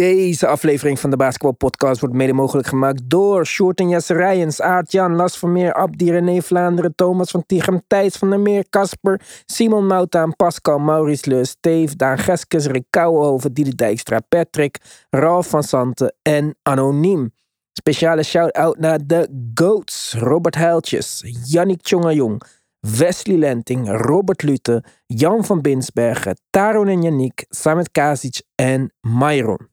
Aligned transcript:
Deze 0.00 0.46
aflevering 0.46 1.00
van 1.00 1.10
de 1.10 1.16
Basketball 1.16 1.52
Podcast 1.52 2.00
wordt 2.00 2.14
mede 2.14 2.32
mogelijk 2.32 2.68
gemaakt 2.68 3.00
door 3.04 3.46
Short 3.46 3.80
en 3.80 3.88
Jesse 3.88 4.14
Rijens, 4.14 4.60
Aart-Jan, 4.60 5.14
Las 5.14 5.38
Vermeer, 5.38 5.74
Abdi, 5.74 6.10
René 6.10 6.42
Vlaanderen, 6.42 6.94
Thomas 6.94 7.30
van 7.30 7.46
Tichem, 7.46 7.80
Thijs 7.86 8.16
van 8.16 8.30
der 8.30 8.40
Meer, 8.40 8.64
Casper, 8.70 9.20
Simon 9.44 9.86
Moutaan, 9.86 10.36
Pascal, 10.36 10.78
Maurice 10.78 11.30
Leus, 11.30 11.48
Steve, 11.48 11.96
Daan 11.96 12.18
Geskes, 12.18 12.66
Rick 12.66 12.84
Kouwenhoven, 12.90 13.54
Dijkstra, 13.54 14.20
Patrick, 14.28 14.78
Ralf 15.10 15.48
van 15.48 15.62
Santen 15.62 16.14
en 16.22 16.56
Anoniem. 16.62 17.32
Speciale 17.72 18.22
shout-out 18.22 18.78
naar 18.78 19.06
de 19.06 19.50
GOATs, 19.54 20.14
Robert 20.18 20.54
Heiltjes, 20.54 21.24
Yannick 21.44 21.82
Tjongajong, 21.82 22.42
Wesley 22.80 23.36
Lenting, 23.36 23.88
Robert 23.88 24.42
Lute, 24.42 24.84
Jan 25.06 25.44
van 25.44 25.60
Binsbergen, 25.60 26.40
Taron 26.50 26.88
en 26.88 27.02
Yannick, 27.02 27.44
Samet 27.48 27.90
Kasic 27.90 28.42
en 28.54 28.92
Myron. 29.00 29.68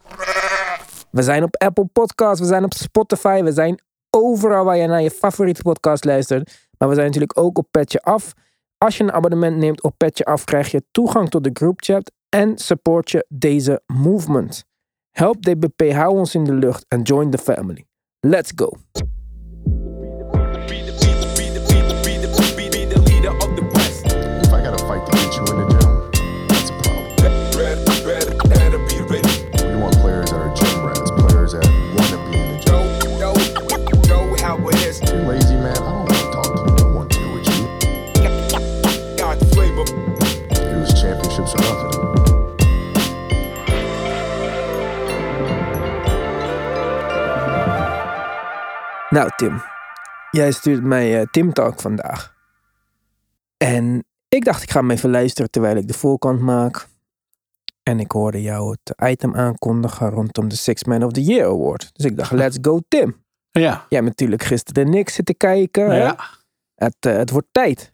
We 1.11 1.21
zijn 1.21 1.43
op 1.43 1.55
Apple 1.55 1.85
Podcasts, 1.85 2.39
we 2.39 2.45
zijn 2.47 2.63
op 2.63 2.73
Spotify, 2.73 3.43
we 3.43 3.51
zijn 3.51 3.81
overal 4.09 4.65
waar 4.65 4.77
je 4.77 4.87
naar 4.87 5.01
je 5.01 5.11
favoriete 5.11 5.61
podcast 5.61 6.05
luistert. 6.05 6.67
Maar 6.77 6.89
we 6.89 6.93
zijn 6.93 7.05
natuurlijk 7.05 7.39
ook 7.39 7.57
op 7.57 7.67
Petje 7.71 8.01
Af. 8.01 8.33
Als 8.77 8.97
je 8.97 9.03
een 9.03 9.11
abonnement 9.11 9.57
neemt 9.57 9.83
op 9.83 9.93
Petje 9.97 10.25
Af, 10.25 10.43
krijg 10.43 10.71
je 10.71 10.83
toegang 10.91 11.29
tot 11.29 11.43
de 11.43 11.49
groupchat 11.53 12.11
en 12.29 12.57
support 12.57 13.11
je 13.11 13.25
deze 13.29 13.81
movement. 13.85 14.65
Help 15.11 15.41
DBP, 15.41 15.91
hou 15.91 16.17
ons 16.17 16.35
in 16.35 16.43
de 16.43 16.53
lucht 16.53 16.85
en 16.87 17.01
join 17.01 17.29
the 17.31 17.37
family. 17.37 17.85
Let's 18.19 18.51
go. 18.55 18.71
Nou, 49.09 49.29
Tim. 49.35 49.61
Jij 50.31 50.51
stuurt 50.51 50.83
mij 50.83 51.19
eh, 51.19 51.27
Tim 51.31 51.53
Talk 51.53 51.81
vandaag. 51.81 52.35
En 53.57 54.05
ik 54.27 54.45
dacht, 54.45 54.63
ik 54.63 54.71
ga 54.71 54.79
hem 54.79 54.91
even 54.91 55.09
luisteren 55.09 55.51
terwijl 55.51 55.75
ik 55.75 55.87
de 55.87 55.93
voorkant 55.93 56.39
maak. 56.39 56.87
En 57.83 57.99
ik 57.99 58.11
hoorde 58.11 58.41
jou 58.41 58.71
het 58.71 59.09
item 59.09 59.35
aankondigen 59.35 60.09
rondom 60.09 60.47
de 60.47 60.55
Six 60.55 60.83
Man 60.83 61.03
of 61.03 61.11
the 61.11 61.23
Year 61.23 61.47
Award. 61.47 61.89
Dus 61.93 62.05
ik 62.05 62.17
dacht, 62.17 62.31
let's 62.41 62.57
go 62.61 62.79
Tim. 62.87 63.23
Ja. 63.51 63.61
Jij 63.61 63.99
hebt 63.99 64.05
natuurlijk 64.05 64.43
gisteren 64.43 64.85
de 64.85 64.91
Knicks 64.91 65.13
zitten 65.13 65.37
kijken. 65.37 65.95
ja. 65.95 66.17
Het, 66.75 66.95
eh, 66.99 67.15
het 67.15 67.29
wordt 67.29 67.47
tijd. 67.51 67.93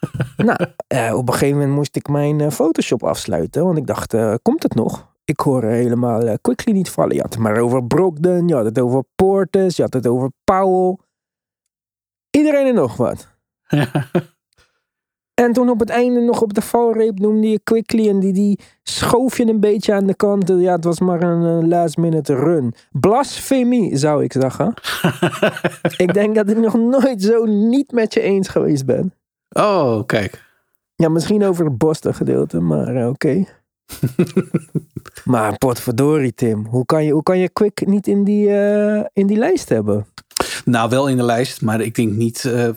nou, 0.36 0.66
eh, 0.86 1.14
op 1.16 1.28
een 1.28 1.32
gegeven 1.34 1.58
moment 1.58 1.74
moest 1.74 1.96
ik 1.96 2.08
mijn 2.08 2.52
Photoshop 2.52 3.02
afsluiten. 3.02 3.64
Want 3.64 3.78
ik 3.78 3.86
dacht, 3.86 4.14
komt 4.42 4.62
het 4.62 4.74
nog? 4.74 5.13
Ik 5.24 5.40
hoor 5.40 5.64
helemaal 5.64 6.22
eh, 6.22 6.34
Quickly 6.40 6.72
niet 6.72 6.90
vallen. 6.90 7.14
Je 7.14 7.20
had 7.20 7.34
het 7.34 7.42
maar 7.42 7.58
over 7.58 7.84
Brogdon, 7.84 8.48
je 8.48 8.54
had 8.54 8.64
het 8.64 8.78
over 8.78 9.04
Portis, 9.14 9.76
je 9.76 9.82
had 9.82 9.92
het 9.92 10.06
over 10.06 10.30
Powell. 10.44 10.96
Iedereen 12.30 12.66
en 12.66 12.74
nog 12.74 12.96
wat. 12.96 13.28
En 15.34 15.52
toen 15.52 15.68
op 15.68 15.80
het 15.80 15.88
einde 15.88 16.20
nog 16.20 16.42
op 16.42 16.54
de 16.54 16.60
valreep 16.60 17.18
noemde 17.18 17.48
je 17.48 17.60
Quickly 17.64 18.08
en 18.08 18.20
die, 18.20 18.32
die 18.32 18.60
schoof 18.82 19.36
je 19.36 19.46
een 19.46 19.60
beetje 19.60 19.92
aan 19.92 20.06
de 20.06 20.14
kant. 20.14 20.48
Ja, 20.48 20.74
het 20.74 20.84
was 20.84 21.00
maar 21.00 21.22
een 21.22 21.68
last 21.68 21.96
minute 21.96 22.34
run. 22.34 22.74
Blasfemie, 22.92 23.96
zou 23.96 24.24
ik 24.24 24.32
zeggen. 24.32 24.74
ik 26.04 26.14
denk 26.14 26.34
dat 26.34 26.50
ik 26.50 26.56
nog 26.56 26.74
nooit 26.74 27.22
zo 27.22 27.44
niet 27.44 27.92
met 27.92 28.14
je 28.14 28.20
eens 28.20 28.48
geweest 28.48 28.86
ben. 28.86 29.14
Oh, 29.48 30.06
kijk. 30.06 30.42
Ja, 30.94 31.08
misschien 31.08 31.44
over 31.44 31.64
het 31.64 31.78
Boston 31.78 32.14
gedeelte, 32.14 32.60
maar 32.60 32.96
eh, 32.96 33.08
oké. 33.08 33.44
maar 35.24 35.58
potverdorie 35.58 36.34
Tim, 36.34 36.66
hoe 36.66 36.86
kan 36.86 37.04
je, 37.04 37.12
hoe 37.12 37.22
kan 37.22 37.38
je 37.38 37.48
Quick 37.48 37.86
niet 37.86 38.06
in 38.06 38.24
die, 38.24 38.48
eh, 38.48 39.04
in 39.12 39.26
die 39.26 39.36
lijst 39.36 39.68
hebben? 39.68 40.06
Nou, 40.64 40.88
wel 40.88 41.08
in 41.08 41.16
de 41.16 41.22
lijst, 41.22 41.62
maar 41.62 41.80
ik 41.80 41.94
denk 41.94 42.12
niet, 42.12 42.44
eh, 42.44 42.68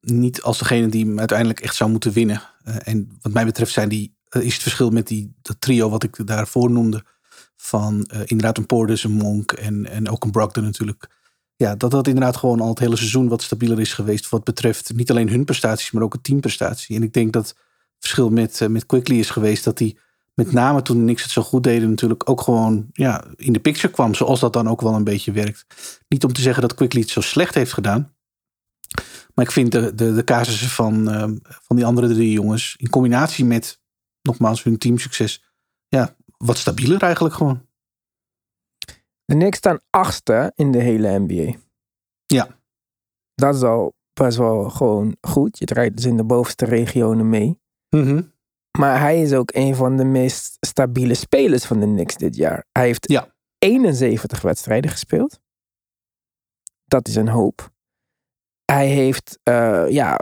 niet 0.00 0.42
als 0.42 0.58
degene 0.58 0.88
die 0.88 1.06
hem 1.06 1.18
uiteindelijk 1.18 1.60
echt 1.60 1.74
zou 1.74 1.90
moeten 1.90 2.12
winnen. 2.12 2.42
Eh, 2.64 2.76
en 2.84 3.18
wat 3.22 3.32
mij 3.32 3.44
betreft 3.44 3.72
zijn 3.72 3.88
die, 3.88 4.14
is 4.28 4.52
het 4.52 4.62
verschil 4.62 4.90
met 4.90 5.06
die, 5.06 5.34
dat 5.42 5.60
trio 5.60 5.90
wat 5.90 6.02
ik 6.02 6.26
daarvoor 6.26 6.70
noemde. 6.70 7.04
Van 7.56 8.10
inderdaad 8.24 8.58
een 8.58 8.66
Portis, 8.66 9.04
een 9.04 9.12
Monk 9.12 9.52
en, 9.52 9.86
en 9.86 10.08
ook 10.08 10.24
een 10.24 10.30
Brogdon 10.30 10.64
natuurlijk. 10.64 11.08
Ja, 11.56 11.74
dat 11.76 11.90
dat 11.90 12.06
inderdaad 12.06 12.36
gewoon 12.36 12.60
al 12.60 12.68
het 12.68 12.78
hele 12.78 12.96
seizoen 12.96 13.28
wat 13.28 13.42
stabieler 13.42 13.80
is 13.80 13.94
geweest. 13.94 14.28
Wat 14.28 14.44
betreft 14.44 14.92
niet 14.94 15.10
alleen 15.10 15.28
hun 15.28 15.44
prestaties, 15.44 15.90
maar 15.90 16.02
ook 16.02 16.12
het 16.12 16.24
teamprestatie. 16.24 16.96
En 16.96 17.02
ik 17.02 17.12
denk 17.12 17.32
dat 17.32 17.48
het 17.48 17.56
verschil 17.98 18.30
met, 18.30 18.66
met 18.68 18.86
Quickly 18.86 19.18
is 19.18 19.30
geweest 19.30 19.64
dat 19.64 19.78
hij 19.78 19.96
met 20.44 20.52
name 20.52 20.82
toen 20.82 21.04
niks 21.04 21.22
het 21.22 21.30
zo 21.30 21.42
goed 21.42 21.62
deden 21.62 21.90
natuurlijk 21.90 22.30
ook 22.30 22.40
gewoon 22.40 22.86
ja, 22.92 23.24
in 23.36 23.52
de 23.52 23.60
picture 23.60 23.92
kwam. 23.92 24.14
Zoals 24.14 24.40
dat 24.40 24.52
dan 24.52 24.68
ook 24.68 24.80
wel 24.80 24.94
een 24.94 25.04
beetje 25.04 25.32
werkt. 25.32 25.66
Niet 26.08 26.24
om 26.24 26.32
te 26.32 26.40
zeggen 26.40 26.62
dat 26.62 26.74
Quickly 26.74 27.00
het 27.00 27.10
zo 27.10 27.20
slecht 27.20 27.54
heeft 27.54 27.72
gedaan. 27.72 28.14
Maar 29.34 29.44
ik 29.44 29.50
vind 29.50 29.72
de, 29.72 29.94
de, 29.94 30.14
de 30.14 30.24
casussen 30.24 30.68
van, 30.68 31.10
ehm, 31.10 31.36
van 31.42 31.76
die 31.76 31.84
andere 31.84 32.08
drie 32.08 32.32
jongens 32.32 32.74
in 32.78 32.88
combinatie 32.88 33.44
met 33.44 33.80
nogmaals 34.22 34.62
hun 34.62 34.78
teamsucces. 34.78 35.44
Ja, 35.88 36.16
wat 36.36 36.56
stabieler 36.56 37.02
eigenlijk 37.02 37.34
gewoon. 37.34 37.66
De 39.24 39.34
Knicks 39.34 39.58
staan 39.58 39.80
achtste 39.90 40.52
in 40.54 40.72
de 40.72 40.78
hele 40.78 41.18
NBA. 41.18 41.58
Ja. 42.26 42.58
Dat 43.34 43.54
is 43.54 43.62
al 43.62 43.94
best 44.12 44.36
wel 44.36 44.70
gewoon 44.70 45.16
goed. 45.20 45.58
Je 45.58 45.64
draait 45.64 45.96
dus 45.96 46.04
in 46.04 46.16
de 46.16 46.24
bovenste 46.24 46.64
regionen 46.64 47.28
mee. 47.28 47.58
Maar 48.78 49.00
hij 49.00 49.22
is 49.22 49.32
ook 49.32 49.50
een 49.54 49.74
van 49.74 49.96
de 49.96 50.04
meest 50.04 50.56
stabiele 50.60 51.14
spelers 51.14 51.64
van 51.64 51.80
de 51.80 51.86
Knicks 51.86 52.16
dit 52.16 52.36
jaar. 52.36 52.64
Hij 52.72 52.86
heeft 52.86 53.08
Ja. 53.08 53.28
71 53.58 54.40
wedstrijden 54.40 54.90
gespeeld. 54.90 55.40
Dat 56.84 57.08
is 57.08 57.16
een 57.16 57.28
hoop. 57.28 57.70
Hij 58.64 58.86
heeft 58.86 59.38
eh, 59.42 59.84
ja, 59.88 60.20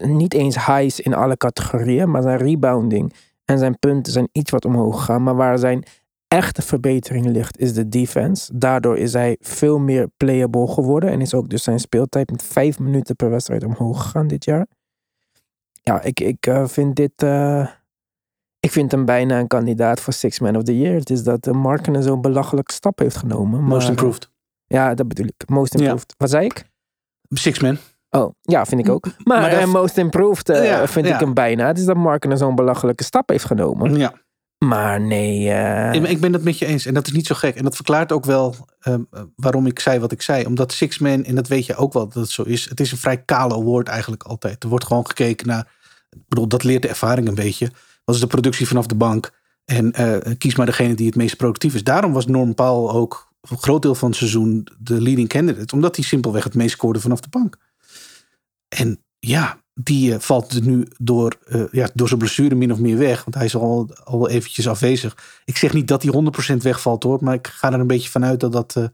niet 0.00 0.34
eens 0.34 0.66
highs 0.66 1.00
in 1.00 1.14
alle 1.14 1.36
categorieën, 1.36 2.10
maar 2.10 2.22
zijn 2.22 2.38
rebounding 2.38 3.14
en 3.44 3.58
zijn 3.58 3.78
punten 3.78 4.12
zijn 4.12 4.28
iets 4.32 4.50
wat 4.50 4.64
omhoog 4.64 4.98
gegaan. 4.98 5.22
Maar 5.22 5.36
waar 5.36 5.58
zijn 5.58 5.84
echte 6.28 6.62
verbetering 6.62 7.26
ligt, 7.26 7.58
is 7.58 7.72
de 7.72 7.88
defense. 7.88 8.58
Daardoor 8.58 8.98
is 8.98 9.12
hij 9.12 9.36
veel 9.40 9.78
meer 9.78 10.08
playable 10.16 10.66
geworden 10.68 11.10
en 11.10 11.20
is 11.20 11.34
ook 11.34 11.48
dus 11.48 11.62
zijn 11.62 11.80
speeltijd 11.80 12.30
met 12.30 12.42
vijf 12.42 12.78
minuten 12.78 13.16
per 13.16 13.30
wedstrijd 13.30 13.64
omhoog 13.64 14.02
gegaan 14.02 14.26
dit 14.26 14.44
jaar. 14.44 14.66
Ja, 15.82 16.02
ik, 16.02 16.20
ik 16.20 16.46
eh, 16.46 16.66
vind 16.66 16.96
dit. 16.96 17.12
eh, 17.22 17.66
ik 18.60 18.70
vind 18.70 18.90
hem 18.90 19.04
bijna 19.04 19.38
een 19.38 19.46
kandidaat 19.46 20.00
voor 20.00 20.12
Six 20.12 20.38
Man 20.40 20.56
of 20.56 20.62
the 20.62 20.78
Year. 20.78 20.94
Het 20.94 21.10
is 21.10 21.22
dat 21.22 21.42
de 21.42 21.52
Markenen 21.52 22.02
zo'n 22.02 22.20
belachelijke 22.20 22.72
stap 22.72 22.98
heeft 22.98 23.16
genomen. 23.16 23.60
Maar, 23.60 23.68
Most 23.68 23.88
improved. 23.88 24.30
Ja, 24.66 24.94
dat 24.94 25.08
bedoel 25.08 25.26
ik. 25.26 25.48
Most 25.48 25.72
Ja. 25.74 25.80
improved. 25.80 26.14
Wat 26.16 26.30
zei 26.30 26.44
ik? 26.44 26.64
Six 27.28 27.58
man. 27.60 27.76
Oh, 28.10 28.30
ja, 28.40 28.66
vind 28.66 28.80
ik 28.80 28.88
ook. 28.92 29.06
Maar, 29.24 29.52
eh, 29.52 29.66
most 29.66 29.96
improved 29.98 30.48
eh, 30.48 30.64
Ja, 30.64 30.86
vind 30.88 31.06
ja. 31.06 31.14
ik 31.14 31.20
hem 31.20 31.34
bijna. 31.34 31.66
Het 31.66 31.78
is 31.78 31.84
dat 31.84 31.96
Markenen 31.96 32.38
zo'n 32.38 32.54
belachelijke 32.54 33.04
stap 33.04 33.28
heeft 33.28 33.44
genomen. 33.44 33.96
Ja. 33.96 34.12
Maar 34.64 35.00
nee. 35.00 35.50
eh, 35.50 36.10
Ik- 36.10 36.20
ben 36.20 36.32
het 36.32 36.44
met 36.44 36.58
je 36.58 36.66
eens. 36.66 36.86
En 36.86 36.94
dat 36.94 37.06
is 37.06 37.12
niet 37.12 37.26
zo 37.26 37.34
gek. 37.34 37.56
En 37.56 37.64
dat 37.64 37.74
verklaart 37.74 38.12
ook 38.12 38.24
wel 38.24 38.54
ehm, 38.80 39.00
waarom 39.36 39.66
ik 39.66 39.80
zei 39.80 39.98
wat 39.98 40.12
ik 40.12 40.22
zei. 40.22 40.44
Omdat 40.46 40.72
Six 40.72 40.98
Man, 40.98 41.24
en 41.24 41.34
dat 41.34 41.48
weet 41.48 41.66
je 41.66 41.76
ook 41.76 41.92
wel 41.92 42.04
dat 42.04 42.14
het 42.22 42.30
zo 42.30 42.42
is. 42.42 42.68
Het 42.68 42.80
is 42.80 42.92
een 42.92 42.98
vrij 42.98 43.22
kale 43.22 43.54
award 43.54 43.88
eigenlijk 43.88 44.22
altijd. 44.22 44.62
Er 44.62 44.68
wordt 44.68 44.86
gewoon 44.86 45.06
gekeken 45.06 45.46
naar. 45.46 45.72
Ik 46.10 46.28
bedoel, 46.28 46.48
dat 46.48 46.62
leert 46.64 46.82
de 46.82 46.88
ervaring 46.88 47.28
een 47.28 47.34
beetje. 47.34 47.70
Wat 48.04 48.14
is 48.14 48.20
de 48.20 48.26
productie 48.26 48.66
vanaf 48.66 48.86
de 48.86 48.94
bank? 48.94 49.30
En 49.64 49.92
eh, 49.92 50.34
kies 50.38 50.56
maar 50.56 50.66
degene 50.66 50.94
die 50.94 51.06
het 51.06 51.16
meest 51.16 51.36
productief 51.36 51.74
is. 51.74 51.84
Daarom 51.84 52.12
was 52.12 52.26
Norm 52.26 52.54
Paul 52.54 52.90
ook 52.92 53.32
een 53.40 53.58
groot 53.58 53.82
deel 53.82 53.94
van 53.94 54.08
het 54.08 54.18
seizoen 54.18 54.66
de 54.78 55.00
leading 55.00 55.28
candidate. 55.28 55.74
Omdat 55.74 55.96
hij 55.96 56.04
simpelweg 56.04 56.44
het 56.44 56.54
meest 56.54 56.70
scoorde 56.74 57.00
vanaf 57.00 57.20
de 57.20 57.28
bank. 57.28 57.56
En 58.68 59.04
ja, 59.18 59.60
die 59.82 60.14
eh, 60.14 60.20
valt 60.20 60.52
er 60.52 60.62
nu 60.62 60.86
door, 60.98 61.38
eh, 61.46 61.62
ja, 61.70 61.90
door 61.94 62.08
zijn 62.08 62.20
blessure 62.20 62.54
min 62.54 62.72
of 62.72 62.78
meer 62.78 62.98
weg. 62.98 63.24
Want 63.24 63.34
hij 63.34 63.44
is 63.44 63.54
al, 63.54 63.94
al 64.04 64.28
eventjes 64.28 64.68
afwezig. 64.68 65.42
Ik 65.44 65.56
zeg 65.56 65.72
niet 65.72 65.88
dat 65.88 66.02
hij 66.02 66.12
100% 66.12 66.56
wegvalt 66.62 67.02
hoor. 67.02 67.18
Maar 67.20 67.34
ik 67.34 67.46
ga 67.46 67.72
er 67.72 67.80
een 67.80 67.86
beetje 67.86 68.10
vanuit 68.10 68.40
dat 68.40 68.52
dat 68.52 68.76
eh, 68.76 68.84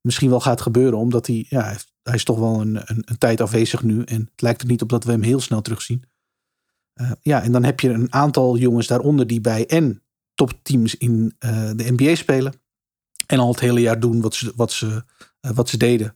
misschien 0.00 0.30
wel 0.30 0.40
gaat 0.40 0.60
gebeuren. 0.60 0.98
Omdat 0.98 1.26
hij, 1.26 1.46
ja, 1.48 1.76
hij, 2.02 2.14
is 2.14 2.24
toch 2.24 2.38
wel 2.38 2.60
een, 2.60 2.76
een, 2.76 3.02
een 3.04 3.18
tijd 3.18 3.40
afwezig 3.40 3.82
nu. 3.82 4.02
En 4.02 4.20
het 4.20 4.42
lijkt 4.42 4.62
er 4.62 4.68
niet 4.68 4.82
op 4.82 4.88
dat 4.88 5.04
we 5.04 5.10
hem 5.10 5.22
heel 5.22 5.40
snel 5.40 5.62
terugzien. 5.62 6.04
Ja, 7.22 7.42
en 7.42 7.52
dan 7.52 7.64
heb 7.64 7.80
je 7.80 7.88
een 7.88 8.12
aantal 8.12 8.56
jongens 8.56 8.86
daaronder 8.86 9.26
die 9.26 9.40
bij 9.40 9.66
en 9.66 10.02
topteams 10.34 10.96
in 10.96 11.34
de 11.38 11.94
NBA 11.96 12.14
spelen. 12.14 12.52
En 13.26 13.38
al 13.38 13.48
het 13.48 13.60
hele 13.60 13.80
jaar 13.80 14.00
doen 14.00 14.20
wat 14.20 14.34
ze, 14.34 14.52
wat 14.56 14.72
ze, 14.72 15.04
wat 15.40 15.68
ze 15.68 15.76
deden. 15.76 16.14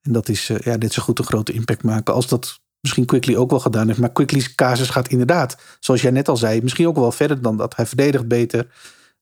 En 0.00 0.12
dat 0.12 0.28
is 0.28 0.46
ja, 0.46 0.76
net 0.76 0.92
zo 0.92 1.02
goed 1.02 1.18
een 1.18 1.24
grote 1.24 1.52
impact 1.52 1.82
maken 1.82 2.14
als 2.14 2.28
dat 2.28 2.63
misschien 2.84 3.04
Quickly 3.04 3.36
ook 3.36 3.50
wel 3.50 3.60
gedaan 3.60 3.86
heeft. 3.86 3.98
Maar 3.98 4.12
Quickly's 4.12 4.54
casus 4.54 4.90
gaat 4.90 5.08
inderdaad, 5.08 5.56
zoals 5.80 6.02
jij 6.02 6.10
net 6.10 6.28
al 6.28 6.36
zei, 6.36 6.62
misschien 6.62 6.86
ook 6.86 6.96
wel 6.96 7.12
verder 7.12 7.42
dan 7.42 7.56
dat. 7.56 7.76
Hij 7.76 7.86
verdedigt 7.86 8.28
beter. 8.28 8.66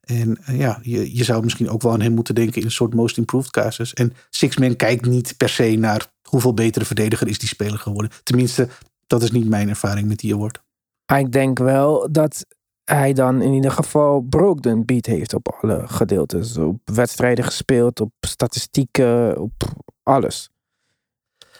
En 0.00 0.38
eh, 0.44 0.58
ja, 0.58 0.78
je, 0.82 1.16
je 1.16 1.24
zou 1.24 1.42
misschien 1.42 1.70
ook 1.70 1.82
wel 1.82 1.92
aan 1.92 2.00
hem 2.00 2.12
moeten 2.12 2.34
denken 2.34 2.60
in 2.60 2.66
een 2.66 2.72
soort 2.72 2.94
most 2.94 3.16
improved 3.16 3.50
casus. 3.50 3.94
En 3.94 4.12
Sixman 4.30 4.76
kijkt 4.76 5.06
niet 5.06 5.34
per 5.36 5.48
se 5.48 5.76
naar 5.76 6.06
hoeveel 6.28 6.54
betere 6.54 6.84
verdediger 6.84 7.28
is 7.28 7.38
die 7.38 7.48
speler 7.48 7.78
geworden. 7.78 8.10
Tenminste, 8.22 8.68
dat 9.06 9.22
is 9.22 9.30
niet 9.30 9.48
mijn 9.48 9.68
ervaring 9.68 10.08
met 10.08 10.18
die 10.18 10.34
award. 10.34 10.62
Ik 11.16 11.32
denk 11.32 11.58
wel 11.58 12.08
dat 12.12 12.46
hij 12.84 13.12
dan 13.12 13.42
in 13.42 13.52
ieder 13.52 13.70
geval 13.70 14.20
Brogdon 14.20 14.84
beat 14.84 15.06
heeft 15.06 15.34
op 15.34 15.58
alle 15.60 15.82
gedeeltes. 15.88 16.56
Op 16.56 16.78
wedstrijden 16.84 17.44
gespeeld, 17.44 18.00
op 18.00 18.12
statistieken, 18.20 19.40
op 19.40 19.52
alles. 20.02 20.51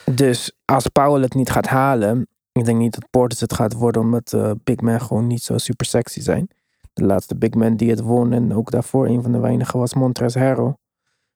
Dus 0.05 0.53
als 0.65 0.87
Powell 0.87 1.23
het 1.23 1.35
niet 1.35 1.51
gaat 1.51 1.67
halen, 1.67 2.27
ik 2.53 2.65
denk 2.65 2.79
niet 2.79 2.95
dat 2.95 3.11
Portis 3.11 3.41
het 3.41 3.53
gaat 3.53 3.73
worden, 3.73 4.03
omdat 4.03 4.33
uh, 4.35 4.51
big 4.65 4.81
men 4.81 5.01
gewoon 5.01 5.27
niet 5.27 5.43
zo 5.43 5.59
super 5.59 5.87
sexy 5.87 6.21
zijn. 6.21 6.49
De 6.93 7.05
laatste 7.05 7.37
big 7.37 7.55
man 7.55 7.77
die 7.77 7.91
het 7.91 8.01
won 8.01 8.33
en 8.33 8.55
ook 8.55 8.71
daarvoor 8.71 9.07
een 9.07 9.23
van 9.23 9.33
de 9.33 9.39
weinigen 9.39 9.79
was 9.79 9.95
Montrezl 9.95 10.39
Harrell. 10.39 10.77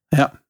Ja. 0.09 0.41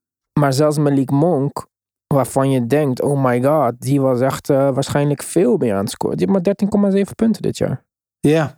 Maar 0.41 0.53
zelfs 0.53 0.79
Malik 0.79 1.11
Monk, 1.11 1.67
waarvan 2.07 2.51
je 2.51 2.67
denkt, 2.67 3.03
oh 3.03 3.25
my 3.25 3.43
god, 3.43 3.73
die 3.79 4.01
was 4.01 4.21
echt 4.21 4.49
uh, 4.49 4.57
waarschijnlijk 4.57 5.23
veel 5.23 5.57
meer 5.57 5.75
aan 5.75 5.81
het 5.81 5.91
scoren. 5.91 6.17
Die 6.17 6.29
heeft 6.31 6.73
maar 6.73 6.93
13,7 6.95 7.15
punten 7.15 7.43
dit 7.43 7.59
jaar. 7.59 7.85
Ja, 8.21 8.55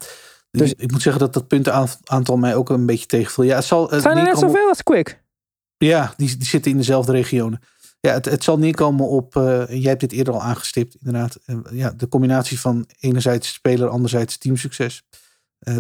dus 0.50 0.75
ik 0.75 0.90
moet 0.90 1.02
zeggen 1.02 1.22
dat 1.22 1.32
dat 1.34 1.49
puntenaantal 1.49 2.37
mij 2.37 2.55
ook 2.55 2.69
een 2.69 2.87
beetje 2.87 3.06
tegenviel. 3.06 3.44
Ja, 3.44 3.55
het 3.55 3.64
zal, 3.64 3.90
het 3.90 4.02
zijn 4.02 4.16
er 4.16 4.22
net 4.22 4.38
zoveel 4.38 4.69
als 4.69 4.82
Quick? 4.82 5.22
Ja, 5.76 6.12
die, 6.16 6.37
die 6.37 6.46
zitten 6.46 6.70
in 6.70 6.76
dezelfde 6.76 7.12
regionen. 7.12 7.60
Ja, 8.00 8.12
het, 8.12 8.25
het 8.25 8.45
zal 8.45 8.59
neerkomen 8.59 9.09
op, 9.09 9.37
uh, 9.37 9.69
jij 9.69 9.89
hebt 9.89 10.00
dit 10.00 10.12
eerder 10.12 10.35
al 10.35 10.43
aangestipt, 10.43 10.95
inderdaad. 10.95 11.39
Uh, 11.47 11.59
ja, 11.71 11.91
de 11.91 12.09
combinatie 12.09 12.61
van 12.61 12.89
enerzijds 12.99 13.53
speler, 13.53 13.89
anderzijds 13.89 14.39
teamsucces. 14.39 15.03
Uh, 15.61 15.77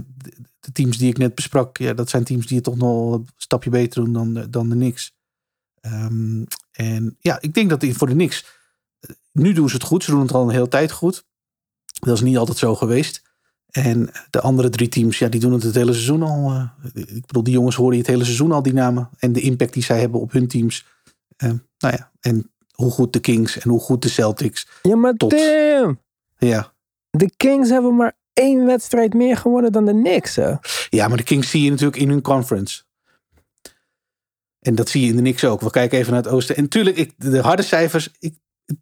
de, 0.60 0.72
teams 0.72 0.98
die 0.98 1.10
ik 1.10 1.18
net 1.18 1.34
besprak, 1.34 1.76
ja, 1.76 1.94
dat 1.94 2.08
zijn 2.08 2.24
teams 2.24 2.46
die 2.46 2.56
het 2.56 2.64
toch 2.64 2.76
nog 2.76 3.12
een 3.14 3.28
stapje 3.36 3.70
beter 3.70 4.04
doen 4.04 4.12
dan, 4.12 4.34
de, 4.34 4.50
dan 4.50 4.68
de 4.68 4.74
Knicks. 4.74 5.16
Um, 5.80 6.46
en 6.72 7.16
ja, 7.20 7.40
ik 7.40 7.54
denk 7.54 7.70
dat 7.70 7.84
voor 7.84 8.06
de 8.06 8.12
Knicks, 8.12 8.44
nu 9.32 9.52
doen 9.52 9.68
ze 9.68 9.74
het 9.74 9.84
goed. 9.84 10.04
Ze 10.04 10.10
doen 10.10 10.20
het 10.20 10.32
al 10.32 10.42
een 10.42 10.54
hele 10.54 10.68
tijd 10.68 10.92
goed. 10.92 11.24
Dat 12.00 12.14
is 12.14 12.20
niet 12.20 12.36
altijd 12.36 12.58
zo 12.58 12.74
geweest. 12.74 13.22
En 13.68 14.10
de 14.30 14.40
andere 14.40 14.68
drie 14.68 14.88
teams, 14.88 15.18
ja, 15.18 15.28
die 15.28 15.40
doen 15.40 15.52
het 15.52 15.62
het 15.62 15.74
hele 15.74 15.92
seizoen 15.92 16.22
al. 16.22 16.68
Ik 16.92 17.26
bedoel, 17.26 17.42
die 17.42 17.52
jongens 17.52 17.76
horen 17.76 17.98
het 17.98 18.06
hele 18.06 18.24
seizoen 18.24 18.52
al, 18.52 18.62
die 18.62 18.72
namen. 18.72 19.10
En 19.18 19.32
de 19.32 19.40
impact 19.40 19.72
die 19.72 19.82
zij 19.82 20.00
hebben 20.00 20.20
op 20.20 20.32
hun 20.32 20.48
teams. 20.48 20.86
Uh, 21.44 21.50
nou 21.78 21.96
ja, 21.96 22.12
en 22.20 22.52
hoe 22.72 22.90
goed 22.90 23.12
de 23.12 23.20
Kings 23.20 23.58
en 23.58 23.70
hoe 23.70 23.80
goed 23.80 24.02
de 24.02 24.08
Celtics. 24.08 24.68
Ja, 24.82 24.96
maar 24.96 25.14
tot, 25.14 25.30
Tim! 25.30 26.00
Ja. 26.38 26.72
De 27.10 27.30
Kings 27.36 27.68
hebben 27.68 27.96
maar 27.96 28.18
één 28.32 28.66
wedstrijd 28.66 29.14
meer 29.14 29.36
gewonnen 29.36 29.72
dan 29.72 29.84
de 29.84 29.92
Knicks, 29.92 30.36
hè? 30.36 30.54
Ja, 30.88 31.08
maar 31.08 31.16
de 31.16 31.22
Kings 31.22 31.50
zie 31.50 31.62
je 31.62 31.70
natuurlijk 31.70 31.98
in 31.98 32.08
hun 32.08 32.22
conference. 32.22 32.82
En 34.58 34.74
dat 34.74 34.88
zie 34.88 35.02
je 35.02 35.08
in 35.08 35.16
de 35.16 35.22
Knicks 35.22 35.44
ook. 35.44 35.60
We 35.60 35.70
kijken 35.70 35.98
even 35.98 36.12
naar 36.12 36.22
het 36.22 36.32
oosten. 36.32 36.56
En 36.56 36.62
natuurlijk, 36.62 36.96
ik, 36.96 37.12
de 37.16 37.40
harde 37.40 37.62
cijfers, 37.62 38.10
ik 38.18 38.34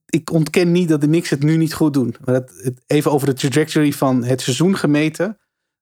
ik 0.06 0.32
ontken 0.32 0.72
niet 0.72 0.88
dat 0.88 1.00
de 1.00 1.06
Knicks 1.06 1.30
het 1.30 1.42
nu 1.42 1.56
niet 1.56 1.74
goed 1.74 1.94
doen. 1.94 2.16
Maar 2.24 2.34
dat, 2.34 2.52
even 2.86 3.12
over 3.12 3.26
de 3.26 3.32
trajectory 3.32 3.92
van 3.92 4.24
het 4.24 4.40
seizoen 4.40 4.76
gemeten. 4.76 5.38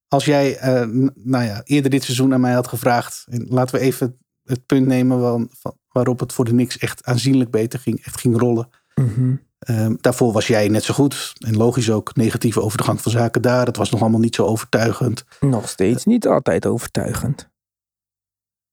Als 0.08 0.24
jij 0.24 0.62
uh, 0.62 1.10
nou 1.14 1.44
ja, 1.44 1.62
eerder 1.64 1.90
dit 1.90 2.04
seizoen 2.04 2.32
aan 2.32 2.40
mij 2.40 2.52
had 2.52 2.68
gevraagd. 2.68 3.26
En 3.28 3.46
laten 3.48 3.74
we 3.74 3.80
even 3.80 4.18
het 4.44 4.66
punt 4.66 4.86
nemen 4.86 5.20
van, 5.20 5.48
van, 5.58 5.78
waarop 5.88 6.20
het 6.20 6.32
voor 6.32 6.44
de 6.44 6.50
Knicks 6.50 6.78
echt 6.78 7.04
aanzienlijk 7.04 7.50
beter 7.50 7.78
ging. 7.78 8.04
Echt 8.04 8.20
ging 8.20 8.38
rollen. 8.38 8.68
Mm 8.94 9.12
-hmm. 9.14 9.40
um, 9.68 9.98
daarvoor 10.00 10.32
was 10.32 10.46
jij 10.46 10.68
net 10.68 10.82
zo 10.84 10.94
goed. 10.94 11.32
En 11.38 11.56
logisch 11.56 11.90
ook 11.90 12.16
negatief 12.16 12.58
over 12.58 12.78
de 12.78 12.84
gang 12.84 13.00
van 13.00 13.12
zaken 13.12 13.42
daar. 13.42 13.66
Het 13.66 13.76
was 13.76 13.90
nog 13.90 14.00
allemaal 14.00 14.20
niet 14.20 14.34
zo 14.34 14.44
overtuigend. 14.44 15.24
Nog 15.40 15.68
steeds 15.68 16.04
niet 16.04 16.26
altijd 16.26 16.66
overtuigend. 16.66 17.52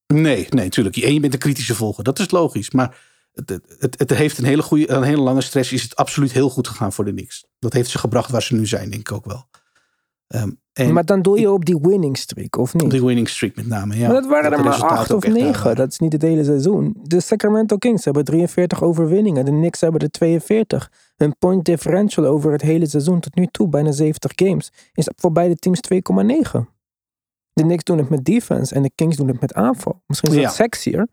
Nee, 0.07 0.47
nee, 0.49 0.63
natuurlijk. 0.63 0.97
En 0.97 1.13
je 1.13 1.19
bent 1.19 1.33
een 1.33 1.39
kritische 1.39 1.75
volger. 1.75 2.03
Dat 2.03 2.19
is 2.19 2.31
logisch. 2.31 2.71
Maar 2.71 2.97
het, 3.33 3.59
het, 3.79 3.99
het, 3.99 4.09
heeft 4.09 4.37
een 4.37 4.45
hele, 4.45 4.61
goede, 4.61 4.89
een 4.89 5.03
hele 5.03 5.21
lange 5.21 5.41
stress. 5.41 5.71
Is 5.71 5.83
het 5.83 5.95
absoluut 5.95 6.31
heel 6.31 6.49
goed 6.49 6.67
gegaan 6.67 6.93
voor 6.93 7.05
de 7.05 7.13
Knicks. 7.13 7.45
Dat 7.59 7.73
heeft 7.73 7.89
ze 7.89 7.97
gebracht 7.97 8.31
waar 8.31 8.41
ze 8.41 8.55
nu 8.55 8.67
zijn, 8.67 8.89
denk 8.89 9.09
ik 9.09 9.11
ook 9.11 9.25
wel. 9.25 9.49
Um, 10.35 10.59
en 10.73 10.93
maar 10.93 11.05
dan 11.05 11.21
doe 11.21 11.39
je 11.39 11.51
op 11.51 11.65
die 11.65 11.79
winning 11.81 12.17
streak, 12.17 12.57
of 12.57 12.73
niet? 12.73 12.83
Op 12.83 12.89
die 12.89 13.05
winning 13.05 13.29
streak 13.29 13.55
met 13.55 13.67
name, 13.67 13.97
ja. 13.97 14.07
Maar 14.07 14.21
dat 14.21 14.29
waren 14.29 14.51
er 14.51 14.63
maar 14.63 14.83
acht 14.83 15.11
of 15.11 15.27
negen. 15.27 15.75
Dat 15.75 15.91
is 15.91 15.99
niet 15.99 16.13
het 16.13 16.21
hele 16.21 16.43
seizoen. 16.43 16.97
De 17.01 17.19
Sacramento 17.19 17.77
Kings 17.77 18.05
hebben 18.05 18.23
43 18.23 18.83
overwinningen. 18.83 19.45
De 19.45 19.51
Knicks 19.51 19.81
hebben 19.81 20.01
er 20.01 20.11
42. 20.11 20.91
Hun 21.15 21.37
point 21.37 21.65
differential 21.65 22.25
over 22.25 22.51
het 22.51 22.61
hele 22.61 22.85
seizoen 22.85 23.19
tot 23.19 23.35
nu 23.35 23.47
toe, 23.47 23.69
bijna 23.69 23.91
70 23.91 24.31
games, 24.35 24.71
is 24.93 25.09
voor 25.15 25.31
beide 25.31 25.55
teams 25.55 25.79
2,9. 25.93 26.01
De 27.53 27.63
Knicks 27.63 27.83
doen 27.83 27.97
het 27.97 28.09
met 28.09 28.25
defense 28.25 28.75
en 28.75 28.81
de 28.81 28.91
Kings 28.95 29.17
doen 29.17 29.27
het 29.27 29.41
met 29.41 29.53
aanval. 29.53 30.01
Misschien 30.07 30.29
is 30.29 30.35
dat 30.35 30.45
ja. 30.45 30.51
sexier. 30.51 31.07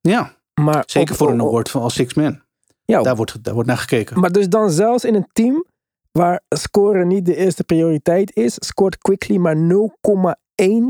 Ja. 0.00 0.36
Maar 0.60 0.82
Zeker 0.86 1.12
op, 1.12 1.18
voor 1.18 1.30
een 1.30 1.40
award 1.40 1.70
van 1.70 1.82
als 1.82 1.94
six 1.94 2.14
man. 2.14 2.40
Ja, 2.84 3.02
daar, 3.02 3.16
wordt, 3.16 3.44
daar 3.44 3.54
wordt 3.54 3.68
naar 3.68 3.78
gekeken. 3.78 4.20
Maar 4.20 4.32
dus 4.32 4.48
dan 4.48 4.70
zelfs 4.70 5.04
in 5.04 5.14
een 5.14 5.28
team 5.32 5.64
waar 6.12 6.40
scoren 6.48 7.08
niet 7.08 7.26
de 7.26 7.36
eerste 7.36 7.64
prioriteit 7.64 8.36
is, 8.36 8.54
scoort 8.54 8.98
Quickly 8.98 9.36
maar 9.36 9.56
0,1 9.56 9.62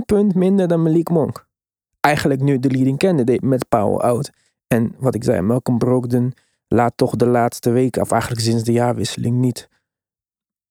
punt 0.06 0.35
minder 0.35 0.69
dan 0.69 0.82
Malik 0.82 1.09
Monk. 1.11 1.47
Eigenlijk 2.00 2.41
nu 2.41 2.59
de 2.59 2.70
leading 2.70 2.99
candidate 2.99 3.47
met 3.47 3.69
Powell 3.69 4.09
out. 4.09 4.31
En 4.67 4.94
wat 4.99 5.15
ik 5.15 5.25
zei, 5.25 5.41
Malcolm 5.41 5.79
Brogdon 5.79 6.35
laat 6.69 6.93
toch 6.97 7.17
de 7.17 7.26
laatste 7.26 7.70
weken, 7.70 8.03
of 8.03 8.11
eigenlijk 8.11 8.43
sinds 8.43 8.65
de 8.65 8.73
jaarwisseling, 8.73 9.37
niet 9.37 9.69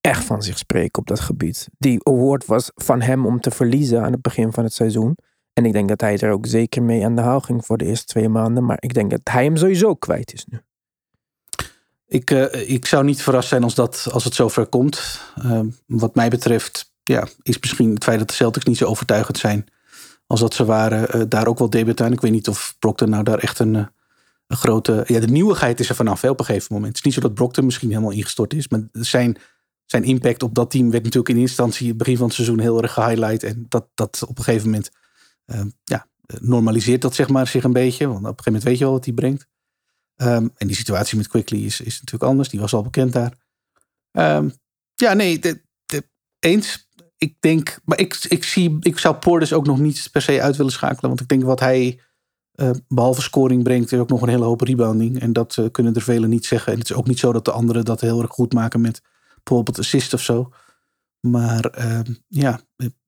echt 0.01 0.23
van 0.23 0.41
zich 0.41 0.57
spreken 0.57 0.99
op 0.99 1.07
dat 1.07 1.19
gebied. 1.19 1.67
Die 1.77 2.03
award 2.03 2.45
was 2.45 2.71
van 2.75 3.01
hem 3.01 3.25
om 3.25 3.39
te 3.39 3.51
verliezen 3.51 4.03
aan 4.03 4.11
het 4.11 4.21
begin 4.21 4.51
van 4.51 4.63
het 4.63 4.73
seizoen. 4.73 5.17
En 5.53 5.65
ik 5.65 5.73
denk 5.73 5.89
dat 5.89 6.01
hij 6.01 6.17
er 6.17 6.31
ook 6.31 6.45
zeker 6.45 6.83
mee 6.83 7.05
aan 7.05 7.15
de 7.15 7.21
haal 7.21 7.41
ging 7.41 7.65
voor 7.65 7.77
de 7.77 7.85
eerste 7.85 8.05
twee 8.05 8.29
maanden. 8.29 8.65
Maar 8.65 8.77
ik 8.79 8.93
denk 8.93 9.11
dat 9.11 9.19
hij 9.23 9.43
hem 9.43 9.57
sowieso 9.57 9.93
kwijt 9.93 10.33
is 10.33 10.45
nu. 10.45 10.61
Ik, 12.07 12.31
uh, 12.31 12.69
ik 12.69 12.85
zou 12.85 13.03
niet 13.03 13.21
verrast 13.21 13.49
zijn 13.49 13.63
als, 13.63 13.75
dat, 13.75 14.07
als 14.11 14.23
het 14.23 14.35
zover 14.35 14.65
komt. 14.65 15.21
Uh, 15.45 15.59
wat 15.85 16.15
mij 16.15 16.29
betreft 16.29 16.91
ja, 17.03 17.27
is 17.41 17.59
misschien 17.59 17.93
het 17.93 18.03
feit 18.03 18.19
dat 18.19 18.27
de 18.27 18.33
Celtics 18.33 18.65
niet 18.65 18.77
zo 18.77 18.85
overtuigend 18.85 19.37
zijn 19.37 19.67
als 20.27 20.39
dat 20.39 20.53
ze 20.53 20.65
waren, 20.65 21.15
uh, 21.15 21.21
daar 21.29 21.47
ook 21.47 21.59
wel 21.59 21.69
debet 21.69 22.01
aan. 22.01 22.11
Ik 22.11 22.21
weet 22.21 22.31
niet 22.31 22.47
of 22.47 22.75
Brockton 22.79 23.09
nou 23.09 23.23
daar 23.23 23.37
echt 23.37 23.59
een, 23.59 23.73
een 24.47 24.57
grote... 24.57 25.03
Ja, 25.05 25.19
de 25.19 25.27
nieuwigheid 25.27 25.79
is 25.79 25.89
er 25.89 25.95
vanaf 25.95 26.23
op 26.23 26.39
een 26.39 26.45
gegeven 26.45 26.73
moment. 26.73 26.87
Het 26.87 26.97
is 26.97 27.03
niet 27.03 27.13
zo 27.13 27.19
dat 27.19 27.33
Brockton 27.33 27.65
misschien 27.65 27.89
helemaal 27.89 28.11
ingestort 28.11 28.53
is, 28.53 28.67
maar 28.67 28.87
zijn, 28.91 29.37
zijn 29.85 30.03
impact 30.03 30.43
op 30.43 30.55
dat 30.55 30.71
team 30.71 30.91
werd 30.91 31.03
natuurlijk 31.03 31.35
in 31.35 31.41
instantie 31.41 31.87
het 31.87 31.97
begin 31.97 32.17
van 32.17 32.25
het 32.25 32.35
seizoen 32.35 32.59
heel 32.59 32.81
erg 32.81 32.93
gehighlight. 32.93 33.43
En 33.43 33.65
dat, 33.69 33.87
dat 33.93 34.23
op 34.27 34.37
een 34.37 34.43
gegeven 34.43 34.69
moment 34.69 34.89
uh, 35.45 35.61
ja, 35.83 36.07
normaliseert 36.41 37.01
dat 37.01 37.15
zeg 37.15 37.29
maar 37.29 37.47
zich 37.47 37.63
een 37.63 37.73
beetje. 37.73 38.07
Want 38.07 38.19
op 38.19 38.23
een 38.23 38.29
gegeven 38.29 38.51
moment 38.51 38.63
weet 38.63 38.77
je 38.77 38.83
wel 38.83 38.93
wat 38.93 39.03
die 39.03 39.13
brengt. 39.13 39.47
Um, 40.17 40.51
en 40.55 40.67
die 40.67 40.75
situatie 40.75 41.17
met 41.17 41.27
Quickly 41.27 41.65
is, 41.65 41.81
is 41.81 41.99
natuurlijk 41.99 42.31
anders. 42.31 42.49
Die 42.49 42.59
was 42.59 42.73
al 42.73 42.81
bekend 42.81 43.13
daar. 43.13 43.33
Um, 44.11 44.53
ja, 44.95 45.13
nee, 45.13 45.39
de, 45.39 45.61
de, 45.85 46.09
eens. 46.39 46.89
Ik 47.17 47.35
denk, 47.39 47.79
maar 47.85 47.99
ik, 47.99 48.25
ik, 48.27 48.43
zie, 48.43 48.77
ik 48.79 48.97
zou 48.97 49.15
Portis 49.15 49.53
ook 49.53 49.65
nog 49.65 49.79
niet 49.79 50.09
per 50.11 50.21
se 50.21 50.41
uit 50.41 50.55
willen 50.55 50.71
schakelen. 50.71 51.09
Want 51.09 51.21
ik 51.21 51.27
denk 51.27 51.43
wat 51.43 51.59
hij 51.59 51.99
uh, 52.55 52.69
behalve 52.87 53.21
scoring 53.21 53.63
brengt, 53.63 53.91
is 53.91 53.99
ook 53.99 54.09
nog 54.09 54.21
een 54.21 54.29
hele 54.29 54.43
hoop 54.43 54.61
rebounding. 54.61 55.19
En 55.19 55.33
dat 55.33 55.57
uh, 55.57 55.65
kunnen 55.71 55.93
er 55.93 56.01
velen 56.01 56.29
niet 56.29 56.45
zeggen. 56.45 56.73
En 56.73 56.79
het 56.79 56.89
is 56.89 56.95
ook 56.95 57.07
niet 57.07 57.19
zo 57.19 57.31
dat 57.31 57.45
de 57.45 57.51
anderen 57.51 57.85
dat 57.85 58.01
heel 58.01 58.21
erg 58.21 58.31
goed 58.31 58.53
maken 58.53 58.81
met 58.81 59.01
bijvoorbeeld 59.43 59.79
assist 59.79 60.13
of 60.13 60.21
zo. 60.21 60.51
Maar 61.19 61.79
uh, 61.79 61.99
ja, 62.27 62.59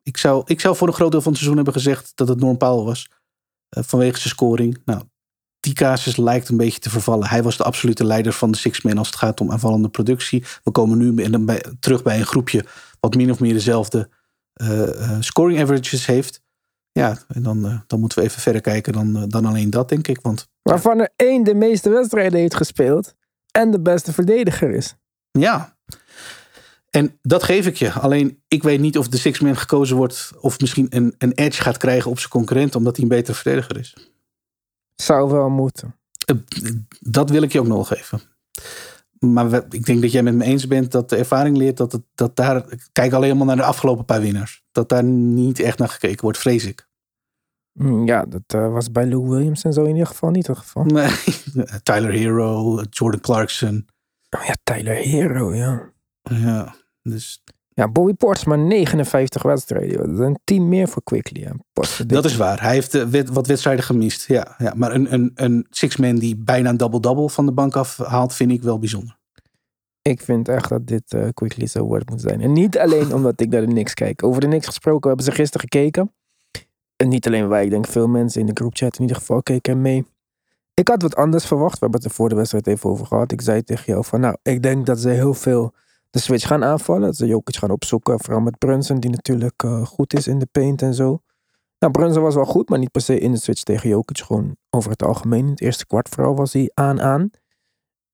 ik 0.04 0.18
zou, 0.18 0.44
ik 0.46 0.60
zou 0.60 0.76
voor 0.76 0.88
een 0.88 0.94
groot 0.94 1.12
deel 1.12 1.22
van 1.22 1.32
het 1.32 1.42
seizoen 1.42 1.64
hebben 1.64 1.82
gezegd 1.82 2.12
dat 2.16 2.28
het 2.28 2.40
Norm 2.40 2.58
Powell 2.58 2.86
was. 2.86 3.10
Uh, 3.78 3.84
vanwege 3.84 4.20
zijn 4.20 4.34
scoring. 4.34 4.82
Nou, 4.86 5.02
die 5.60 5.74
casus 5.74 6.18
lijkt 6.18 6.50
een 6.50 6.58
beetje 6.58 6.80
te 6.80 6.90
vervallen. 6.90 7.28
Hij 7.28 7.44
was 7.44 7.58
de 7.58 7.64
absolute 7.64 8.06
leider 8.06 8.34
van 8.34 8.52
de 8.52 8.58
Six-Man 8.58 8.98
als 8.98 9.08
het 9.08 9.16
gaat 9.16 9.42
om 9.42 9.52
aanvallende 9.52 9.90
productie. 9.90 10.44
We 10.64 10.72
komen 10.72 10.98
nu 10.98 11.40
bij, 11.40 11.64
terug 11.80 12.04
bij 12.04 12.20
een 12.20 12.26
groepje 12.26 12.66
wat 13.00 13.16
min 13.16 13.32
of 13.32 13.40
meer 13.40 13.54
dezelfde 13.54 14.10
uh, 14.62 14.70
uh, 14.70 15.18
scoring 15.20 15.62
averages 15.62 16.06
heeft. 16.06 16.42
Ja, 16.92 17.18
en 17.28 17.44
dan, 17.44 17.84
dan 17.88 18.00
moeten 18.00 18.20
we 18.20 18.26
even 18.26 18.42
verder 18.42 18.62
kijken 18.62 18.94
dan, 18.94 19.30
dan 19.30 19.46
alleen 19.46 19.70
dat, 19.70 19.90
denk 19.90 20.08
ik. 20.08 20.20
Want, 20.22 20.48
Waarvan 20.62 21.00
er 21.00 21.10
één 21.16 21.44
de 21.44 21.54
meeste 21.54 21.90
wedstrijden 21.90 22.40
heeft 22.40 22.56
gespeeld 22.56 23.14
en 23.52 23.72
de 23.72 23.82
beste 23.82 24.14
verdediger 24.14 24.70
is. 24.70 24.96
Ja, 25.32 25.78
en 26.90 27.20
dat 27.22 27.44
geef 27.44 27.66
ik 27.66 27.76
je. 27.76 27.92
Alleen 27.92 28.44
ik 28.48 28.64
weet 28.64 28.80
niet 28.80 28.98
of 28.98 29.08
de 29.08 29.18
six-man 29.18 29.58
gekozen 29.58 29.96
wordt. 29.96 30.32
Of 30.40 30.60
misschien 30.60 30.88
een, 30.90 31.16
een 31.18 31.34
edge 31.34 31.62
gaat 31.62 31.78
krijgen 31.78 32.12
op 32.12 32.20
zijn 32.20 32.32
concurrent. 32.32 32.76
Omdat 32.76 32.96
hij 32.96 33.04
een 33.04 33.10
betere 33.10 33.38
verdediger 33.38 33.78
is. 33.78 34.09
Zou 35.02 35.32
wel 35.32 35.50
moeten. 35.50 35.96
Uh, 36.32 36.72
dat 37.00 37.30
wil 37.30 37.42
ik 37.42 37.52
je 37.52 37.60
ook 37.60 37.68
nog 37.68 37.88
geven. 37.88 38.22
Maar 39.20 39.50
we, 39.50 39.66
ik 39.70 39.86
denk 39.86 40.02
dat 40.02 40.12
jij 40.12 40.24
met 40.24 40.34
me 40.34 40.44
eens 40.44 40.68
bent 40.68 40.92
dat 40.92 41.10
de 41.10 41.16
ervaring 41.16 41.58
leert 41.58 41.78
dat, 41.78 41.92
het, 41.92 42.02
dat 42.16 42.36
daar. 42.36 42.66
Kijk 42.92 43.14
alleen 43.14 43.38
maar 43.38 43.46
naar 43.46 43.56
de 43.56 43.64
afgelopen 43.64 44.06
paar 44.06 44.22
winnaars. 44.22 44.64
Dat 44.72 44.90
daar 44.90 45.04
niet 45.04 45.60
echt 45.60 45.78
naar 45.78 45.90
gekeken 45.90 46.22
wordt, 46.22 46.38
vrees 46.38 46.66
ik. 46.66 46.88
Mm, 47.74 48.06
ja, 48.06 48.26
dat 48.26 48.54
uh, 48.56 48.72
was 48.72 48.92
bij 48.92 49.08
Lou 49.08 49.30
Williams 49.30 49.64
en 49.64 49.74
zo 49.74 49.84
in 49.84 49.90
ieder 49.90 50.08
geval 50.08 50.30
niet 50.30 50.48
het 50.48 50.58
geval. 50.58 50.84
Nee, 50.84 51.12
Tyler 51.84 52.12
Hero, 52.12 52.82
Jordan 52.90 53.20
Clarkson. 53.20 53.88
Oh 54.30 54.46
ja, 54.46 54.54
Tyler 54.64 54.96
Hero, 54.96 55.56
ja. 55.56 55.92
Ja, 56.22 56.76
dus... 57.02 57.44
Ja, 57.80 57.88
Bobby 57.88 58.14
Portis 58.14 58.44
maar 58.44 58.58
59 58.58 59.44
wedstrijden. 59.44 59.98
Dat 59.98 60.10
is 60.10 60.26
een 60.26 60.40
team 60.44 60.70
meer 60.70 60.88
voor 60.88 61.04
Quickly. 61.04 61.52
Dat 62.08 62.26
is 62.26 62.38
waar. 62.38 62.62
Hij 62.62 62.74
heeft 62.74 62.96
eh, 62.96 63.22
wat 63.32 63.48
wedstrijden 63.48 63.84
gemist. 63.84 64.28
Ja, 64.28 64.56
ja. 64.58 64.74
Maar 64.76 64.94
een, 64.94 65.14
een, 65.14 65.32
een 65.36 65.68
six-man 65.70 66.16
die 66.16 66.36
bijna 66.38 66.70
een 66.70 66.78
double-double 66.78 67.30
van 67.30 67.46
de 67.46 67.52
bank 67.52 67.76
afhaalt, 67.76 68.34
vind 68.34 68.52
ik 68.52 68.62
wel 68.62 68.80
bijzonder. 68.80 69.18
Ik 70.02 70.22
vind 70.22 70.48
echt 70.48 70.70
dat 70.70 70.88
dit 70.88 71.14
eh 71.14 71.28
Quickly 71.34 71.68
zo 71.68 71.84
wordt 71.84 72.10
moet 72.10 72.22
zijn. 72.22 72.42
En 72.42 72.54
niet 72.54 72.78
alleen 72.78 73.14
omdat 73.18 73.42
ik 73.42 73.50
naar 73.50 73.62
de 73.62 73.68
Knicks 73.68 73.94
kijk. 73.94 74.24
Over 74.24 74.42
de 74.42 74.48
Knicks 74.48 74.66
gesproken 74.66 75.08
hebben 75.08 75.26
ze 75.26 75.32
gisteren 75.32 75.68
gekeken. 75.72 76.14
En 76.96 77.08
niet 77.08 77.28
alleen 77.28 77.48
wij, 77.48 77.64
ik 77.64 77.70
denk 77.70 77.88
veel 77.88 78.08
mensen 78.08 78.42
in 78.42 78.48
de 78.48 78.54
groupchat 78.54 78.96
in 78.96 79.02
ieder 79.02 79.18
geval 79.18 79.44
keken 79.44 79.82
mee. 79.82 80.06
Ik 80.74 80.88
had 80.88 81.02
wat 81.02 81.16
anders 81.16 81.46
verwacht. 81.46 81.74
We 81.74 81.80
hebben 81.80 82.00
het 82.00 82.10
er 82.10 82.16
voor 82.16 82.30
de 82.30 82.36
wedstrijd 82.36 82.68
even 82.68 82.90
over 82.90 83.06
gehad. 83.06 83.32
Ik 83.32 83.42
zei 83.42 83.64
tegen 83.64 83.84
jou 83.86 84.06
van 84.06 84.20
nou, 84.20 84.36
ik 84.42 84.64
denk 84.64 84.86
dat 84.86 85.00
ze 85.00 85.10
heel 85.10 85.34
veel 85.34 85.74
de 86.10 86.20
switch 86.20 86.48
gaan 86.48 86.64
aanvallen. 86.64 87.14
Ze 87.14 87.26
Jokic 87.26 87.56
gaan 87.56 87.72
opzoeken. 87.72 88.20
Vooral 88.20 88.42
met 88.42 88.58
Brunson, 88.58 89.00
die 89.00 89.10
natuurlijk 89.10 89.64
eh, 89.64 89.86
goed 89.86 90.14
is 90.14 90.28
in 90.28 90.40
de 90.40 90.48
paint 90.52 90.82
en 90.82 90.94
zo. 90.94 91.22
Nou, 91.80 91.94
Brunson 91.94 92.24
was 92.24 92.36
wel 92.36 92.46
goed, 92.46 92.70
maar 92.70 92.80
niet 92.80 92.92
per 92.92 93.02
se 93.02 93.20
in 93.20 93.32
de 93.32 93.38
switch 93.38 93.64
tegen 93.64 93.90
Jokic. 93.90 94.20
Gewoon 94.20 94.56
over 94.70 94.92
het 94.92 95.04
algemeen. 95.04 95.44
In 95.44 95.50
het 95.50 95.62
eerste 95.62 95.86
kwart 95.86 96.10
vooral 96.10 96.36
was 96.36 96.54
hij 96.54 96.72
aan-aan. 96.74 97.30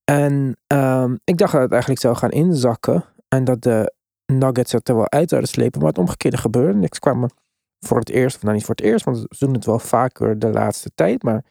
En 0.04 0.58
ehm, 0.68 1.16
ik 1.24 1.38
dacht 1.38 1.52
dat 1.52 1.62
het 1.62 1.72
eigenlijk 1.72 2.02
zou 2.02 2.16
gaan 2.16 2.32
inzakken. 2.32 3.06
En 3.28 3.44
dat 3.44 3.62
de 3.62 3.94
Nuggets 4.26 4.72
het 4.72 4.90
er 4.90 4.96
wel 4.96 5.12
uit 5.12 5.30
zouden 5.30 5.50
slepen. 5.50 5.80
Maar 5.80 5.90
het 5.90 5.98
omgekeerde 5.98 6.38
gebeurde. 6.38 6.78
Niks 6.78 7.00
kwam 7.00 7.24
er 7.24 7.32
voor 7.80 8.00
het 8.00 8.10
eerst. 8.10 8.36
Of 8.36 8.42
nou 8.42 8.56
niet 8.56 8.66
voor 8.66 8.76
het 8.76 8.86
eerst. 8.86 9.06
Want 9.06 9.18
ze 9.18 9.46
doen 9.46 9.54
het 9.54 9.66
wel 9.66 9.80
vaker 9.80 10.40
de 10.40 10.50
laatste 10.50 10.92
tijd. 10.96 11.24
Maar 11.24 11.46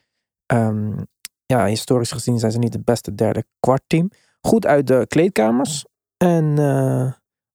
ehm, 0.45 0.97
ja, 1.45 1.65
historisch 1.65 2.11
gezien 2.11 2.39
zijn 2.39 2.51
ze 2.51 2.57
niet 2.57 2.73
het 2.73 2.85
beste 2.85 3.15
derde 3.15 3.43
kwartteam. 3.59 4.09
Goed 4.41 4.65
uit 4.65 4.87
de 4.87 5.05
kleedkamers. 5.07 5.85
En 6.17 6.57
eh, 6.57 7.13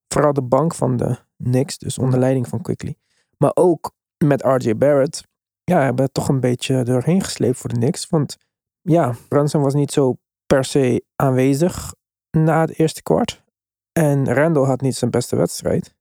vooral 0.09 0.33
de 0.33 0.43
bank 0.43 0.75
van 0.75 0.97
de 0.97 1.19
Knicks. 1.37 1.79
Dus 1.79 1.99
onder 1.99 2.19
leiding 2.19 2.49
van 2.49 2.63
Quickly. 2.63 2.97
Maar 3.37 3.51
ook 3.55 3.93
met 4.25 4.43
RJ 4.43 4.77
Barrett. 4.77 5.29
Ja, 5.65 5.83
hebben 5.83 6.05
het 6.05 6.15
toch 6.15 6.29
een 6.29 6.41
beetje 6.41 6.83
doorheen 6.83 7.23
gesleept 7.23 7.57
voor 7.57 7.71
de 7.71 7.77
Knicks. 7.77 8.09
Want 8.09 8.37
ja, 8.81 9.15
Brunson 9.29 9.63
was 9.63 9.75
niet 9.75 9.93
zo 9.93 10.17
per 10.47 10.65
se 10.65 11.05
aanwezig 11.17 11.95
na 12.31 12.61
het 12.61 12.79
eerste 12.79 13.03
kwart. 13.03 13.43
En 13.93 14.35
Randall 14.35 14.65
had 14.65 14.81
niet 14.81 14.97
zijn 14.97 15.11
beste 15.11 15.37
wedstrijd. 15.37 15.95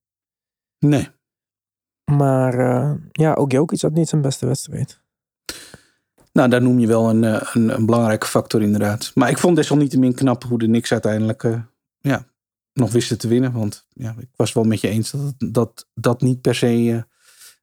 Nee. 0.80 1.10
Maar 2.12 2.60
eh, 2.60 2.94
ja, 3.12 3.34
ook 3.34 3.51
Jokic 3.51 3.82
had 3.82 3.94
niet 3.94 4.10
zijn 4.10 4.22
beste 4.22 4.46
wedstrijd. 4.46 5.01
Nou, 6.32 6.50
daar 6.50 6.62
noem 6.62 6.80
je 6.80 6.88
wel 6.88 7.10
een, 7.10 7.24
eh, 7.24 7.50
een, 7.54 7.70
een 7.70 7.86
belangrijke 7.86 8.28
factor 8.28 8.62
inderdaad. 8.62 9.12
Maar 9.16 9.30
ik 9.30 9.38
vond 9.38 9.56
desalniettemin 9.56 10.13
knap 10.13 10.44
hoe 10.44 10.60
de 10.60 10.66
Knicks 10.66 10.92
uiteindelijk 10.92 11.44
ja, 12.00 12.25
nog 12.79 12.91
wisten 12.91 13.17
te 13.17 13.27
winnen. 13.27 13.51
Want 13.51 13.86
ja, 13.89 14.15
ik 14.19 14.29
was 14.36 14.53
wel 14.53 14.63
met 14.63 14.81
je 14.81 14.88
eens 14.88 15.12
dat 15.12 15.33
dat, 15.38 15.88
dat 15.93 16.21
niet 16.21 16.41
per 16.41 16.55
se 16.55 16.67
eh, 16.67 17.01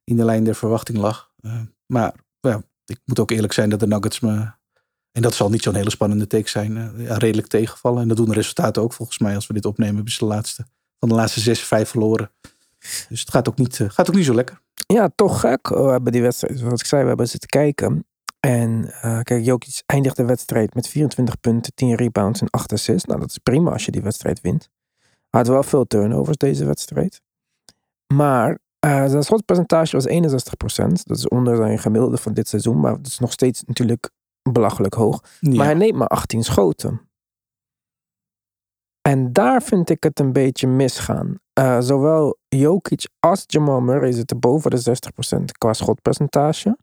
in 0.05 0.17
de 0.17 0.25
lijn 0.25 0.45
der 0.45 0.55
verwachting 0.55 0.99
lag. 0.99 1.31
Eh, 1.41 1.61
maar 1.87 2.15
ja, 2.41 2.63
ik 2.85 3.01
moet 3.05 3.19
ook 3.19 3.31
eerlijk 3.31 3.53
zijn 3.53 3.71
dat 3.71 3.81
de 3.81 3.87
Nuggets 3.87 4.21
me... 4.21 4.55
En 5.13 5.23
dat 5.23 5.35
zal 5.35 5.51
niet 5.51 5.63
zo'n 5.63 5.75
hele 5.75 5.91
spannende 5.91 6.27
take 6.27 6.49
zijn. 6.49 6.77
eh, 6.77 7.17
redelijk 7.17 7.47
tegenvallen. 7.47 8.03
En 8.03 8.09
dat 8.09 8.17
doen 8.17 8.29
de 8.29 8.35
resultaten 8.35 8.83
ook 8.83 8.93
volgens 8.93 9.19
mij. 9.19 9.35
Als 9.35 9.47
we 9.47 9.55
dit 9.55 9.67
opnemen 9.67 9.95
hebben 9.95 10.15
de 10.19 10.25
laatste, 10.25 10.67
van 10.99 11.09
de 11.09 11.15
laatste 11.15 11.41
zes, 11.41 11.61
vijf 11.61 11.89
verloren. 11.89 12.31
Dus 13.09 13.21
het 13.21 13.31
gaat 13.31 13.49
ook 13.49 13.57
niet, 13.57 13.81
gaat 13.87 14.09
ook 14.09 14.15
niet 14.15 14.25
zo 14.25 14.35
lekker. 14.35 14.61
Ja, 14.87 15.11
toch 15.15 15.41
gek. 15.41 15.69
We 15.69 15.91
hebben 15.91 16.13
die 16.13 16.23
wedstrijd, 16.23 16.59
zoals 16.59 16.81
ik 16.81 16.87
zei, 16.87 17.03
we 17.03 17.09
hebben 17.09 17.29
zitten 17.29 17.49
kijken. 17.49 18.07
En 18.41 18.95
kijk, 19.23 19.45
Jokic 19.45 19.83
eindigt 19.87 20.17
de 20.17 20.25
wedstrijd 20.25 20.75
met 20.75 20.89
24 20.89 21.41
punten, 21.41 21.75
10 21.75 21.95
rebounds 21.95 22.41
en 22.41 22.51
8 22.51 22.73
assists. 22.73 23.05
Nou, 23.05 23.21
dat 23.21 23.31
is 23.31 23.39
prima 23.39 23.71
als 23.71 23.85
je 23.85 23.91
die 23.91 24.03
wedstrijd 24.03 24.41
wint. 24.41 24.71
Had 25.37 25.47
wel 25.47 25.63
veel 25.63 25.87
turnovers 25.87 26.37
deze 26.37 26.65
wedstrijd. 26.65 27.21
Maar 28.15 28.59
eh, 28.79 29.07
zijn 29.07 29.23
schotpercentage 29.23 29.97
was 29.97 30.09
61%. 30.09 31.03
Dat 31.03 31.17
is 31.17 31.29
onder 31.29 31.57
zijn 31.57 31.79
gemiddelde 31.79 32.17
van 32.17 32.35
dit 32.35 32.49
seizoen. 32.49 32.81
Maar 32.81 32.97
dat 32.97 33.07
is 33.07 33.19
nog 33.19 33.33
steeds 33.33 33.63
natuurlijk 33.65 34.11
belachelijk 34.43 34.95
hoog. 34.95 35.25
Ja. 35.41 35.55
Maar 35.57 35.65
hij 35.65 35.75
neemt 35.75 35.97
maar 35.97 36.09
18 36.09 36.45
schoten. 36.45 37.01
En 39.01 39.33
daar 39.33 39.63
vind 39.63 39.91
ik 39.91 40.03
het 40.03 40.21
een 40.21 40.33
beetje 40.33 40.67
misgaan. 40.67 41.39
Eh, 41.53 41.81
zowel 41.81 42.39
Jokic 42.49 43.09
als 43.21 43.45
Jamal 43.47 43.81
Murray 43.81 44.13
zitten 44.13 44.39
boven 44.39 44.71
de 44.71 44.81
60% 44.81 45.53
qua 45.59 45.73
schotpercentage. 45.73 46.77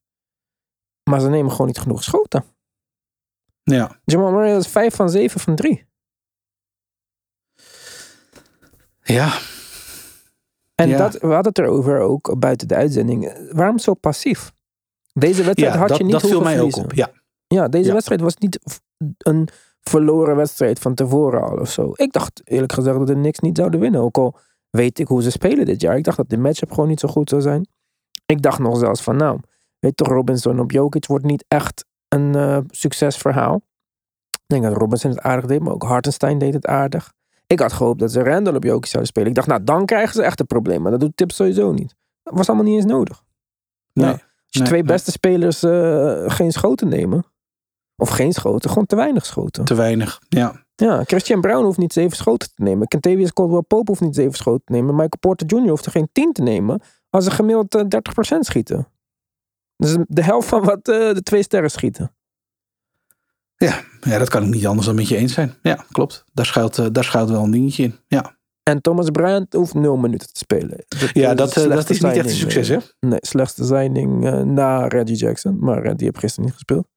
Maar 1.09 1.19
ze 1.19 1.29
nemen 1.29 1.51
gewoon 1.51 1.67
niet 1.67 1.79
genoeg 1.79 2.03
schoten. 2.03 2.43
ja. 3.63 3.99
Jamal 4.03 4.31
Murray 4.31 4.57
is 4.57 4.67
5 4.67 4.95
van 4.95 5.09
7 5.09 5.39
van 5.39 5.55
3. 5.55 5.85
Ja, 9.03 9.33
En 10.75 10.89
Ja. 10.89 10.97
dat, 10.97 11.13
we 11.13 11.27
hadden 11.27 11.45
het 11.53 11.57
erover 11.59 11.99
ook 11.99 12.39
buiten 12.39 12.67
de 12.67 12.75
uitzending. 12.75 13.47
Waarom 13.51 13.79
zo 13.79 13.93
passief? 13.93 14.51
Deze 15.13 15.43
wedstrijd 15.43 15.73
ja 15.73 15.79
had 15.79 15.87
dat, 15.89 15.97
je 15.97 16.03
niet 16.03 16.11
dat 16.11 16.21
viel 16.21 16.33
hoeven 16.33 16.53
mij 16.55 16.61
ook 16.61 16.75
op. 16.77 16.93
Ja. 16.93 17.11
Ja, 17.47 17.67
deze 17.67 17.87
Ja. 17.87 17.93
wedstrijd 17.93 18.21
was 18.21 18.35
niet 18.37 18.59
een 19.17 19.47
verloren 19.81 20.35
wedstrijd 20.35 20.79
van 20.79 20.93
tevoren 20.93 21.41
al 21.41 21.57
of 21.57 21.69
zo. 21.71 21.91
Ik 21.95 22.11
dacht 22.11 22.41
eerlijk 22.43 22.73
gezegd 22.73 22.97
dat 22.97 23.07
de 23.07 23.13
Knicks 23.13 23.39
niet 23.39 23.57
zouden 23.57 23.79
winnen. 23.79 24.01
Ook 24.01 24.17
al 24.17 24.35
weet 24.69 24.99
ik 24.99 25.07
hoe 25.07 25.21
ze 25.23 25.31
spelen 25.31 25.65
dit 25.65 25.81
jaar. 25.81 25.97
Ik 25.97 26.03
dacht 26.03 26.17
dat 26.17 26.29
de 26.29 26.37
matchup 26.37 26.69
gewoon 26.71 26.89
niet 26.89 26.99
zo 26.99 27.07
goed 27.07 27.29
zou 27.29 27.41
zijn. 27.41 27.67
Ik 28.25 28.41
dacht 28.41 28.59
nog 28.59 28.77
zelfs 28.77 29.01
van 29.03 29.15
nou, 29.15 29.39
weet 29.79 29.97
toch 29.97 30.07
Robinson 30.07 30.59
op 30.59 30.71
Jokic 30.71 31.05
wordt 31.05 31.25
niet 31.25 31.45
echt 31.47 31.85
een 32.07 32.35
eh, 32.35 32.57
succesverhaal. 32.67 33.55
Ik 34.31 34.43
denk 34.45 34.63
dat 34.63 34.77
Robinson 34.77 35.11
het 35.11 35.19
aardig 35.21 35.45
deed, 35.45 35.59
maar 35.59 35.73
ook 35.73 35.83
Hartenstein 35.83 36.37
deed 36.37 36.53
het 36.53 36.65
aardig. 36.67 37.13
Ik 37.47 37.59
had 37.59 37.73
gehoopt 37.73 37.99
dat 37.99 38.11
ze 38.11 38.23
Randall 38.23 38.55
op 38.55 38.63
Jokic 38.63 38.85
zouden 38.85 39.11
spelen. 39.11 39.29
Ik 39.29 39.35
dacht 39.35 39.47
nou, 39.47 39.63
dan 39.63 39.85
krijgen 39.85 40.13
ze 40.13 40.23
echt 40.23 40.39
een 40.39 40.45
probleem. 40.45 40.81
Maar 40.81 40.91
dat 40.91 40.99
doet 40.99 41.17
Tips 41.17 41.35
sowieso 41.35 41.71
niet. 41.71 41.95
Dat 42.23 42.33
was 42.33 42.47
allemaal 42.47 42.65
niet 42.65 42.75
eens 42.75 42.91
nodig. 42.91 43.23
Nee. 43.93 44.05
Nou, 44.05 44.17
Als 44.17 44.21
je 44.47 44.59
Nee, 44.59 44.67
twee 44.67 44.81
nee. 44.83 44.91
beste 44.91 45.11
spelers 45.11 45.63
eh, 45.63 46.23
geen 46.29 46.51
schoten 46.51 46.87
nemen. 46.87 47.25
Of 47.95 48.09
geen 48.09 48.33
schoten, 48.33 48.69
gewoon 48.69 48.85
te 48.85 48.95
weinig 48.95 49.25
schoten. 49.25 49.65
Te 49.65 49.75
weinig. 49.75 50.19
Ja. 50.29 50.61
Ja, 50.75 51.03
Christian 51.03 51.41
Brown 51.41 51.63
hoeft 51.63 51.77
niet 51.77 51.93
zeven 51.93 52.17
schoten 52.17 52.49
te 52.55 52.63
nemen. 52.63 52.87
Kentavious 52.87 53.33
Caldwell 53.33 53.61
Pope 53.61 53.89
hoeft 53.89 54.01
niet 54.01 54.15
zeven 54.15 54.33
schoten 54.33 54.65
te 54.65 54.71
nemen. 54.71 54.89
Michael 54.91 55.17
Porter 55.19 55.47
Jr. 55.47 55.69
hoeft 55.69 55.85
er 55.85 55.91
geen 55.91 56.09
tien 56.11 56.31
te 56.31 56.41
nemen. 56.41 56.81
Als 57.09 57.23
ze 57.23 57.31
gemiddeld 57.31 57.75
eh, 57.75 57.81
30% 58.35 58.39
schieten. 58.39 58.87
Dus 59.77 59.97
de 60.07 60.23
helft 60.23 60.47
van 60.47 60.63
wat 60.63 60.87
eh, 60.87 61.13
de 61.13 61.21
twee 61.23 61.43
sterren 61.43 61.71
schieten. 61.71 62.15
Ja. 63.63 63.83
ja, 64.01 64.17
dat 64.17 64.29
kan 64.29 64.43
ik 64.43 64.49
niet 64.49 64.67
anders 64.67 64.85
dan 64.87 64.95
met 64.95 65.07
je 65.07 65.15
eens 65.17 65.33
zijn. 65.33 65.53
Ja, 65.61 65.85
klopt. 65.91 66.23
Daar 66.33 66.45
schuilt, 66.45 66.77
eh, 66.77 66.85
daar 66.91 67.03
schuilt 67.03 67.29
wel 67.29 67.43
een 67.43 67.51
dingetje 67.51 67.83
in. 67.83 67.95
Ja, 68.07 68.37
En 68.63 68.81
Thomas 68.81 69.09
Bryant 69.09 69.53
hoeft 69.53 69.73
nul 69.73 69.97
minuten 69.97 70.27
te 70.33 70.37
spelen. 70.39 70.85
ja 71.13 71.33
dat, 71.33 71.57
eh, 71.57 71.69
dat 71.69 71.89
is 71.89 72.01
niet 72.01 72.11
echt 72.11 72.25
een 72.29 72.35
succes, 72.35 72.69
eh, 72.69 72.77
hè? 72.77 73.07
Nee, 73.07 73.19
slechtste 73.21 73.63
signing 73.65 74.25
eh, 74.25 74.41
na 74.41 74.87
Reggie 74.87 75.15
Jackson. 75.15 75.57
Maar 75.59 75.83
eh, 75.83 75.95
die 75.95 76.05
heeft 76.05 76.19
gisteren 76.19 76.45
niet 76.45 76.53
gespeeld. 76.53 76.87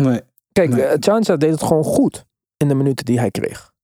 Nee. 0.00 0.20
Kijk, 0.52 0.70
Nee. 0.70 0.96
Chancha 1.00 1.36
deed 1.36 1.50
het 1.50 1.62
gewoon 1.62 1.84
goed 1.84 2.24
in 2.56 2.68
de 2.68 2.74
minuten 2.74 3.04
die 3.04 3.18
hij 3.18 3.30
kreeg. 3.30 3.74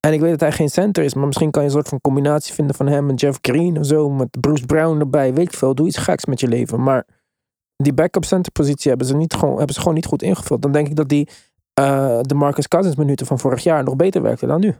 En 0.00 0.12
ik 0.12 0.20
weet 0.20 0.30
dat 0.30 0.40
hij 0.40 0.52
geen 0.52 0.68
center 0.68 1.04
is, 1.04 1.14
maar 1.14 1.26
misschien 1.26 1.50
kan 1.50 1.62
je 1.62 1.68
een 1.68 1.74
soort 1.74 1.88
van 1.88 2.00
combinatie 2.00 2.54
vinden 2.54 2.74
van 2.76 2.86
hem 2.86 3.08
en 3.08 3.14
Jeff 3.14 3.38
Green 3.42 3.78
of 3.78 3.86
zo, 3.86 4.10
met 4.10 4.40
Bruce 4.40 4.66
Brown 4.66 5.00
erbij. 5.00 5.34
Weet 5.34 5.50
je 5.50 5.56
veel, 5.58 5.74
doe 5.74 5.86
iets 5.86 5.96
geks 5.96 6.24
met 6.24 6.40
je 6.40 6.48
leven. 6.48 6.82
Maar 6.82 7.06
die 7.82 7.92
backup 7.92 8.24
center 8.24 8.52
positie 8.52 8.88
hebben 8.88 9.06
ze, 9.06 9.16
niet 9.16 9.34
gewoon, 9.34 9.56
hebben 9.56 9.74
ze 9.74 9.80
gewoon 9.80 9.94
niet 9.94 10.06
goed 10.06 10.22
ingevuld. 10.22 10.62
Dan 10.62 10.72
denk 10.72 10.88
ik 10.88 10.96
dat 10.96 11.08
die 11.08 11.28
eh, 11.74 12.18
de 12.22 12.34
Marcus 12.34 12.68
Cousins 12.68 12.96
minuten 12.96 13.26
van 13.26 13.38
vorig 13.38 13.62
jaar 13.62 13.84
nog 13.84 13.96
beter 13.96 14.22
werkte 14.22 14.46
dan 14.46 14.60
nu. 14.60 14.74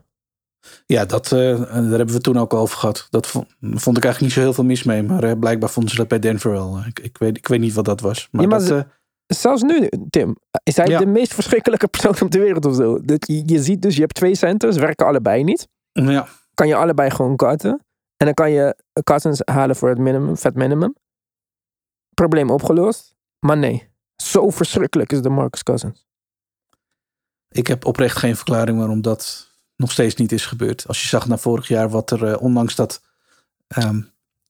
Ja, 0.86 1.04
dat, 1.04 1.32
eh, 1.32 1.38
daar 1.58 1.78
hebben 1.98 2.10
we 2.14 2.20
toen 2.20 2.38
ook 2.38 2.54
over 2.54 2.78
gehad. 2.78 3.06
Dat 3.10 3.26
vond, 3.26 3.46
vond 3.60 3.96
ik 3.96 4.04
eigenlijk 4.04 4.20
niet 4.20 4.32
zo 4.32 4.40
heel 4.40 4.52
veel 4.52 4.64
mis 4.64 4.82
mee. 4.82 5.02
Maar 5.02 5.24
eh, 5.24 5.38
blijkbaar 5.38 5.68
vonden 5.70 5.90
ze 5.92 5.96
dat 5.98 6.08
bij 6.08 6.18
Denver 6.18 6.50
wel. 6.50 6.78
Ik, 6.86 6.98
ik, 7.00 7.18
weet, 7.18 7.36
ik 7.36 7.48
weet 7.48 7.60
niet 7.60 7.72
wat 7.74 7.84
dat 7.84 8.00
was. 8.00 8.28
Maar, 8.30 8.42
Ja, 8.42 8.48
maar 8.48 8.58
dat, 8.58 8.68
ze- 8.68 8.86
Zelfs 9.26 9.62
nu, 9.62 9.88
Tim, 10.10 10.36
is 10.62 10.76
hij 10.76 10.86
Ja. 10.86 10.98
de 10.98 11.06
meest 11.06 11.34
verschrikkelijke 11.34 11.88
persoon 11.88 12.20
op 12.20 12.30
de 12.30 12.38
wereld 12.38 12.64
of 12.66 12.74
zo. 12.74 13.00
Dat, 13.00 13.26
je, 13.26 13.42
je 13.46 13.62
ziet 13.62 13.82
dus, 13.82 13.94
je 13.94 14.00
hebt 14.00 14.14
twee 14.14 14.34
centers, 14.34 14.76
werken 14.76 15.06
allebei 15.06 15.44
niet. 15.44 15.68
ja, 15.92 16.26
kan 16.54 16.68
je 16.68 16.74
allebei 16.74 17.10
gewoon 17.10 17.36
cutten. 17.36 17.70
En 18.16 18.26
dan 18.26 18.34
kan 18.34 18.50
je 18.50 18.76
Cousins 19.02 19.40
halen 19.44 19.76
voor 19.76 19.88
het 19.88 19.98
minimum, 19.98 20.36
vet 20.36 20.54
minimum. 20.54 20.94
Probleem 22.18 22.50
opgelost. 22.50 23.14
Maar 23.38 23.56
nee, 23.58 23.88
zo 24.16 24.50
verschrikkelijk 24.50 25.12
is 25.12 25.22
de 25.22 25.28
Marcus 25.28 25.62
Cousins. 25.62 26.06
ik 27.48 27.66
heb 27.66 27.84
oprecht 27.84 28.16
geen 28.16 28.36
verklaring 28.36 28.78
waarom 28.78 29.02
dat 29.02 29.48
nog 29.76 29.92
steeds 29.92 30.14
niet 30.14 30.32
is 30.32 30.46
gebeurd. 30.46 30.84
Als 30.88 31.02
je 31.02 31.08
zag 31.08 31.26
na 31.28 31.36
vorig 31.38 31.68
jaar 31.68 31.88
wat 31.90 32.10
er, 32.10 32.24
eh, 32.26 32.42
ondanks 32.42 32.74
dat 32.74 33.02
ehm, 33.68 34.00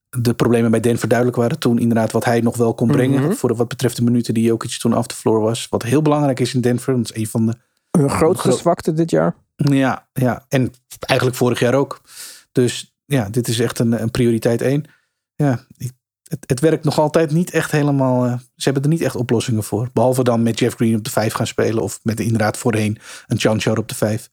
de 0.09 0.35
problemen 0.35 0.71
bij 0.71 0.81
Denver 0.81 1.09
duidelijk 1.09 1.39
waren. 1.39 1.59
Toen 1.59 1.79
inderdaad 1.79 2.13
wat 2.13 2.25
hij 2.25 2.41
nog 2.41 2.57
wel 2.57 2.75
kon 2.75 2.89
brengen. 2.89 3.23
Mhm. 3.23 3.33
Voor 3.33 3.55
wat 3.57 3.69
betreft 3.69 3.97
de 3.97 4.03
minuten 4.03 4.35
die 4.35 4.45
Jokic 4.45 4.71
toen 4.79 4.93
af 4.93 5.07
de 5.07 5.15
vloer 5.15 5.41
was. 5.41 5.69
Wat 5.69 5.83
heel 5.83 6.03
belangrijk 6.03 6.41
is 6.41 6.55
in 6.55 6.61
Denver. 6.61 6.97
Dat 6.97 7.11
is 7.11 7.17
een 7.17 7.27
van 7.27 7.47
de 7.47 7.55
Hun 7.91 8.11
grootste 8.11 8.49
Gro- 8.49 8.57
zwakte 8.59 8.93
dit 8.93 9.11
jaar. 9.11 9.35
Ja, 9.57 10.09
ja, 10.13 10.45
en 10.49 10.73
eigenlijk 11.01 11.39
vorig 11.39 11.59
jaar 11.59 11.75
ook. 11.75 12.01
Dus 12.53 12.97
ja, 13.05 13.29
dit 13.29 13.49
is 13.49 13.59
echt 13.59 13.79
een, 13.79 14.03
een 14.03 14.11
prioriteit 14.11 14.63
één. 14.63 14.85
Ja, 15.35 15.65
ik- 15.77 15.93
het, 16.29 16.45
het 16.47 16.61
werkt 16.61 16.85
nog 16.85 16.99
altijd 16.99 17.31
niet 17.31 17.51
echt 17.51 17.71
helemaal. 17.71 18.25
eh, 18.25 18.39
ze 18.39 18.65
hebben 18.71 18.83
er 18.83 18.89
niet 18.89 19.01
echt 19.01 19.17
oplossingen 19.17 19.63
voor. 19.63 19.89
Behalve 19.93 20.25
dan 20.25 20.43
met 20.43 20.59
Jeff 20.59 20.77
Green 20.77 20.97
op 20.97 21.05
de 21.05 21.11
vijf 21.11 21.33
gaan 21.33 21.47
spelen. 21.47 21.83
Of 21.83 22.01
met 22.03 22.21
inderdaad 22.21 22.57
voorheen 22.57 22.99
een 23.27 23.39
Chanchar 23.39 23.79
op 23.79 23.89
de 23.89 23.95
vijf. 23.95 24.31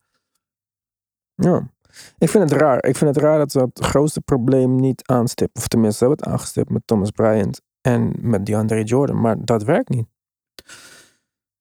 Ja. 1.35 1.73
Ik 2.17 2.29
vind 2.29 2.49
het 2.49 2.61
raar. 2.61 2.83
Ik 2.83 2.95
vind 2.97 3.15
het 3.15 3.23
raar 3.23 3.37
dat 3.37 3.51
ze 3.51 3.59
het 3.59 3.79
grootste 3.85 4.21
probleem 4.21 4.75
niet 4.75 5.07
aanstippen. 5.07 5.61
Of 5.61 5.67
tenminste, 5.67 5.97
ze 5.97 6.05
hebben 6.05 6.23
het 6.25 6.33
aangestipt 6.33 6.69
met 6.69 6.81
Thomas 6.85 7.11
Bryant 7.11 7.61
en 7.81 8.13
met 8.21 8.45
DeAndre 8.45 8.83
Jordan. 8.83 9.21
Maar 9.21 9.35
dat 9.45 9.63
werkt 9.63 9.89
niet. 9.89 10.07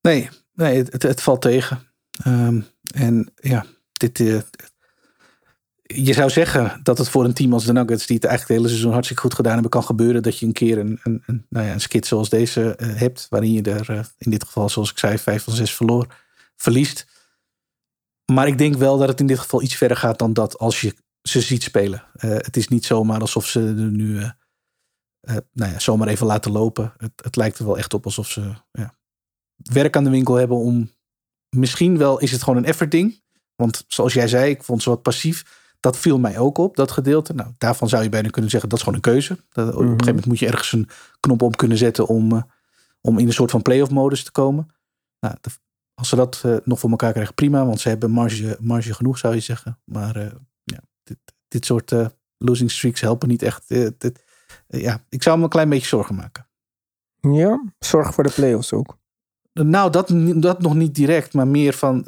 Nee, 0.01 0.29
nee 0.53 0.77
het, 0.77 0.93
het, 0.93 1.03
het 1.03 1.23
valt 1.23 1.41
tegen. 1.43 1.93
Ehm, 2.25 2.61
en 2.95 3.33
ja, 3.35 3.65
dit, 3.93 4.21
eh, 4.21 4.39
je 5.95 6.13
zou 6.13 6.31
zeggen 6.31 6.81
dat 6.83 6.99
het 6.99 7.09
voor 7.09 7.25
een 7.25 7.35
team 7.35 7.53
als 7.53 7.65
de 7.65 7.73
Nuggets, 7.73 8.07
die 8.07 8.17
het 8.17 8.25
eigenlijk 8.25 8.49
het 8.49 8.59
hele 8.59 8.69
seizoen 8.69 8.93
hartstikke 8.93 9.23
goed 9.23 9.35
gedaan 9.35 9.53
hebben, 9.53 9.71
kan 9.71 9.85
gebeuren 9.85 10.23
dat 10.23 10.39
je 10.39 10.47
een 10.47 10.53
keer 10.53 10.79
een, 10.79 11.01
een, 11.03 11.23
een, 11.27 11.47
nou 11.49 11.67
ja, 11.67 11.73
een 11.73 11.81
skit 11.81 12.07
zoals 12.07 12.29
deze 12.29 12.77
eh, 12.77 12.95
hebt, 12.95 13.27
waarin 13.31 13.53
je 13.53 13.63
er 13.63 13.91
eh, 13.91 14.05
in 14.19 14.31
dit 14.31 14.45
geval, 14.45 14.69
zoals 14.69 14.91
ik 14.91 14.99
zei, 14.99 15.19
vijf 15.19 15.43
van 15.43 15.53
zes 15.53 15.75
verloor, 15.75 16.07
verliest. 16.57 17.07
Maar 18.33 18.47
ik 18.47 18.59
denk 18.59 18.77
wel 18.77 18.99
dat 18.99 19.09
het 19.09 19.21
in 19.21 19.27
dit 19.27 19.39
geval 19.39 19.63
iets 19.63 19.77
verder 19.77 19.97
gaat 19.97 20.19
dan 20.19 20.33
dat 20.33 20.59
als 20.59 20.81
je 20.81 20.95
ze 21.23 21.41
ziet 21.41 21.63
spelen. 21.63 22.05
Eh, 22.15 22.31
het 22.31 22.57
is 22.57 22.69
niet 22.69 22.85
zomaar 22.85 23.21
alsof 23.21 23.47
ze 23.47 23.61
er 23.61 23.75
nu 23.75 24.23
nou 25.53 25.73
ja, 25.73 25.79
zomaar 25.79 26.09
even 26.09 26.27
laten 26.27 26.53
lopen. 26.53 26.93
Het, 26.97 27.13
het 27.17 27.37
lijkt 27.37 27.59
er 27.59 27.67
wel 27.67 27.79
echt 27.79 27.95
op 27.95 28.05
alsof 28.05 28.29
ze 28.29 28.55
ja, 28.73 28.95
werk 29.57 29.97
aan 29.97 30.05
de 30.05 30.11
winkel 30.11 30.35
hebben 30.35 30.57
om. 30.57 30.91
Misschien 31.49 31.99
wel 31.99 32.19
is 32.19 32.31
het 32.31 32.43
gewoon 32.43 32.59
een 32.59 32.65
effort 32.65 32.91
ding. 32.91 33.23
Want 33.57 33.85
zoals 33.89 34.13
jij 34.13 34.29
zei, 34.29 34.51
ik 34.51 34.63
vond 34.63 34.83
ze 34.83 34.89
wat 34.89 35.03
passief. 35.03 35.64
Dat 35.85 35.99
viel 35.99 36.19
mij 36.19 36.39
ook 36.39 36.59
op, 36.59 36.77
dat 36.77 36.91
gedeelte. 36.91 37.35
Nou, 37.35 37.51
daarvan 37.59 37.89
zou 37.89 38.03
je 38.03 38.09
bijna 38.09 38.29
kunnen 38.29 38.51
zeggen, 38.51 38.69
dat 38.69 38.79
is 38.79 38.85
gewoon 38.85 39.01
een 39.05 39.11
keuze. 39.13 39.39
Dat, 39.53 39.67
Op 39.69 39.73
een 39.81 39.87
gegeven 39.87 40.07
moment 40.07 40.27
moet 40.27 40.39
je 40.39 40.47
ergens 40.47 40.73
een 40.73 40.89
knop 41.21 41.43
op 41.43 41.57
kunnen 41.57 41.79
zetten 41.79 42.07
om, 42.07 42.33
eh, 42.33 42.43
om 43.01 43.19
in 43.19 43.27
een 43.27 43.33
soort 43.33 43.51
van 43.51 43.63
playoff 43.63 43.91
modus 43.91 44.25
te 44.25 44.33
komen. 44.33 44.69
Nou, 45.21 45.35
de- 45.41 45.51
als 45.95 46.09
ze 46.09 46.17
dat 46.17 46.43
eh, 46.45 46.57
nog 46.65 46.79
voor 46.81 46.91
elkaar 46.91 47.13
krijgen, 47.13 47.35
prima. 47.35 47.67
Want 47.67 47.81
ze 47.81 47.89
hebben 47.89 48.11
marge, 48.11 48.57
marge 48.61 48.95
genoeg, 48.95 49.19
zou 49.19 49.35
je 49.35 49.41
zeggen. 49.41 49.79
Maar 49.85 50.17
eh, 50.17 50.33
ja, 50.63 50.79
dit, 51.03 51.19
dit 51.49 51.65
soort 51.65 51.93
losing 52.39 52.71
streaks 52.71 53.01
helpen 53.01 53.29
niet 53.29 53.43
echt. 53.43 53.69
Dit- 53.69 54.25
ja, 54.69 55.05
ik 55.09 55.23
zou 55.23 55.37
me 55.39 55.45
een 55.45 55.49
klein 55.51 55.69
beetje 55.69 55.89
zorgen 55.89 56.15
maken. 56.15 56.47
Ja, 57.21 57.63
zorg 57.79 58.15
voor 58.15 58.25
de 58.25 58.33
playoffs 58.35 58.73
ook. 58.73 58.99
Nou, 59.53 59.91
dat, 59.91 60.13
dat 60.43 60.61
nog 60.63 60.75
niet 60.75 60.95
direct, 60.95 61.33
maar 61.35 61.49
meer 61.49 61.73
van. 61.73 62.07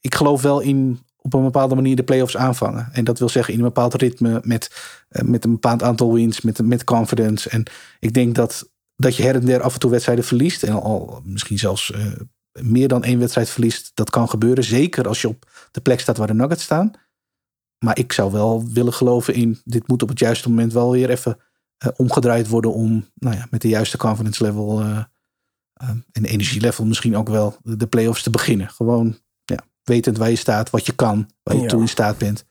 Ik 0.00 0.14
geloof 0.14 0.42
wel 0.42 0.60
in 0.60 1.03
op 1.24 1.34
een 1.34 1.42
bepaalde 1.42 1.74
manier 1.74 1.96
de 1.96 2.02
playoffs 2.02 2.36
aanvangen. 2.36 2.88
En 2.92 3.04
dat 3.04 3.18
wil 3.18 3.28
zeggen 3.28 3.52
in 3.52 3.58
een 3.58 3.64
bepaald 3.64 3.94
ritme 3.94 4.40
met, 4.42 4.70
eh, 5.08 5.22
met 5.22 5.44
een 5.44 5.52
bepaald 5.52 5.82
aantal 5.82 6.12
wins, 6.12 6.40
met, 6.40 6.66
met 6.66 6.84
confidence. 6.84 7.48
En 7.48 7.64
ik 8.00 8.14
denk 8.14 8.34
dat, 8.34 8.70
dat 8.96 9.16
je 9.16 9.22
her 9.22 9.34
en 9.34 9.44
der 9.44 9.62
af 9.62 9.74
en 9.74 9.80
toe 9.80 9.90
wedstrijden 9.90 10.24
verliest. 10.24 10.62
En 10.62 10.82
al 10.82 11.22
misschien 11.24 11.58
zelfs 11.58 11.92
eh, 11.92 12.06
meer 12.60 12.88
dan 12.88 13.04
één 13.04 13.18
wedstrijd 13.18 13.50
verliest. 13.50 13.90
Dat 13.94 14.10
kan 14.10 14.28
gebeuren. 14.28 14.64
Zeker 14.64 15.08
als 15.08 15.20
je 15.20 15.28
op 15.28 15.50
de 15.70 15.80
plek 15.80 16.00
staat 16.00 16.16
waar 16.16 16.26
de 16.26 16.34
Nuggets 16.34 16.62
staan. 16.62 16.92
Maar 17.84 17.98
ik 17.98 18.12
zou 18.12 18.32
wel 18.32 18.64
willen 18.72 18.92
geloven 18.92 19.34
in. 19.34 19.60
Dit 19.64 19.88
moet 19.88 20.02
op 20.02 20.08
het 20.08 20.18
juiste 20.18 20.48
moment 20.48 20.72
wel 20.72 20.90
weer 20.90 21.10
even 21.10 21.38
eh, 21.78 21.88
omgedraaid 21.96 22.48
worden. 22.48 22.72
Om 22.72 23.08
nou 23.14 23.36
ja, 23.36 23.46
met 23.50 23.62
de 23.62 23.68
juiste 23.68 23.96
confidence 23.96 24.44
level. 24.44 24.80
eh, 24.80 25.04
en 26.12 26.24
energielevel 26.24 26.84
misschien 26.84 27.16
ook 27.16 27.28
wel 27.28 27.56
de, 27.62 27.86
play-offs 27.86 28.22
te 28.22 28.30
beginnen. 28.30 28.68
Gewoon 28.68 29.18
wetend 29.84 30.18
waar 30.18 30.30
je 30.30 30.36
staat, 30.36 30.70
wat 30.70 30.86
je 30.86 30.92
kan, 30.94 31.28
waar 31.42 31.56
je 31.56 31.62
Ja. 31.62 31.68
toe 31.68 31.80
in 31.80 31.88
staat 31.88 32.18
bent. 32.18 32.44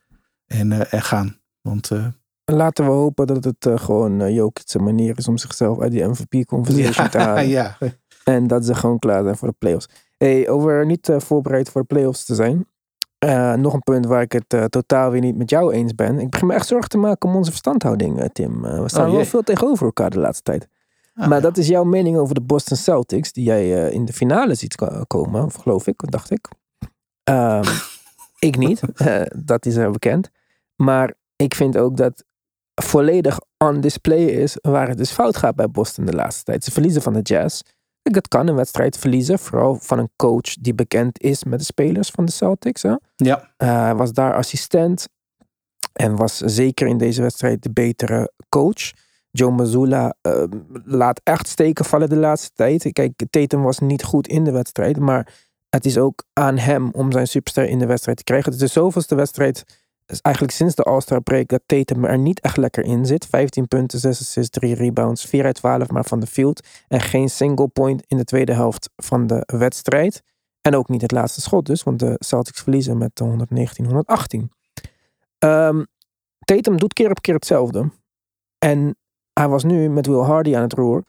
En, 0.46 0.72
eh, 0.72 0.92
en 0.94 1.02
gaan. 1.02 1.38
Want 1.60 1.90
eh, 1.90 2.06
Laten 2.44 2.84
we 2.84 2.90
hopen 2.90 3.26
dat 3.26 3.44
het 3.44 3.66
eh, 3.66 3.78
gewoon 3.78 4.20
uh, 4.22 4.34
Jokic 4.34 4.80
manier 4.80 5.18
is 5.18 5.28
om 5.28 5.38
zichzelf 5.38 5.80
uit 5.80 5.92
die 5.92 6.04
MVP-conversation 6.04 7.08
te 7.08 7.18
halen. 7.18 7.48
ja, 7.58 7.76
En 8.24 8.46
dat 8.46 8.64
ze 8.64 8.74
gewoon 8.74 8.98
klaar 8.98 9.22
zijn 9.22 9.36
voor 9.36 9.48
de 9.48 9.54
playoffs. 9.58 9.88
Hey, 10.18 10.48
over 10.48 10.86
niet 10.86 11.10
voorbereid 11.16 11.68
voor 11.70 11.80
de 11.80 11.86
playoffs 11.86 12.24
te 12.24 12.34
zijn. 12.34 12.66
nog 13.60 13.72
een 13.72 13.82
punt 13.82 14.06
waar 14.06 14.22
ik 14.22 14.32
het 14.32 14.70
totaal 14.72 15.10
weer 15.10 15.20
niet 15.20 15.36
met 15.36 15.50
jou 15.50 15.72
eens 15.72 15.94
ben. 15.94 16.18
Ik 16.18 16.30
begin 16.30 16.46
me 16.46 16.54
echt 16.54 16.66
zorgen 16.66 16.88
te 16.88 16.98
maken 16.98 17.28
om 17.28 17.36
onze 17.36 17.50
verstandhouding, 17.50 18.28
Tim. 18.32 18.62
We 18.62 18.82
staan 18.88 19.08
Oh, 19.08 19.14
wel 19.14 19.24
veel 19.24 19.42
tegenover 19.42 19.86
elkaar 19.86 20.10
de 20.10 20.18
laatste 20.18 20.42
tijd. 20.42 20.68
Ah, 21.14 21.26
maar 21.28 21.36
ja. 21.36 21.42
dat 21.42 21.56
is 21.56 21.68
jouw 21.68 21.84
mening 21.84 22.16
over 22.16 22.34
de 22.34 22.40
Boston 22.40 22.76
Celtics, 22.76 23.32
die 23.32 23.44
jij 23.44 23.90
in 23.90 24.04
de 24.04 24.12
finale 24.12 24.54
ziet 24.54 24.74
ko- 24.74 25.04
komen, 25.06 25.44
of 25.44 25.54
geloof 25.54 25.86
ik, 25.86 26.10
dacht 26.10 26.30
ik. 26.30 26.48
Ehm, 27.24 27.64
ik 28.38 28.56
niet, 28.56 28.80
Eh, 28.94 29.22
dat 29.36 29.66
is 29.66 29.76
er 29.76 29.90
bekend. 29.90 30.30
Maar 30.76 31.14
ik 31.36 31.54
vind 31.54 31.76
ook 31.78 31.96
dat 31.96 32.24
volledig 32.74 33.38
on 33.58 33.80
display 33.80 34.24
is 34.24 34.58
waar 34.60 34.88
het 34.88 34.98
dus 34.98 35.10
fout 35.10 35.36
gaat 35.36 35.54
bij 35.54 35.70
Boston 35.70 36.04
de 36.04 36.14
laatste 36.14 36.44
tijd. 36.44 36.64
Ze 36.64 36.70
verliezen 36.70 37.02
van 37.02 37.12
de 37.12 37.20
Jazz. 37.20 37.60
Kijk, 38.02 38.16
het 38.16 38.28
kan 38.28 38.46
een 38.48 38.54
wedstrijd 38.54 38.98
verliezen, 38.98 39.38
vooral 39.38 39.74
van 39.74 39.98
een 39.98 40.10
coach 40.16 40.54
die 40.60 40.74
bekend 40.74 41.22
is 41.22 41.44
met 41.44 41.58
de 41.58 41.64
spelers 41.64 42.10
van 42.10 42.24
de 42.24 42.32
Celtics. 42.32 42.82
Hè? 42.82 42.94
ja, 43.16 43.52
Eh, 43.56 43.92
was 43.92 44.12
daar 44.12 44.34
assistent 44.34 45.08
en 45.92 46.16
was 46.16 46.36
zeker 46.36 46.86
in 46.86 46.98
deze 46.98 47.22
wedstrijd 47.22 47.62
de 47.62 47.72
betere 47.72 48.32
coach. 48.48 48.92
Joe 49.30 49.50
Mazzulla 49.50 50.14
eh, 50.20 50.44
laat 50.84 51.20
echt 51.24 51.48
steken 51.48 51.84
vallen 51.84 52.08
de 52.08 52.16
laatste 52.16 52.50
tijd. 52.54 52.92
Kijk, 52.92 53.22
Tatum 53.30 53.62
was 53.62 53.78
niet 53.78 54.04
goed 54.04 54.26
in 54.26 54.44
de 54.44 54.52
wedstrijd, 54.52 54.98
maar 54.98 55.32
het 55.74 55.84
is 55.84 55.98
ook 55.98 56.24
aan 56.32 56.58
hem 56.58 56.90
om 56.90 57.12
zijn 57.12 57.26
superster 57.26 57.68
in 57.68 57.78
de 57.78 57.86
wedstrijd 57.86 58.16
te 58.16 58.24
krijgen. 58.24 58.52
Het 58.52 58.62
is 58.62 58.72
de 58.72 58.80
zoveelste 58.80 59.14
wedstrijd, 59.14 59.64
dus 60.06 60.20
eigenlijk 60.20 60.54
sinds 60.54 60.74
de 60.74 60.82
All-Star 60.82 61.20
break, 61.20 61.48
dat 61.48 61.62
Tatum 61.66 62.04
er 62.04 62.18
niet 62.18 62.40
echt 62.40 62.56
lekker 62.56 62.84
in 62.84 63.06
zit. 63.06 63.26
15 63.26 63.68
punten, 63.68 63.98
6 63.98 64.20
assists, 64.20 64.58
3 64.58 64.74
rebounds, 64.74 65.24
4 65.24 65.44
uit 65.44 65.54
12 65.54 65.90
maar 65.90 66.04
van 66.04 66.20
de 66.20 66.26
field. 66.26 66.66
En 66.88 67.00
geen 67.00 67.30
single 67.30 67.68
point 67.68 68.02
in 68.06 68.16
de 68.16 68.24
tweede 68.24 68.52
helft 68.52 68.90
van 68.96 69.26
de 69.26 69.42
wedstrijd. 69.46 70.22
En 70.60 70.76
ook 70.76 70.88
niet 70.88 71.02
het 71.02 71.12
laatste 71.12 71.40
schot 71.40 71.66
dus, 71.66 71.82
want 71.82 71.98
de 71.98 72.16
Celtics 72.18 72.62
verliezen 72.62 72.98
met 72.98 73.20
119-118. 73.24 74.48
Ehm 75.38 75.82
Tatum 76.44 76.76
doet 76.76 76.92
keer 76.92 77.10
op 77.10 77.20
keer 77.20 77.34
hetzelfde. 77.34 77.90
En 78.58 78.96
hij 79.32 79.48
was 79.48 79.64
nu 79.64 79.88
met 79.88 80.06
Will 80.06 80.22
Hardy 80.22 80.56
aan 80.56 80.62
het 80.62 80.72
roer 80.72 81.04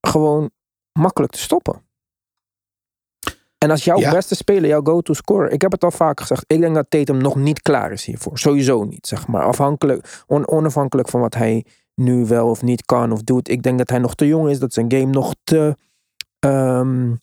gewoon 0.00 0.50
makkelijk 0.92 1.32
te 1.32 1.38
stoppen. 1.38 1.85
En 3.58 3.70
als 3.70 3.84
jouw 3.84 3.98
Ja. 3.98 4.10
beste 4.10 4.34
speler, 4.34 4.68
jouw 4.68 4.82
go-to 4.82 5.12
scorer, 5.14 5.50
ik 5.50 5.62
heb 5.62 5.72
het 5.72 5.84
al 5.84 5.90
vaker 5.90 6.26
gezegd, 6.26 6.44
ik 6.46 6.60
denk 6.60 6.74
dat 6.74 6.86
Tatum 6.90 7.16
nog 7.16 7.36
niet 7.36 7.62
klaar 7.62 7.92
is 7.92 8.04
hiervoor. 8.04 8.38
Sowieso 8.38 8.84
niet, 8.84 9.06
zeg 9.06 9.26
maar. 9.26 9.42
Afhankelijk, 9.44 10.22
on- 10.26 10.48
onafhankelijk 10.48 11.08
van 11.08 11.20
wat 11.20 11.34
hij 11.34 11.64
nu 11.94 12.26
wel 12.26 12.48
of 12.48 12.62
niet 12.62 12.84
kan 12.84 13.12
of 13.12 13.22
doet. 13.22 13.48
Ik 13.48 13.62
denk 13.62 13.78
dat 13.78 13.90
hij 13.90 13.98
nog 13.98 14.14
te 14.14 14.26
jong 14.26 14.48
is, 14.50 14.58
dat 14.58 14.72
zijn 14.72 14.92
game 14.92 15.06
nog 15.12 15.34
te 15.44 15.76
ehm, 16.38 17.14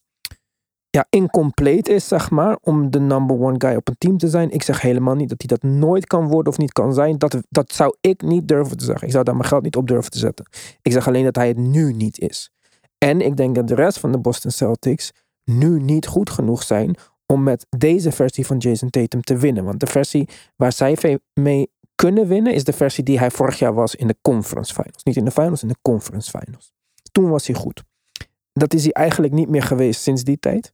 ja, 0.89 1.05
incomplete 1.09 1.91
is, 1.93 2.07
zeg 2.07 2.29
maar, 2.29 2.57
om 2.61 2.91
de 2.91 2.99
number 2.99 3.39
one 3.39 3.55
guy 3.57 3.75
op 3.75 3.87
een 3.87 3.95
team 3.97 4.17
te 4.17 4.27
zijn. 4.27 4.51
Ik 4.51 4.63
zeg 4.63 4.81
helemaal 4.81 5.15
niet 5.15 5.29
dat 5.29 5.43
hij 5.47 5.57
dat 5.57 5.71
nooit 5.71 6.07
kan 6.07 6.27
worden 6.27 6.51
of 6.53 6.57
niet 6.59 6.71
kan 6.73 6.93
zijn. 6.93 7.17
Dat, 7.17 7.37
dat 7.49 7.71
zou 7.73 7.95
ik 8.01 8.21
niet 8.21 8.47
durven 8.47 8.77
te 8.77 8.85
zeggen. 8.85 9.05
Ik 9.07 9.11
zou 9.13 9.23
daar 9.23 9.35
mijn 9.35 9.47
geld 9.47 9.63
niet 9.63 9.75
op 9.75 9.87
durven 9.87 10.11
te 10.11 10.17
zetten. 10.17 10.45
Ik 10.81 10.91
zeg 10.91 11.07
alleen 11.07 11.23
dat 11.23 11.35
hij 11.35 11.47
het 11.47 11.57
nu 11.57 11.93
niet 11.93 12.19
is. 12.19 12.49
En 12.97 13.21
ik 13.21 13.37
denk 13.37 13.55
dat 13.55 13.67
de 13.67 13.75
rest 13.75 13.99
van 13.99 14.11
de 14.11 14.17
Boston 14.17 14.51
Celtics 14.51 15.11
nu 15.43 15.79
niet 15.79 16.07
goed 16.07 16.29
genoeg 16.29 16.63
zijn 16.63 16.95
om 17.25 17.43
met 17.43 17.65
deze 17.69 18.11
versie 18.11 18.45
van 18.45 18.57
Jason 18.57 18.89
Tatum 18.89 19.21
te 19.21 19.37
winnen. 19.37 19.63
Want 19.63 19.79
de 19.79 19.87
versie 19.87 20.29
waar 20.55 20.71
zij 20.71 21.19
mee 21.33 21.71
kunnen 21.95 22.27
winnen 22.27 22.53
is 22.53 22.63
de 22.63 22.73
versie 22.73 23.03
die 23.03 23.19
hij 23.19 23.31
vorig 23.31 23.59
jaar 23.59 23.73
was 23.73 23.95
in 23.95 24.07
de 24.07 24.15
conference 24.21 24.73
finals. 24.73 25.03
Niet 25.03 25.15
in 25.15 25.25
de 25.25 25.31
finals, 25.31 25.61
in 25.61 25.67
de 25.67 25.77
conference 25.81 26.39
finals. 26.39 26.73
Toen 27.11 27.29
was 27.29 27.47
hij 27.47 27.55
goed. 27.55 27.83
Dat 28.53 28.73
is 28.73 28.83
hij 28.83 28.91
eigenlijk 28.91 29.33
niet 29.33 29.49
meer 29.49 29.63
geweest 29.63 30.01
sinds 30.01 30.23
die 30.23 30.39
tijd. 30.39 30.73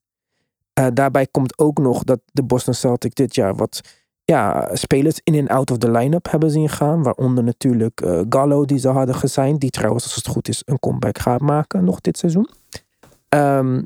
Eh, 0.73 0.87
daarbij 0.93 1.27
komt 1.27 1.57
ook 1.57 1.77
nog 1.77 2.03
dat 2.03 2.19
de 2.25 2.43
Boston 2.43 2.73
Celtics 2.73 3.13
dit 3.13 3.35
jaar 3.35 3.55
wat 3.55 3.81
ja, 4.25 4.69
spelers 4.73 5.19
in 5.23 5.35
en 5.35 5.47
out 5.47 5.71
of 5.71 5.77
the 5.77 5.91
line-up 5.91 6.31
hebben 6.31 6.51
zien 6.51 6.69
gaan. 6.69 7.03
Waaronder 7.03 7.43
natuurlijk 7.43 8.01
eh, 8.01 8.21
Gallo, 8.29 8.65
die 8.65 8.77
ze 8.77 8.87
hadden 8.87 9.15
gesigned. 9.15 9.59
Die 9.59 9.69
trouwens, 9.69 10.03
als 10.03 10.15
het 10.15 10.27
goed 10.27 10.47
is, 10.47 10.61
een 10.65 10.79
comeback 10.79 11.17
gaat 11.17 11.41
maken 11.41 11.83
nog 11.83 12.01
dit 12.01 12.17
seizoen. 12.17 12.49
Ehm, 13.29 13.83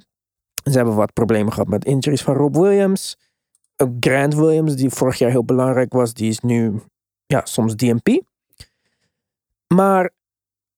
ze 0.64 0.72
hebben 0.72 0.96
wat 0.96 1.14
problemen 1.14 1.54
gehad 1.54 1.68
met 1.68 1.86
injuries 1.86 2.24
van 2.24 2.36
Rob 2.36 2.56
Williams. 2.56 3.18
Grant 4.00 4.36
Williams, 4.36 4.76
die 4.76 4.90
vorig 4.90 5.18
jaar 5.18 5.30
heel 5.30 5.46
belangrijk 5.46 5.94
was, 5.94 6.14
die 6.14 6.30
is 6.30 6.40
nu 6.40 6.82
ja, 7.26 7.42
soms 7.44 7.76
DMP. 7.76 8.22
Maar 9.74 10.12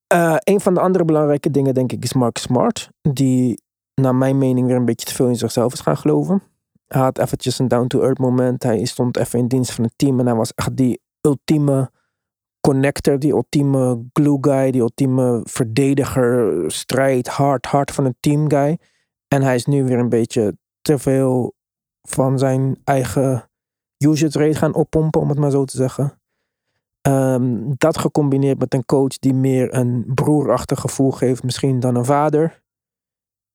eh, 0.08 0.36
een 0.40 0.60
van 0.60 0.74
de 0.74 0.80
andere 0.80 1.06
belangrijke 1.06 1.52
dingen, 1.52 1.74
denk 1.74 1.92
ik, 1.92 2.04
is 2.04 2.14
Mark 2.14 2.38
Smart. 2.38 2.90
Die, 3.02 3.62
naar 3.94 4.16
mijn 4.16 4.38
mening, 4.38 4.68
weer 4.68 4.76
een 4.76 4.86
beetje 4.86 5.06
te 5.06 5.14
veel 5.14 5.28
in 5.28 5.36
zichzelf 5.36 5.74
is 5.74 5.80
gaan 5.80 5.98
geloven. 5.98 6.44
Hij 6.88 7.02
had 7.02 7.20
eventjes 7.20 7.60
een 7.60 7.68
down-to-earth 7.68 8.20
moment. 8.20 8.64
Hij 8.64 8.86
stond 8.86 9.18
even 9.18 9.40
in 9.40 9.48
dienst 9.48 9.72
van 9.72 9.84
het 9.84 9.94
team. 9.96 10.20
En 10.20 10.26
hij 10.26 10.36
was 10.36 10.54
echt 10.54 10.78
die 10.78 11.02
ultieme 11.22 11.92
connector, 12.60 13.20
die 13.20 13.32
ultieme 13.32 14.06
glue 14.14 14.38
guy, 14.42 14.72
die 14.72 14.82
ultieme 14.82 15.42
verdediger, 15.44 16.64
strijd, 16.72 17.28
hard, 17.28 17.66
hard 17.66 17.92
van 17.92 18.06
het 18.06 18.16
team 18.20 18.50
guy. 18.50 18.78
En 19.28 19.42
hij 19.42 19.56
is 19.56 19.66
nu 19.66 19.84
weer 19.84 20.00
een 20.00 20.10
beetje 20.10 20.58
te 20.82 20.98
veel 20.98 21.56
van 22.02 22.40
zijn 22.40 22.82
eigen 22.84 23.50
usage 23.98 24.40
rate 24.40 24.58
gaan 24.58 24.74
oppompen, 24.74 25.22
om 25.22 25.30
het 25.30 25.38
maar 25.38 25.52
zo 25.52 25.66
te 25.66 25.78
zeggen. 25.78 26.20
Ehm, 27.02 27.74
dat 27.78 27.98
gecombineerd 27.98 28.60
met 28.60 28.74
een 28.74 28.86
coach 28.86 29.18
die 29.20 29.34
meer 29.34 29.74
een 29.74 30.12
broerachtig 30.14 30.80
gevoel 30.80 31.12
geeft, 31.12 31.44
misschien 31.44 31.80
dan 31.80 31.96
een 31.96 32.06
vader. 32.06 32.64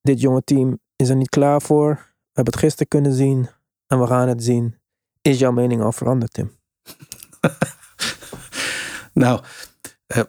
Dit 0.01 0.21
jonge 0.21 0.45
team 0.45 0.79
is 0.97 1.09
er 1.09 1.17
niet 1.17 1.29
klaar 1.29 1.63
voor. 1.63 1.89
We 1.95 2.31
hebben 2.33 2.53
het 2.53 2.63
gisteren 2.63 2.89
kunnen 2.89 3.13
zien 3.13 3.49
en 3.87 4.01
we 4.01 4.07
gaan 4.07 4.29
het 4.29 4.45
zien. 4.45 4.79
Is 5.23 5.39
jouw 5.39 5.53
mening 5.53 5.83
al 5.83 5.93
veranderd, 5.93 6.33
Tim? 6.33 6.53
nou, 9.23 9.43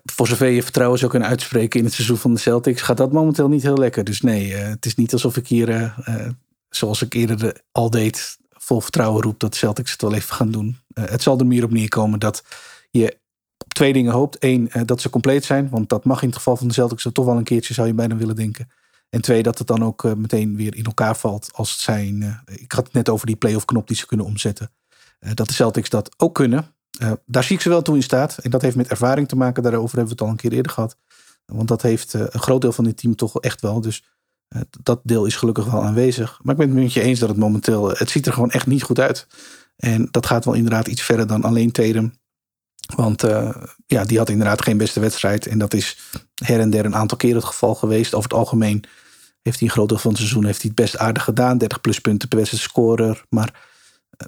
voor 0.04 0.28
zover 0.28 0.48
je 0.48 0.64
vertrouwen 0.64 1.00
zou 1.00 1.12
kunnen 1.12 1.30
uitspreken 1.30 1.80
in 1.80 1.86
het 1.86 1.94
seizoen 1.94 2.18
van 2.18 2.34
de 2.34 2.40
Celtics, 2.40 2.82
gaat 2.82 2.98
dat 2.98 3.12
momenteel 3.12 3.50
niet 3.50 3.64
heel 3.64 3.78
lekker. 3.78 4.04
Dus 4.04 4.22
nee, 4.22 4.54
eh, 4.56 4.68
het 4.70 4.86
is 4.86 4.96
niet 4.96 5.14
alsof 5.14 5.38
ik 5.38 5.48
hier, 5.48 5.70
eh, 5.70 5.84
eh, 6.06 6.30
zoals 6.70 7.02
ik 7.02 7.14
eerder 7.14 7.38
de- 7.38 7.64
al 7.72 7.90
deed, 7.90 8.38
vol 8.50 8.82
vertrouwen 8.82 9.22
roep 9.24 9.40
dat 9.40 9.52
de 9.52 9.58
Celtics 9.58 9.92
het 9.92 10.02
wel 10.02 10.14
even 10.14 10.36
gaan 10.36 10.52
doen. 10.52 10.78
Eh, 10.94 11.04
het 11.10 11.22
zal 11.22 11.40
er 11.40 11.46
meer 11.46 11.64
op 11.64 11.72
neerkomen 11.72 12.20
dat 12.20 12.44
je 12.92 13.18
op 13.58 13.74
twee 13.74 13.94
dingen 13.94 14.12
hoopt. 14.14 14.38
Eén, 14.40 14.70
eh, 14.72 14.82
dat 14.86 15.02
ze 15.02 15.10
compleet 15.10 15.46
zijn, 15.46 15.70
want 15.70 15.90
dat 15.90 16.06
mag 16.06 16.22
in 16.22 16.28
het 16.28 16.38
geval 16.38 16.58
van 16.58 16.68
de 16.68 16.74
Celtics 16.74 17.08
toch 17.12 17.26
wel 17.26 17.38
een 17.38 17.44
keertje, 17.44 17.74
zou 17.74 17.88
je 17.88 17.94
bijna 17.94 18.16
willen 18.16 18.36
denken. 18.36 18.70
En 19.10 19.22
twee, 19.22 19.44
dat 19.44 19.58
het 19.58 19.68
dan 19.68 19.84
ook 19.84 20.04
eh, 20.06 20.14
meteen 20.14 20.56
weer 20.56 20.76
in 20.76 20.84
elkaar 20.84 21.18
valt 21.18 21.50
als 21.54 21.72
het 21.72 21.80
zijn. 21.80 22.24
eh, 22.24 22.56
ik 22.62 22.72
had 22.72 22.84
het 22.86 22.94
net 22.94 23.10
over 23.10 23.26
die 23.26 23.36
playoff 23.36 23.66
knop 23.66 23.88
die 23.88 23.98
ze 23.98 24.06
kunnen 24.06 24.26
omzetten. 24.26 24.72
Eh, 25.20 25.32
dat 25.34 25.48
de 25.48 25.54
Celtics 25.54 25.90
dat 25.90 26.14
ook 26.18 26.36
kunnen. 26.36 26.76
Eh, 27.02 27.12
daar 27.26 27.44
zie 27.44 27.56
ik 27.56 27.62
ze 27.62 27.70
wel 27.70 27.82
toe 27.82 27.96
in 27.96 28.04
staat. 28.04 28.38
En 28.38 28.50
dat 28.50 28.62
heeft 28.62 28.76
met 28.76 28.88
ervaring 28.88 29.28
te 29.28 29.36
maken. 29.36 29.64
Daarover 29.64 29.98
hebben 29.98 30.06
we 30.06 30.12
het 30.12 30.22
al 30.22 30.28
een 30.28 30.36
keer 30.36 30.52
eerder 30.52 30.72
gehad. 30.72 30.98
Want 31.46 31.68
dat 31.68 31.82
heeft 31.82 32.14
eh, 32.14 32.22
een 32.30 32.40
groot 32.40 32.62
deel 32.62 32.72
van 32.72 32.84
dit 32.84 32.98
team 32.98 33.16
toch 33.16 33.40
echt 33.40 33.62
wel. 33.62 33.82
Dus 33.82 34.04
eh, 34.48 34.62
dat 34.84 35.00
deel 35.04 35.26
is 35.26 35.36
gelukkig 35.36 35.66
wel 35.66 35.84
aanwezig. 35.84 36.40
Maar 36.42 36.54
ik 36.54 36.60
ben 36.60 36.70
het 36.70 36.78
met 36.78 36.94
je 36.94 37.02
eens 37.02 37.20
dat 37.20 37.30
het 37.30 37.38
momenteel. 37.38 37.90
Het 37.90 38.10
ziet 38.10 38.26
er 38.26 38.34
gewoon 38.34 38.52
echt 38.52 38.68
niet 38.68 38.84
goed 38.84 39.00
uit. 39.00 39.28
En 39.76 40.08
dat 40.12 40.26
gaat 40.26 40.46
wel 40.46 40.54
inderdaad 40.54 40.88
iets 40.88 41.02
verder 41.02 41.28
dan 41.28 41.44
alleen 41.44 41.72
Tatum. 41.72 42.14
Want 42.96 43.22
ja, 43.86 44.04
die 44.04 44.18
had 44.18 44.30
inderdaad 44.30 44.62
geen 44.62 44.78
beste 44.78 45.00
wedstrijd. 45.00 45.48
En 45.48 45.58
dat 45.58 45.74
is 45.74 45.98
her 46.44 46.60
en 46.60 46.70
der 46.70 46.86
een 46.86 46.96
aantal 46.96 47.18
keer 47.18 47.36
het 47.36 47.44
geval 47.44 47.76
geweest. 47.76 48.14
Over 48.14 48.30
het 48.30 48.40
algemeen 48.40 48.84
heeft 49.42 49.60
hij 49.60 49.68
een 49.68 49.74
groot 49.74 49.90
deel 49.90 49.98
van 49.98 50.12
het 50.12 50.20
seizoen 50.20 50.46
heeft 50.46 50.62
hij 50.62 50.72
het 50.76 50.84
best 50.84 50.98
aardig 50.98 51.24
gedaan. 51.24 51.58
30 51.58 51.82
plus 51.82 52.00
punten 52.00 52.28
per 52.28 52.38
wedstrijd 52.38 52.64
scorer. 52.64 53.26
Maar 53.30 53.71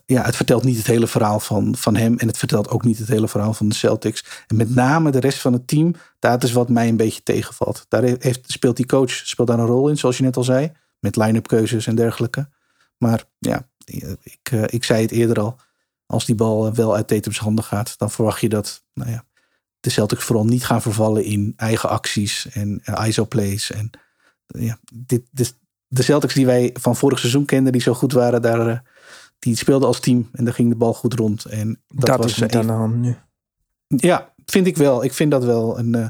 ja, 0.06 0.23
het 0.23 0.36
vertelt 0.36 0.63
niet 0.63 0.77
het 0.77 0.88
hele 0.88 1.08
verhaal 1.08 1.39
van, 1.39 1.75
van 1.75 1.95
hem. 1.95 2.17
En 2.17 2.27
het 2.27 2.38
vertelt 2.38 2.69
ook 2.69 2.84
niet 2.84 2.97
het 2.97 3.08
hele 3.08 3.27
verhaal 3.27 3.53
van 3.53 3.69
de 3.69 3.75
Celtics. 3.75 4.25
En 4.47 4.56
met 4.56 4.75
name 4.75 5.12
de 5.12 5.19
rest 5.19 5.39
van 5.39 5.53
het 5.53 5.67
team. 5.67 5.95
Dat 6.19 6.43
is 6.43 6.51
wat 6.51 6.69
mij 6.69 6.88
een 6.88 6.97
beetje 6.97 7.23
tegenvalt. 7.23 7.86
Daar 7.89 8.03
heeft, 8.03 8.51
speelt 8.51 8.75
die 8.75 8.86
coach 8.86 9.12
speelt 9.12 9.47
daar 9.47 9.60
een 9.60 9.65
rol 9.65 9.89
in, 9.89 9.97
zoals 9.97 10.17
je 10.17 10.23
net 10.23 10.38
al 10.38 10.43
zei. 10.43 10.71
Met 10.99 11.15
line-up 11.15 11.47
keuzes 11.47 11.88
en 11.88 11.95
dergelijke. 11.95 12.49
Maar 12.97 13.23
ja, 13.39 13.69
ik, 14.23 14.39
eh, 14.51 14.63
ik 14.65 14.84
zei 14.84 15.01
het 15.01 15.12
eerder 15.12 15.39
al. 15.39 15.60
Als 16.06 16.25
die 16.25 16.36
bal 16.36 16.67
eh, 16.67 16.73
wel 16.73 16.95
uit 16.95 17.08
Tatum's 17.08 17.38
handen 17.38 17.63
gaat, 17.63 17.97
dan 17.97 18.12
verwacht 18.12 18.41
je 18.41 18.49
dat 18.49 18.84
nou 18.93 19.12
ja, 19.12 19.25
de 19.79 19.89
Celtics 19.89 20.23
vooral 20.23 20.45
niet 20.45 20.65
gaan 20.65 20.82
vervallen 20.82 21.23
in 21.23 21.53
eigen 21.56 21.89
acties 21.89 22.47
en 22.51 22.82
eh, 22.84 23.08
ISO-plays. 23.08 23.71
En 23.71 23.89
ja, 24.45 24.79
dit, 24.93 25.56
de 25.88 26.03
Celtics 26.03 26.34
die 26.34 26.45
wij 26.45 26.69
van 26.79 26.95
vorig 26.95 27.19
seizoen 27.19 27.45
kenden, 27.45 27.71
die 27.71 27.82
zo 27.82 27.93
goed 27.93 28.13
waren, 28.13 28.41
daar, 28.41 28.84
die 29.43 29.56
speelden 29.56 29.88
als 29.88 29.99
team 29.99 30.29
en 30.32 30.45
daar 30.45 30.53
ging 30.53 30.69
de 30.69 30.75
bal 30.75 30.93
goed 30.93 31.13
rond. 31.13 31.45
En 31.45 31.82
dat, 31.88 32.06
Dat, 32.06 32.17
was 32.17 32.32
is 32.32 32.38
niet 32.39 32.56
aan 32.56 32.67
de 32.67 32.73
hand 32.73 32.95
nu. 32.95 33.15
ja, 33.88 34.34
vind 34.45 34.67
ik 34.67 34.77
wel. 34.77 35.03
Ik 35.03 35.13
vind 35.13 35.32
dat 35.32 35.43
wel 35.43 35.79
een, 35.79 35.95
eh, 35.95 36.08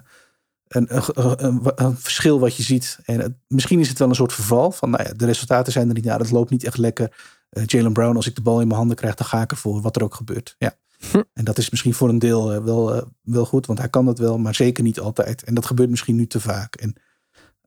een, 0.67 0.95
een, 0.95 1.03
een, 1.45 1.61
een 1.75 1.97
verschil 1.97 2.39
wat 2.39 2.55
je 2.55 2.63
ziet. 2.63 2.99
En 3.05 3.19
het- 3.19 3.33
misschien 3.47 3.79
is 3.79 3.89
het 3.89 3.99
wel 3.99 4.09
een 4.09 4.15
soort 4.15 4.33
verval 4.33 4.71
van, 4.71 4.89
nou 4.89 5.03
ja, 5.03 5.13
de 5.13 5.25
resultaten 5.25 5.71
zijn 5.73 5.87
er 5.87 5.93
niet 5.93 6.05
naar. 6.05 6.19
Het 6.19 6.31
loopt 6.31 6.49
niet 6.49 6.63
echt 6.63 6.77
lekker. 6.77 7.15
Eh, 7.49 7.63
Jalen 7.65 7.93
Brown, 7.93 8.15
als 8.15 8.27
ik 8.27 8.35
de 8.35 8.41
bal 8.41 8.61
in 8.61 8.67
mijn 8.67 8.79
handen 8.79 8.95
krijg, 8.97 9.15
dan 9.15 9.27
ga 9.27 9.41
ik 9.41 9.51
ervoor, 9.51 9.81
wat 9.81 9.95
er 9.95 10.03
ook 10.03 10.15
gebeurt. 10.15 10.55
Ja. 10.57 10.73
Hm. 11.11 11.21
En 11.33 11.43
dat 11.43 11.57
is 11.57 11.69
misschien 11.69 11.93
voor 11.93 12.09
een 12.09 12.19
deel 12.19 12.53
eh, 12.53 12.63
wel, 12.63 13.11
wel 13.21 13.45
goed, 13.45 13.65
want 13.65 13.79
hij 13.79 13.89
kan 13.89 14.05
dat 14.05 14.19
wel, 14.19 14.37
maar 14.37 14.55
zeker 14.55 14.83
niet 14.83 14.99
altijd. 14.99 15.43
En 15.43 15.53
dat 15.53 15.65
gebeurt 15.65 15.89
misschien 15.89 16.15
nu 16.15 16.27
te 16.27 16.39
vaak. 16.39 16.75
En 16.75 16.95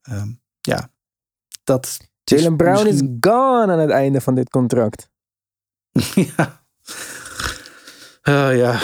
ehm, 0.03 0.29
ja, 0.61 0.91
dat. 1.65 1.99
Jalen 2.25 2.57
Brown 2.57 2.85
misschien- 2.85 3.19
is 3.23 3.31
gone 3.31 3.73
aan 3.73 3.79
het 3.79 3.91
einde 3.91 4.21
van 4.21 4.35
dit 4.35 4.51
contract. 4.51 5.11
ja. 6.37 6.65
Ah, 8.23 8.57
ja. 8.57 8.81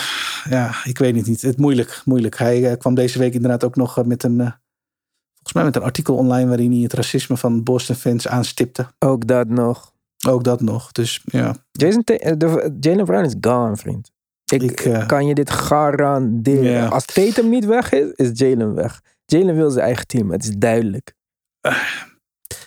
ja, 0.50 0.74
ik 0.84 0.98
weet 0.98 1.16
het 1.16 1.26
niet. 1.26 1.42
Het 1.42 1.58
moeilijk, 1.58 2.02
moeilijk. 2.04 2.38
Hij 2.38 2.70
eh, 2.70 2.78
kwam 2.78 2.94
deze 2.94 3.18
week 3.18 3.34
inderdaad 3.34 3.64
ook 3.64 3.76
nog 3.76 3.98
eh, 3.98 4.04
met 4.04 4.22
een, 4.22 4.40
eh, 4.40 4.52
volgens 5.32 5.52
mij 5.52 5.64
met 5.64 5.76
een 5.76 5.82
artikel 5.82 6.16
online 6.16 6.48
waarin 6.48 6.72
hij 6.72 6.80
het 6.80 6.92
racisme 6.92 7.36
van 7.36 7.62
Boston 7.62 7.96
fans 7.96 8.28
aanstipte. 8.28 8.86
Ook 8.98 9.26
dat 9.26 9.48
nog. 9.48 9.92
Ook 10.28 10.44
dat 10.44 10.60
nog. 10.60 10.92
Dus 10.92 11.22
ja, 11.24 11.56
Jason 11.72 12.02
eh, 12.02 12.32
de- 12.36 12.76
Jalen 12.80 13.04
Brown 13.04 13.24
is 13.24 13.34
gone, 13.40 13.76
vriend. 13.76 14.10
Ik, 14.44 14.62
Ik, 14.62 14.80
eh, 14.80 15.06
kan 15.06 15.26
je 15.26 15.34
dit 15.34 15.50
garanderen. 15.50 16.90
Als 16.90 17.04
Tatum 17.04 17.48
niet 17.48 17.64
weg 17.64 17.92
is, 17.92 18.10
is 18.12 18.30
Jalen 18.38 18.74
weg. 18.74 19.00
Jalen 19.24 19.54
wil 19.54 19.70
zijn 19.70 19.84
eigen 19.84 20.06
team. 20.06 20.30
Het 20.30 20.44
is 20.44 20.50
duidelijk. 20.56 21.14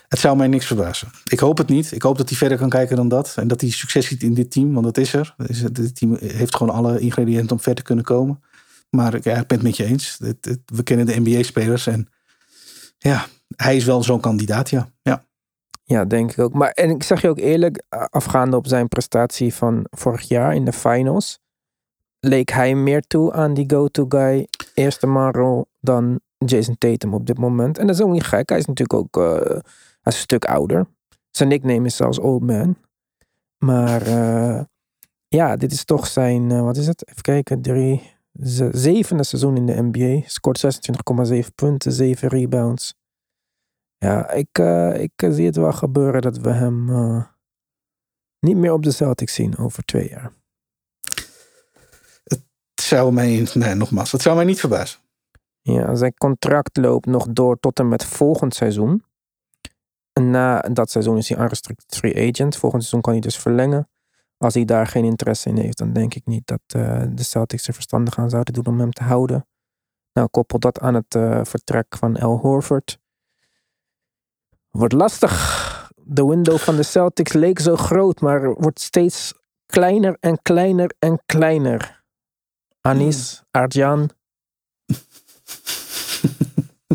Het 0.08 0.18
zou 0.18 0.36
mij 0.36 0.46
niks 0.46 0.66
verbazen. 0.66 1.08
Ik 1.24 1.38
hoop 1.38 1.58
het 1.58 1.68
niet. 1.68 1.92
Ik 1.92 2.02
hoop 2.02 2.18
dat 2.18 2.28
hij 2.28 2.38
verder 2.38 2.58
kan 2.58 2.68
kijken 2.68 2.96
dan 2.96 3.08
dat. 3.08 3.34
En 3.36 3.48
dat 3.48 3.60
hij 3.60 3.70
succes 3.70 4.06
ziet 4.06 4.22
in 4.22 4.34
dit 4.34 4.50
team, 4.50 4.72
want 4.72 4.84
dat 4.84 4.98
is 4.98 5.12
er. 5.12 5.34
Dit 5.72 5.96
team 5.96 6.16
heeft 6.20 6.56
gewoon 6.56 6.74
alle 6.74 6.98
ingrediënten 6.98 7.50
om 7.50 7.62
verder 7.62 7.74
te 7.74 7.82
kunnen 7.82 8.04
komen. 8.04 8.42
Maar 8.90 9.14
ik 9.14 9.22
ben 9.22 9.44
het 9.46 9.62
met 9.62 9.76
je 9.76 9.84
eens. 9.84 10.18
We 10.64 10.82
kennen 10.82 11.06
de 11.06 11.20
NBA-spelers 11.20 11.86
en 11.86 12.08
ja, 12.98 13.26
hij 13.56 13.76
is 13.76 13.84
wel 13.84 14.02
zo'n 14.02 14.20
kandidaat, 14.20 14.70
ja. 14.70 14.88
ja. 15.02 15.24
Ja, 15.84 16.04
denk 16.04 16.30
ik 16.30 16.38
ook. 16.38 16.52
Maar 16.52 16.70
en 16.70 16.90
ik 16.90 17.02
zeg 17.02 17.22
je 17.22 17.28
ook 17.28 17.38
eerlijk, 17.38 17.82
afgaande 17.88 18.56
op 18.56 18.66
zijn 18.66 18.88
prestatie 18.88 19.54
van 19.54 19.86
vorig 19.90 20.28
jaar 20.28 20.54
in 20.54 20.64
de 20.64 20.72
finals, 20.72 21.38
leek 22.20 22.50
hij 22.50 22.74
meer 22.74 23.02
toe 23.06 23.32
aan 23.32 23.54
die 23.54 23.64
go-to 23.70 24.04
guy, 24.08 24.48
eerste 24.74 25.06
man 25.06 25.30
rol, 25.30 25.66
dan 25.80 26.20
Jason 26.38 26.78
Tatum 26.78 27.14
op 27.14 27.26
dit 27.26 27.38
moment. 27.38 27.78
En 27.78 27.86
dat 27.86 27.96
is 27.96 28.02
ook 28.02 28.12
niet 28.12 28.24
gek. 28.24 28.48
Hij 28.48 28.58
is 28.58 28.66
natuurlijk 28.66 29.00
ook 29.00 29.22
eh, 29.22 29.58
hij 30.06 30.12
is 30.12 30.18
een 30.18 30.24
stuk 30.38 30.44
ouder. 30.44 30.86
Zijn 31.30 31.48
nickname 31.48 31.86
is 31.86 31.96
zelfs 31.96 32.18
Old 32.18 32.42
Man. 32.42 32.76
Maar 33.58 34.02
eh, 34.02 34.64
ja, 35.28 35.56
dit 35.56 35.72
is 35.72 35.84
toch 35.84 36.06
zijn, 36.06 36.50
eh, 36.50 36.62
wat 36.62 36.76
is 36.76 36.86
het? 36.86 37.08
Even 37.08 37.22
kijken, 37.22 37.62
drie, 37.62 38.14
ze- 38.42 38.70
zevende 38.72 39.24
seizoen 39.24 39.56
in 39.56 39.66
de 39.66 39.82
NBA. 39.82 40.28
Scoort 40.28 40.58
26,7 40.58 41.54
punten, 41.54 41.92
7 41.92 42.28
rebounds. 42.28 42.94
Ja, 43.98 44.30
ik, 44.30 44.48
eh, 44.58 45.00
ik 45.00 45.12
zie 45.16 45.46
het 45.46 45.56
wel 45.56 45.72
gebeuren 45.72 46.22
dat 46.22 46.36
we 46.38 46.50
hem 46.50 46.84
niet 48.40 48.56
meer 48.56 48.72
op 48.72 48.82
de 48.82 48.90
Celtics 48.90 49.34
zien 49.34 49.56
over 49.58 49.84
twee 49.84 50.08
jaar. 50.08 50.32
Het 52.24 52.84
zou 52.84 53.12
mij, 53.12 53.48
nee, 53.54 53.74
nogmaals, 53.74 54.12
het 54.12 54.22
zou 54.22 54.36
mij 54.36 54.44
niet 54.44 54.60
verbazen. 54.60 55.00
Ja, 55.60 55.94
zijn 55.94 56.14
contract 56.14 56.76
loopt 56.76 57.06
nog 57.06 57.26
door 57.30 57.58
tot 57.60 57.78
en 57.78 57.88
met 57.88 58.04
volgend 58.04 58.54
seizoen. 58.54 59.04
En 60.16 60.30
na 60.30 60.60
dat 60.60 60.90
seizoen 60.90 61.16
is 61.16 61.28
hij 61.28 61.38
unrestricted 61.38 61.96
free 61.96 62.28
agent. 62.28 62.56
Volgend 62.56 62.82
seizoen 62.82 63.00
kan 63.00 63.12
hij 63.12 63.22
dus 63.22 63.38
verlengen. 63.38 63.88
Als 64.38 64.54
hij 64.54 64.64
daar 64.64 64.86
geen 64.86 65.04
interesse 65.04 65.48
in 65.48 65.56
heeft, 65.56 65.78
dan 65.78 65.92
denk 65.92 66.14
ik 66.14 66.26
niet 66.26 66.46
dat 66.46 66.60
eh, 66.66 67.02
de 67.10 67.22
Celtics 67.22 67.68
er 67.68 67.74
verstandig 67.74 68.18
aan 68.18 68.30
zouden 68.30 68.54
doen 68.54 68.66
om 68.66 68.80
hem 68.80 68.92
te 68.92 69.02
houden. 69.02 69.46
Nou, 70.12 70.28
koppel 70.28 70.58
dat 70.58 70.80
aan 70.80 70.94
het 70.94 71.14
eh, 71.14 71.40
vertrek 71.44 71.96
van 71.96 72.16
Al 72.16 72.38
Horford. 72.38 72.98
Wordt 74.70 74.92
lastig. 74.94 75.90
De 76.04 76.26
window 76.26 76.58
van 76.58 76.76
de 76.76 76.82
Celtics 76.82 77.32
leek 77.32 77.58
zo 77.58 77.76
groot, 77.76 78.20
maar 78.20 78.54
wordt 78.54 78.80
steeds 78.80 79.34
kleiner 79.66 80.16
en 80.20 80.42
kleiner 80.42 80.94
en 80.98 81.22
kleiner. 81.26 82.04
Anis, 82.80 83.42
Arjan, 83.50 84.10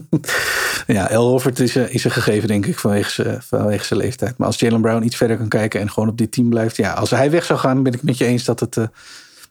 Ja, 0.87 1.09
El 1.09 1.27
Horford 1.27 1.59
is, 1.59 1.75
eh, 1.75 1.93
is 1.93 2.03
een 2.03 2.11
gegeven, 2.11 2.47
denk 2.47 2.65
ik, 2.65 2.79
vanwege 2.79 3.09
zijn, 3.11 3.41
vanwege 3.41 3.85
zijn 3.85 3.99
leeftijd. 3.99 4.37
Maar 4.37 4.47
als 4.47 4.59
Jalen 4.59 4.81
Brown 4.81 5.03
iets 5.03 5.15
verder 5.15 5.37
kan 5.37 5.47
kijken 5.47 5.79
en 5.79 5.89
gewoon 5.89 6.09
op 6.09 6.17
dit 6.17 6.31
team 6.31 6.49
blijft. 6.49 6.75
Ja, 6.75 6.93
als 6.93 7.09
hij 7.09 7.31
weg 7.31 7.45
zou 7.45 7.59
gaan, 7.59 7.83
ben 7.83 7.93
ik 7.93 8.03
met 8.03 8.17
je 8.17 8.25
eens 8.25 8.43
dat 8.43 8.59
het, 8.59 8.77
eh, 8.77 8.87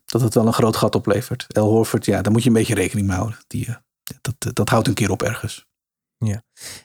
dat 0.04 0.20
het 0.20 0.34
wel 0.34 0.46
een 0.46 0.52
groot 0.52 0.76
gat 0.76 0.94
oplevert. 0.94 1.46
El 1.48 1.68
Horford, 1.68 2.04
ja, 2.04 2.22
daar 2.22 2.32
moet 2.32 2.42
je 2.42 2.48
een 2.48 2.54
beetje 2.54 2.74
rekening 2.74 3.06
mee 3.06 3.16
houden. 3.16 3.38
Die, 3.46 3.66
eh, 3.66 3.74
dat, 4.20 4.54
dat, 4.56 4.68
houdt 4.68 4.88
een 4.88 4.94
keer 4.94 5.10
op 5.10 5.22
ergens. 5.22 5.68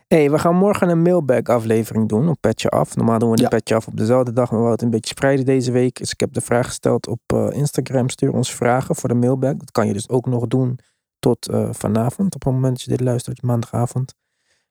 hey, 0.08 0.32
we 0.32 0.40
gaan 0.40 0.56
morgen 0.56 0.90
een 0.90 1.02
mailbag 1.02 1.44
aflevering 1.44 2.10
doen 2.10 2.30
op 2.30 2.38
Petje 2.40 2.70
Af. 2.70 2.96
Normaal 2.96 3.20
doen 3.20 3.30
we 3.30 3.36
de 3.36 3.42
Ja. 3.42 3.48
Petje 3.48 3.76
Af 3.76 3.88
op 3.88 3.98
dezelfde 3.98 4.34
dag, 4.34 4.52
maar 4.52 4.60
we 4.60 4.66
wouden 4.66 4.72
het 4.72 4.82
een 4.82 5.00
beetje 5.00 5.16
spreiden 5.16 5.46
deze 5.46 5.72
week. 5.72 5.98
Dus 5.98 6.12
ik 6.12 6.20
heb 6.20 6.34
de 6.34 6.42
vraag 6.42 6.66
gesteld 6.66 7.08
op 7.08 7.52
Instagram. 7.52 8.10
Stuur 8.10 8.32
ons 8.32 8.54
vragen 8.54 8.96
voor 8.96 9.10
de 9.10 9.16
mailbag. 9.16 9.56
Dat 9.56 9.72
kan 9.72 9.88
je 9.88 9.94
dus 9.94 10.10
ook 10.10 10.26
nog 10.26 10.48
doen 10.48 10.80
tot 11.20 11.50
vanavond. 11.72 12.36
Op 12.36 12.44
het 12.44 12.54
moment 12.54 12.74
dat 12.74 12.82
je 12.82 12.90
dit 12.90 13.02
luistert, 13.02 13.42
maandagavond. 13.42 14.14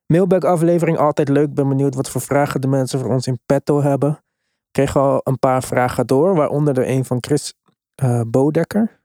Mailbag 0.07 0.43
aflevering, 0.43 0.97
altijd 0.97 1.29
leuk. 1.29 1.53
Ben 1.53 1.69
benieuwd 1.69 1.95
wat 1.95 2.09
voor 2.09 2.21
vragen 2.21 2.61
de 2.61 2.67
mensen 2.67 2.99
voor 2.99 3.09
ons 3.09 3.27
in 3.27 3.39
petto 3.45 3.81
hebben. 3.81 4.09
Ik 4.09 4.71
kreeg 4.71 4.97
al 4.97 5.21
een 5.23 5.39
paar 5.39 5.63
vragen 5.63 6.07
door, 6.07 6.35
waaronder 6.35 6.79
er 6.79 6.89
een 6.89 7.05
van 7.05 7.17
Chris 7.19 7.53
eh 7.95 8.21
Bodekker. 8.27 8.99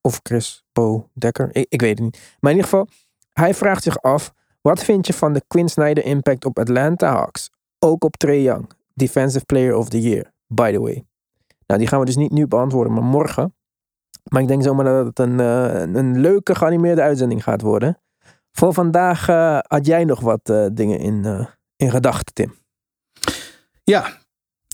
Of 0.00 0.20
Chris 0.22 0.64
Bodekker, 0.72 1.48
ik, 1.52 1.66
ik 1.68 1.80
weet 1.80 1.98
het 1.98 2.00
niet. 2.00 2.36
Maar 2.40 2.50
in 2.50 2.56
ieder 2.56 2.70
geval, 2.70 2.88
hij 3.32 3.54
vraagt 3.54 3.82
zich 3.82 4.02
af, 4.02 4.32
wat 4.60 4.84
vind 4.84 5.06
je 5.06 5.12
van 5.12 5.32
de 5.32 5.42
Quinn 5.46 5.68
Snyder 5.68 6.04
impact 6.04 6.44
op 6.44 6.58
Atlanta 6.58 7.12
Hawks? 7.12 7.50
Ook 7.78 8.04
op 8.04 8.16
Trae 8.16 8.42
Young, 8.42 8.70
Defensive 8.94 9.44
Player 9.44 9.74
of 9.76 9.88
the 9.88 10.00
Year, 10.00 10.32
by 10.46 10.72
the 10.72 10.80
way. 10.80 11.04
Nou, 11.66 11.80
die 11.80 11.88
gaan 11.88 12.00
we 12.00 12.06
dus 12.06 12.16
niet 12.16 12.32
nu 12.32 12.46
beantwoorden, 12.46 12.92
maar 12.92 13.02
morgen. 13.02 13.54
Maar 14.30 14.42
ik 14.42 14.48
denk 14.48 14.62
zomaar 14.62 14.84
dat 14.84 15.06
het 15.06 15.18
een, 15.18 15.40
eh, 15.40 15.80
een 15.80 16.20
leuke 16.20 16.54
geanimeerde 16.54 17.02
uitzending 17.02 17.42
gaat 17.42 17.60
worden. 17.62 17.98
Voor 18.58 18.74
vandaag 18.74 19.28
eh, 19.28 19.58
had 19.62 19.86
jij 19.86 20.04
nog 20.04 20.20
wat 20.20 20.50
eh, 20.50 20.66
dingen 20.72 20.98
in, 20.98 21.24
eh, 21.24 21.46
in 21.76 21.90
gedachten, 21.90 22.34
Tim. 22.34 22.54
Ja, 23.84 24.18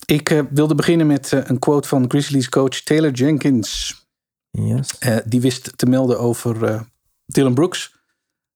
ik 0.05 0.44
wilde 0.51 0.75
beginnen 0.75 1.07
met 1.07 1.33
een 1.33 1.59
quote 1.59 1.88
van 1.88 2.11
Grizzlies 2.11 2.49
coach 2.49 2.81
Taylor 2.81 3.11
Jenkins. 3.11 4.03
Yes. 4.51 4.99
Die 5.25 5.40
wist 5.40 5.79
te 5.79 5.87
melden 5.87 6.18
over 6.18 6.85
Dylan 7.27 7.55
Brooks. 7.55 7.94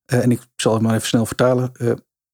En 0.05 0.31
ik 0.31 0.41
zal 0.57 0.73
het 0.73 0.83
maar 0.83 0.95
even 0.95 1.07
snel 1.07 1.27
vertalen. 1.27 1.73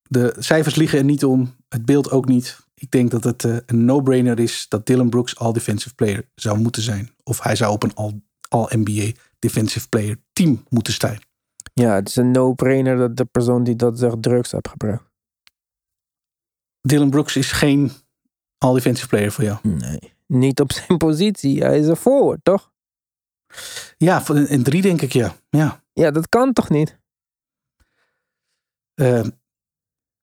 De 0.03 0.35
cijfers 0.39 0.75
liegen 0.75 0.99
er 0.99 1.05
niet 1.05 1.25
om. 1.25 1.57
Het 1.69 1.85
beeld 1.85 2.11
ook 2.11 2.27
niet. 2.27 2.59
Ik 2.75 2.91
denk 2.91 3.11
dat 3.11 3.25
het 3.25 3.43
een 3.43 3.85
no-brainer 3.85 4.41
is 4.41 4.67
dat 4.69 4.87
Dylan 4.87 5.11
Brooks 5.11 5.37
all 5.39 5.53
defensive 5.53 5.95
player 5.95 6.29
zou 6.35 6.59
moeten 6.59 6.83
zijn. 6.83 7.11
Of 7.23 7.43
hij 7.43 7.57
zou 7.57 7.73
op 7.73 7.83
een 7.83 7.95
all, 7.95 8.21
all 8.49 8.67
NBA 8.71 9.13
defensive 9.39 9.89
player 9.89 10.17
team 10.33 10.65
moeten 10.69 10.93
staan. 10.93 11.19
Ja, 11.75 11.95
het 11.95 12.09
is 12.09 12.17
een 12.17 12.31
no-brainer 12.31 12.97
dat 12.97 13.17
de 13.17 13.25
persoon 13.25 13.65
die 13.65 13.77
dat 13.77 13.99
zegt 13.99 14.23
drugs 14.23 14.53
heeft 14.53 14.69
gebruikt. 14.69 15.13
Dylan 16.81 17.11
Brooks 17.11 17.37
is 17.37 17.53
geen 17.53 17.93
all 18.59 18.75
defensive 18.75 19.09
player 19.09 19.33
voor 19.33 19.45
jou. 19.45 19.59
Nee. 19.63 20.15
Niet 20.27 20.61
op 20.61 20.73
zijn 20.73 20.99
positie. 20.99 21.63
Hij 21.63 21.79
is 21.79 21.87
een 21.87 21.97
forward, 21.97 22.41
toch? 22.43 22.73
Ja, 23.97 24.29
in 24.29 24.63
drie 24.63 24.83
denk 24.83 25.03
ik 25.03 25.13
ja. 25.13 25.35
Ja. 25.51 25.83
Ja, 25.93 26.11
dat 26.11 26.29
kan 26.29 26.53
toch 26.53 26.69
niet? 26.69 26.99
Eh, 28.95 29.25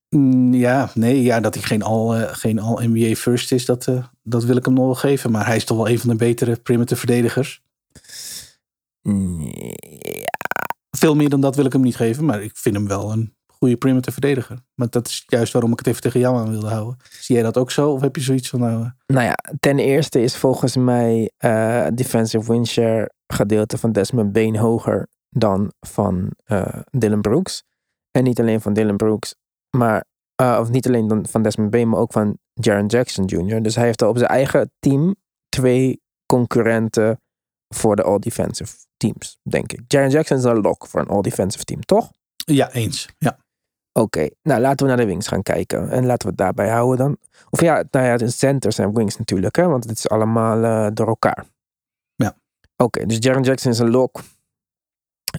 mm, 0.10 0.54
ja, 0.54 0.92
nee, 0.94 1.22
ja, 1.22 1.40
dat 1.40 1.54
hij 1.54 1.64
geen 1.64 1.84
all, 1.84 2.22
eh, 2.22 2.34
geen 2.34 2.60
all 2.60 2.88
NBA 2.88 3.16
first 3.16 3.52
is, 3.52 3.66
dat, 3.66 3.88
eh, 3.88 4.06
dat 4.24 4.44
wil 4.44 4.56
ik 4.56 4.66
hem 4.66 4.74
nog 4.74 4.86
wel 4.86 4.96
geven. 4.96 5.32
Maar 5.32 5.46
hij 5.46 5.56
is 5.56 5.66
toch 5.66 5.78
wel 5.78 5.90
een 5.90 6.00
van 6.00 6.10
de 6.10 6.16
betere 6.16 6.56
perimeter 6.56 6.98
verdedigers. 6.98 7.64
Nee. 9.02 10.21
Veel 10.98 11.16
meer 11.16 11.30
dan 11.30 11.42
dat 11.42 11.56
wil 11.56 11.66
ik 11.66 11.74
hem 11.74 11.82
niet 11.82 11.96
geven, 11.96 12.26
maar 12.26 12.44
ik 12.44 12.52
vind 12.58 12.76
hem 12.76 12.88
wel 12.88 13.12
een 13.12 13.36
goede 13.48 13.78
perimeter 13.78 14.12
verdediger. 14.12 14.58
Maar 14.76 14.90
dat 14.90 15.08
is 15.08 15.24
juist 15.28 15.54
waarom 15.54 15.72
ik 15.72 15.78
het 15.78 15.88
even 15.88 16.02
tegen 16.02 16.20
jou 16.20 16.38
aan 16.38 16.50
wilde 16.50 16.68
houden. 16.68 16.98
Zie 17.10 17.36
jij 17.36 17.44
dat 17.44 17.58
ook 17.58 17.72
zo? 17.72 17.92
Of 17.92 18.02
heb 18.02 18.16
je 18.16 18.22
zoiets 18.22 18.50
van 18.50 18.60
nou... 18.60 18.84
eh, 18.84 18.90
Nou 19.06 19.26
ja, 19.26 19.36
ten 19.60 19.80
eerste 19.80 20.22
is 20.22 20.38
volgens 20.38 20.76
mij 20.76 21.32
eh 21.38 21.88
defensive 21.94 22.52
win 22.52 22.66
share 22.66 23.12
gedeelte 23.28 23.78
van 23.78 23.92
Desmond 23.92 24.32
Bain 24.32 24.56
hoger 24.58 25.08
dan 25.30 25.72
van 25.80 26.32
eh, 26.44 26.80
Dylan 26.90 27.22
Brooks. 27.22 27.64
En 28.12 28.24
niet 28.24 28.40
alleen 28.40 28.62
van 28.62 28.74
Dylan 28.74 28.98
Brooks, 28.98 29.36
maar 29.78 30.06
of 30.60 30.70
niet 30.70 30.88
alleen 30.88 31.08
dan 31.08 31.26
van 31.28 31.42
Desmond 31.42 31.70
Bain, 31.70 31.90
maar 31.90 32.00
ook 32.00 32.12
van 32.12 32.38
Jaron 32.54 32.86
Jackson 32.86 33.26
Jr. 33.26 33.62
Dus 33.62 33.76
hij 33.76 33.86
heeft 33.86 34.02
er 34.02 34.08
op 34.08 34.18
zijn 34.18 34.30
eigen 34.30 34.72
team 34.80 35.16
twee 35.50 36.02
concurrenten 36.26 37.22
voor 37.76 37.96
de 37.96 38.04
all-defensive 38.04 38.76
teams, 38.98 39.38
denk 39.42 39.74
ik. 39.74 39.82
Jaron 39.88 40.10
Jackson 40.10 40.38
is 40.38 40.44
een 40.44 40.62
lock 40.62 40.88
voor 40.88 41.00
een 41.00 41.08
all-defensive 41.08 41.64
team, 41.64 41.82
toch? 41.82 42.12
ja, 42.46 42.72
eens. 42.72 43.10
Ja. 43.18 43.38
Oké, 43.94 44.30
nou 44.42 44.62
laten 44.62 44.86
we 44.86 44.94
naar 44.94 45.02
de 45.02 45.06
wings 45.06 45.28
gaan 45.28 45.44
kijken. 45.44 45.90
En 45.90 46.06
laten 46.06 46.22
we 46.22 46.28
het 46.28 46.38
daarbij 46.38 46.70
houden 46.70 46.98
dan. 46.98 47.18
Of 47.50 47.62
ja, 47.62 47.84
nou 47.92 48.06
ja, 48.06 48.18
de 48.18 48.30
centers 48.30 48.78
en 48.78 48.94
wings 48.94 49.18
natuurlijk, 49.18 49.56
hè, 49.56 49.68
want 49.68 49.90
het 49.90 49.98
is 49.98 50.10
allemaal 50.10 50.64
eh, 50.64 50.92
door 50.94 51.08
elkaar. 51.08 51.46
Ja. 52.16 52.38
Oké, 52.76 53.06
dus 53.06 53.18
Jaron 53.20 53.44
Jackson 53.44 53.72
is 53.72 53.80
een 53.80 53.90
lock. 53.90 54.22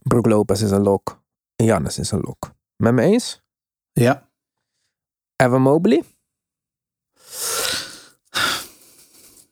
Brook 0.03 0.27
Lopez 0.27 0.63
is 0.63 0.71
een 0.71 0.83
lock. 0.83 1.23
Giannis 1.57 1.99
is 1.99 2.11
een 2.11 2.21
lock. 2.21 2.53
Met 2.77 2.93
me 2.93 3.03
eens? 3.03 3.43
Ja. 3.93 4.29
Evan 5.37 5.63
Mobley? 5.63 6.05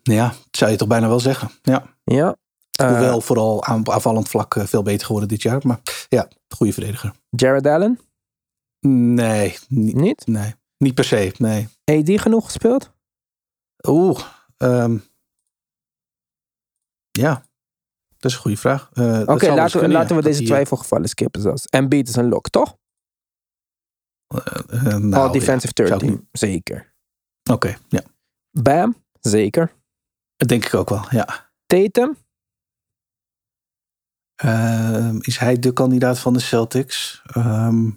Ja, 0.03 0.35
zou 0.51 0.71
je 0.71 0.77
toch 0.77 0.89
bijna 0.89 1.09
wel 1.09 1.21
zeggen. 1.21 1.51
Ja. 1.63 1.97
Ja. 2.05 2.37
Eh, 2.81 2.89
Hoewel 2.89 3.21
vooral 3.21 3.65
aan 3.65 3.91
aanvallend 3.91 4.29
vlak 4.29 4.57
eh, 4.57 4.67
veel 4.67 4.83
beter 4.83 5.07
geworden 5.07 5.29
dit 5.29 5.43
jaar. 5.43 5.61
Maar 5.67 5.81
ja, 6.09 6.29
goede 6.49 6.73
verdediger. 6.73 7.13
Jared 7.31 7.67
Allen? 7.67 8.01
Nee, 8.87 9.57
niet, 9.69 9.95
Niet? 9.95 10.27
nee, 10.27 10.55
niet 10.79 10.95
per 10.95 11.05
se. 11.05 11.33
Nee. 11.39 11.69
AD 11.85 12.21
genoeg 12.21 12.45
gespeeld? 12.45 12.93
Oeh. 13.89 14.21
ehm, 14.57 14.99
ja, 17.11 17.45
dat 18.19 18.31
is 18.31 18.35
een 18.37 18.43
goede 18.43 18.57
vraag. 18.57 18.91
Eh, 18.93 19.05
Oké, 19.21 19.35
best 19.35 19.43
laten, 19.49 19.65
we, 19.73 19.79
kunnen, 19.79 19.91
laten 19.99 20.17
we 20.17 20.23
ja, 20.23 20.29
deze 20.29 20.43
twijfelgevallen 20.43 21.09
skippen 21.09 21.41
zelfs. 21.41 21.65
Embiid 21.67 22.09
is 22.09 22.17
een 22.17 22.29
lock, 22.29 22.49
toch? 22.49 22.77
nou, 24.29 25.15
All 25.15 25.31
defensive 25.33 25.73
ja, 25.75 25.85
third 25.85 25.89
zou 25.89 26.01
ik 26.01 26.07
team. 26.09 26.29
Zeker. 26.33 26.77
niet- 27.43 27.55
Oké, 27.57 27.77
ja. 27.89 28.01
Bam? 28.51 29.03
Zeker. 29.21 29.73
Dat 30.37 30.49
denk 30.49 30.65
ik 30.65 30.75
ook 30.75 30.89
wel, 30.89 31.05
ja. 31.11 31.53
Tatum? 31.67 32.17
Ehm, 34.41 35.17
is 35.21 35.39
hij 35.39 35.59
de 35.59 35.73
kandidaat 35.73 36.19
van 36.19 36.33
de 36.33 36.41
Celtics? 36.41 37.23
Ehm, 37.27 37.91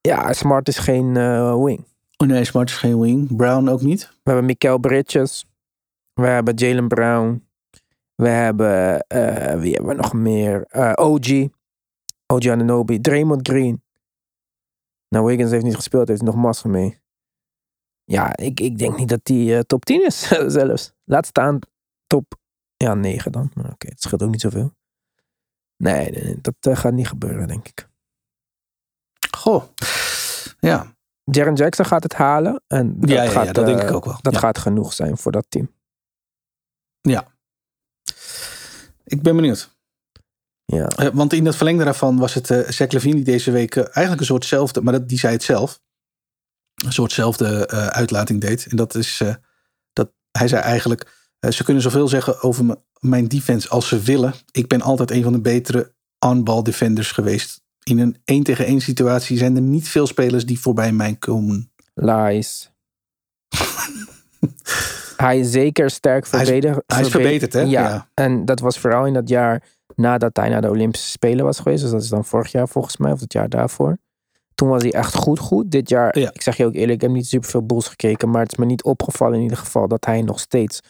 Ja, 0.00 0.32
Smart 0.32 0.68
is 0.68 0.78
geen 0.78 1.16
eh, 1.16 1.62
wing. 1.64 1.86
oh 2.16 2.28
nee, 2.28 2.44
Smart 2.44 2.68
is 2.70 2.76
geen 2.76 3.00
wing. 3.00 3.36
Brown 3.36 3.68
ook 3.68 3.80
niet. 3.80 4.08
We 4.08 4.30
hebben 4.30 4.44
Mikael 4.44 4.78
Bridges. 4.78 5.46
We 6.12 6.26
hebben 6.26 6.54
Jalen 6.54 6.88
Brown. 6.88 7.46
We 8.14 8.28
hebben, 8.28 9.00
eh, 9.06 9.60
wie 9.60 9.72
hebben 9.72 9.96
we 9.96 10.02
nog 10.02 10.12
meer? 10.12 10.64
Eh, 10.66 10.92
OG. 10.94 11.48
OG 12.26 12.46
Ananobi. 12.46 13.00
Draymond 13.00 13.48
Green. 13.48 13.82
Nou, 15.08 15.26
Wiggins 15.26 15.50
heeft 15.50 15.64
niet 15.64 15.74
gespeeld. 15.76 16.08
Heeft 16.08 16.22
nog 16.22 16.34
massa 16.34 16.68
mee. 16.68 16.98
Ja, 18.04 18.36
ik, 18.36 18.60
ik 18.60 18.78
denk 18.78 18.98
niet 18.98 19.08
dat 19.08 19.20
die 19.24 19.66
top 19.66 19.84
10 19.84 20.04
is 20.06 20.28
zelfs. 20.58 20.92
Laat 21.04 21.26
staan 21.26 21.58
top 22.06 22.34
ja, 22.76 22.94
9 22.94 23.32
dan. 23.32 23.50
Oké, 23.72 23.88
het 23.88 24.02
scheelt 24.02 24.22
ook 24.22 24.30
niet 24.30 24.40
zoveel. 24.40 24.72
Nee, 25.82 26.10
nee, 26.10 26.22
nee, 26.24 26.40
dat 26.40 26.54
eh, 26.60 26.76
gaat 26.76 26.92
niet 26.92 27.08
gebeuren, 27.08 27.48
denk 27.48 27.68
ik. 27.68 27.88
Goh. 29.36 29.64
Ja, 30.60 30.96
Jaren 31.24 31.54
Jackson 31.54 31.84
gaat 31.84 32.02
het 32.02 32.14
halen. 32.14 32.62
En 32.66 33.00
dat, 33.00 33.10
ja, 33.10 33.22
ja, 33.22 33.30
gaat, 33.30 33.46
ja 33.46 33.52
dat 33.52 33.66
denk 33.66 33.78
eh, 33.80 33.88
ik 33.88 33.94
ook 33.94 34.04
wel. 34.04 34.18
Dat 34.20 34.32
ja. 34.32 34.38
gaat 34.38 34.58
genoeg 34.58 34.92
zijn 34.92 35.18
voor 35.18 35.32
dat 35.32 35.46
team. 35.48 35.76
Ik 39.04 39.22
ben 39.22 39.36
benieuwd. 39.36 39.76
Ja. 40.64 40.86
Eh, 40.86 41.08
want 41.12 41.32
in 41.32 41.46
het 41.46 41.56
verlengde 41.56 41.84
daarvan 41.84 42.18
was 42.18 42.34
het 42.34 42.50
uh, 42.50 42.68
Zach 42.68 42.90
Levine 42.90 43.14
die 43.14 43.24
deze 43.24 43.50
week 43.50 43.76
eigenlijk 43.76 44.20
een 44.20 44.26
soortzelfde, 44.26 44.80
maar 44.80 44.92
dat, 44.92 45.08
die 45.08 45.18
zei 45.18 45.32
het 45.32 45.42
zelf, 45.42 45.80
een 46.84 46.92
soortzelfde 46.92 47.68
uitlating 47.92 48.40
deed. 48.40 48.66
En 48.66 48.76
dat 48.76 48.94
is, 48.94 49.22
dat 49.92 50.12
hij 50.30 50.48
zei 50.48 50.62
eigenlijk, 50.62 51.30
ze 51.50 51.64
kunnen 51.64 51.82
zoveel 51.82 52.08
zeggen 52.08 52.42
over 52.42 52.64
m- 52.64 52.84
mijn 53.00 53.28
defense 53.28 53.68
als 53.68 53.88
ze 53.88 54.00
willen. 54.00 54.34
Ik 54.50 54.68
ben 54.68 54.82
altijd 54.82 55.10
een 55.10 55.22
van 55.22 55.32
de 55.32 55.40
betere 55.40 55.92
on-ball 56.26 56.62
defenders 56.62 57.12
geweest. 57.12 57.60
In 57.82 57.98
een 57.98 58.16
1 58.24 58.42
tegen 58.42 58.66
1 58.66 58.80
situatie 58.80 59.38
zijn 59.38 59.56
er 59.56 59.62
niet 59.62 59.88
veel 59.88 60.06
spelers 60.06 60.46
die 60.46 60.60
voorbij 60.60 60.92
mij 60.92 61.14
komen. 61.14 61.72
Lies. 61.94 62.70
hij 65.16 65.38
is 65.38 65.50
zeker 65.50 65.90
sterk 65.90 66.30
Hij 66.30 66.44
verdedigd. 66.44 66.82
Hij 66.86 67.00
is 67.00 67.08
verbeterd, 67.08 67.52
hè? 67.52 67.60
Ja. 67.60 68.08
En 68.14 68.44
dat 68.44 68.60
was 68.60 68.78
vooral 68.78 69.06
in 69.06 69.12
dat 69.12 69.28
jaar 69.28 69.62
nadat 69.94 70.36
hij 70.36 70.48
naar 70.48 70.60
de 70.60 70.70
Olympische 70.70 71.08
Spelen 71.08 71.44
was 71.44 71.58
geweest. 71.58 71.82
Dus 71.82 71.90
dat 71.90 72.02
is 72.02 72.08
dan 72.08 72.24
vorig 72.24 72.52
jaar 72.52 72.68
volgens 72.68 72.96
mij, 72.96 73.12
of 73.12 73.20
het 73.20 73.32
jaar 73.32 73.48
daarvoor. 73.48 73.98
Toen 74.54 74.68
was 74.68 74.82
hij 74.82 74.92
echt 74.92 75.14
goed 75.14 75.38
goed. 75.38 75.70
Dit 75.70 75.88
jaar, 75.88 76.18
Ja. 76.18 76.30
ik 76.32 76.42
zeg 76.42 76.56
je 76.56 76.66
ook 76.66 76.74
eerlijk, 76.74 76.92
ik 76.92 77.00
heb 77.00 77.10
niet 77.10 77.26
super 77.26 77.50
veel 77.50 77.66
bulls 77.66 77.88
gekeken. 77.88 78.30
Maar 78.30 78.42
het 78.42 78.52
is 78.52 78.58
me 78.58 78.64
niet 78.64 78.82
opgevallen 78.82 79.36
in 79.36 79.42
ieder 79.42 79.58
geval 79.58 79.88
dat 79.88 80.04
hij 80.04 80.22
nog 80.22 80.40
steeds 80.40 80.80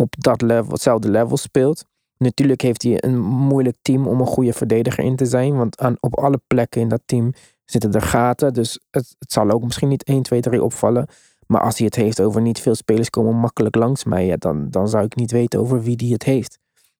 op 0.00 0.14
dat 0.18 0.42
level, 0.42 0.72
hetzelfde 0.72 1.10
level 1.10 1.36
speelt. 1.36 1.84
Natuurlijk 2.16 2.60
heeft 2.60 2.82
hij 2.82 3.04
een 3.04 3.20
moeilijk 3.20 3.76
team 3.82 4.06
om 4.06 4.20
een 4.20 4.26
goede 4.26 4.52
verdediger 4.52 5.04
in 5.04 5.16
te 5.16 5.26
zijn. 5.26 5.56
Want 5.56 5.80
aan, 5.80 5.96
op 6.00 6.18
alle 6.18 6.40
plekken 6.46 6.80
in 6.80 6.88
dat 6.88 7.02
team 7.04 7.32
zitten 7.64 7.92
er 7.92 8.02
gaten. 8.02 8.52
Dus 8.52 8.80
het, 8.90 9.16
het 9.18 9.32
zal 9.32 9.50
ook 9.50 9.62
misschien 9.62 9.88
niet 9.88 10.04
1, 10.04 10.22
2, 10.22 10.40
3 10.40 10.62
opvallen. 10.62 11.08
Maar 11.46 11.60
als 11.60 11.76
hij 11.76 11.86
het 11.86 11.94
heeft 11.94 12.20
over 12.20 12.40
niet 12.40 12.60
veel 12.60 12.74
spelers 12.74 13.10
komen 13.10 13.34
makkelijk 13.34 13.74
langs 13.74 14.04
mij, 14.04 14.26
ja, 14.26 14.36
dan, 14.36 14.70
dan 14.70 14.88
zou 14.88 15.04
ik 15.04 15.16
niet 15.16 15.30
weten 15.30 15.60
over 15.60 15.82
wie 15.82 15.96
die 15.96 16.12
het 16.12 16.22
heeft. 16.22 16.58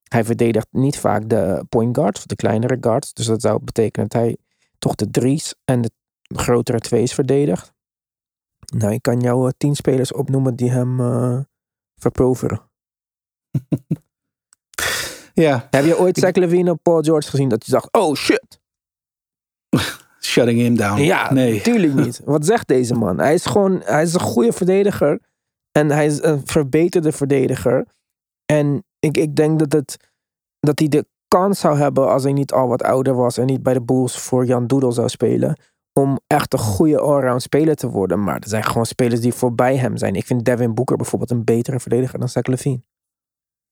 Hij 0.08 0.24
verdedigt 0.24 0.66
niet 0.70 0.98
vaak 0.98 1.28
de 1.28 1.64
point 1.68 1.96
guards, 1.96 2.24
de 2.24 2.36
kleinere 2.36 2.76
guards. 2.80 3.12
Dus 3.12 3.26
dat 3.26 3.40
zou 3.40 3.62
betekenen 3.64 4.08
dat 4.08 4.20
hij 4.20 4.36
toch 4.78 4.94
de 4.94 5.10
drie's 5.10 5.54
en 5.64 5.80
de 5.80 5.90
grotere 6.34 6.78
twee's 6.78 7.14
verdedigt. 7.14 7.72
Nou, 8.76 8.92
ik 8.92 9.02
kan 9.02 9.20
jou 9.20 9.46
eh, 9.46 9.52
tien 9.56 9.74
spelers 9.76 10.12
opnoemen 10.12 10.56
die 10.56 10.70
hem 10.70 11.00
eh 11.00 11.38
verproveren. 11.98 12.67
Ja, 15.38 15.66
Heb 15.70 15.84
je 15.84 15.98
ooit 15.98 16.18
Zach 16.18 16.34
Levine 16.34 16.70
of 16.70 16.82
Paul 16.82 17.02
George 17.02 17.30
gezien 17.30 17.48
dat 17.48 17.66
je 17.66 17.72
dacht, 17.72 17.88
oh 17.92 18.14
shit. 18.14 18.60
shutting 20.20 20.60
him 20.60 20.76
down. 20.76 21.00
Ja, 21.00 21.32
nee. 21.32 21.56
natuurlijk 21.56 21.94
niet. 21.94 22.20
Wat 22.34 22.46
zegt 22.46 22.68
deze 22.68 22.94
man? 22.94 23.18
Hij 23.18 23.34
is 23.34 23.46
gewoon, 23.46 23.80
hij 23.84 24.02
is 24.02 24.14
een 24.14 24.20
goede 24.20 24.52
verdediger. 24.52 25.20
En 25.72 25.90
hij 25.90 26.06
is 26.06 26.22
een 26.22 26.40
verbeterde 26.44 27.12
verdediger. 27.12 27.86
En 28.44 28.84
ik, 28.98 29.16
ik 29.16 29.36
denk 29.36 29.58
dat, 29.58 29.72
het, 29.72 29.96
dat 30.60 30.78
hij 30.78 30.88
de 30.88 31.06
kans 31.28 31.60
zou 31.60 31.78
hebben 31.78 32.08
als 32.08 32.22
hij 32.22 32.32
niet 32.32 32.52
al 32.52 32.68
wat 32.68 32.82
ouder 32.82 33.14
was 33.14 33.38
en 33.38 33.46
niet 33.46 33.62
bij 33.62 33.74
de 33.74 33.82
Bulls 33.82 34.18
voor 34.18 34.44
Jan 34.46 34.66
Doedel 34.66 34.92
zou 34.92 35.08
spelen. 35.08 35.58
Om 35.92 36.20
echt 36.26 36.52
een 36.52 36.58
goede 36.58 36.98
allround 36.98 37.42
speler 37.42 37.74
te 37.74 37.88
worden. 37.88 38.24
Maar 38.24 38.38
er 38.40 38.48
zijn 38.48 38.64
gewoon 38.64 38.86
spelers 38.86 39.20
die 39.20 39.34
voorbij 39.34 39.76
hem 39.76 39.96
zijn. 39.96 40.14
Ik 40.14 40.26
vind 40.26 40.44
Devin 40.44 40.74
Booker 40.74 40.96
bijvoorbeeld 40.96 41.30
een 41.30 41.44
betere 41.44 41.80
verdediger 41.80 42.18
dan 42.18 42.28
Zach 42.28 42.46
Levine. 42.46 42.82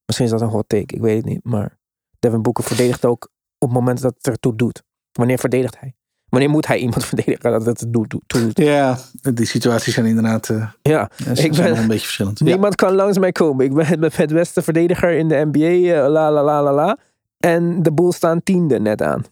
Misschien 0.06 0.26
is 0.26 0.32
dat 0.32 0.40
een 0.40 0.48
hot 0.48 0.68
take, 0.68 0.94
ik 0.94 1.00
weet 1.00 1.16
het 1.16 1.24
niet. 1.24 1.40
Maar 1.44 1.78
Devin 2.18 2.42
Booker 2.42 2.64
verdedigt 2.64 3.04
ook 3.04 3.30
op 3.58 3.68
het 3.68 3.78
moment 3.78 4.00
dat 4.00 4.14
het 4.16 4.26
ertoe 4.26 4.56
doet. 4.56 4.82
Wanneer 5.12 5.38
verdedigt 5.38 5.80
hij? 5.80 5.94
Wanneer 6.28 6.50
moet 6.50 6.66
hij 6.66 6.78
iemand 6.78 7.04
verdedigen 7.14 7.50
dat 7.50 7.66
het 7.66 7.92
toe 7.92 8.06
doet? 8.06 8.58
Ja, 8.58 8.98
die 9.34 9.46
situaties 9.46 9.94
zijn 9.94 10.06
inderdaad 10.06 10.48
eh, 10.48 10.68
Ja, 10.82 11.10
zijn 11.16 11.36
Ik 11.36 11.52
ben- 11.56 11.76
een 11.78 11.86
beetje 11.86 12.04
verschillend. 12.04 12.38
Ja. 12.38 12.44
niemand 12.44 12.74
kan 12.74 12.94
langs 12.94 13.18
mij 13.18 13.32
komen. 13.32 13.64
Ik 13.64 13.74
ben 13.74 14.02
het 14.12 14.32
beste 14.32 14.62
verdediger 14.62 15.10
in 15.10 15.28
de 15.28 15.48
NBA, 15.52 15.94
eh, 15.94 16.08
la 16.08 16.32
la 16.32 16.42
la 16.42 16.62
la 16.62 16.72
la. 16.72 16.98
En 17.38 17.82
de 17.82 17.92
boel 17.92 18.12
staan 18.12 18.42
tiende 18.42 18.80
net 18.80 19.02
aan. 19.02 19.24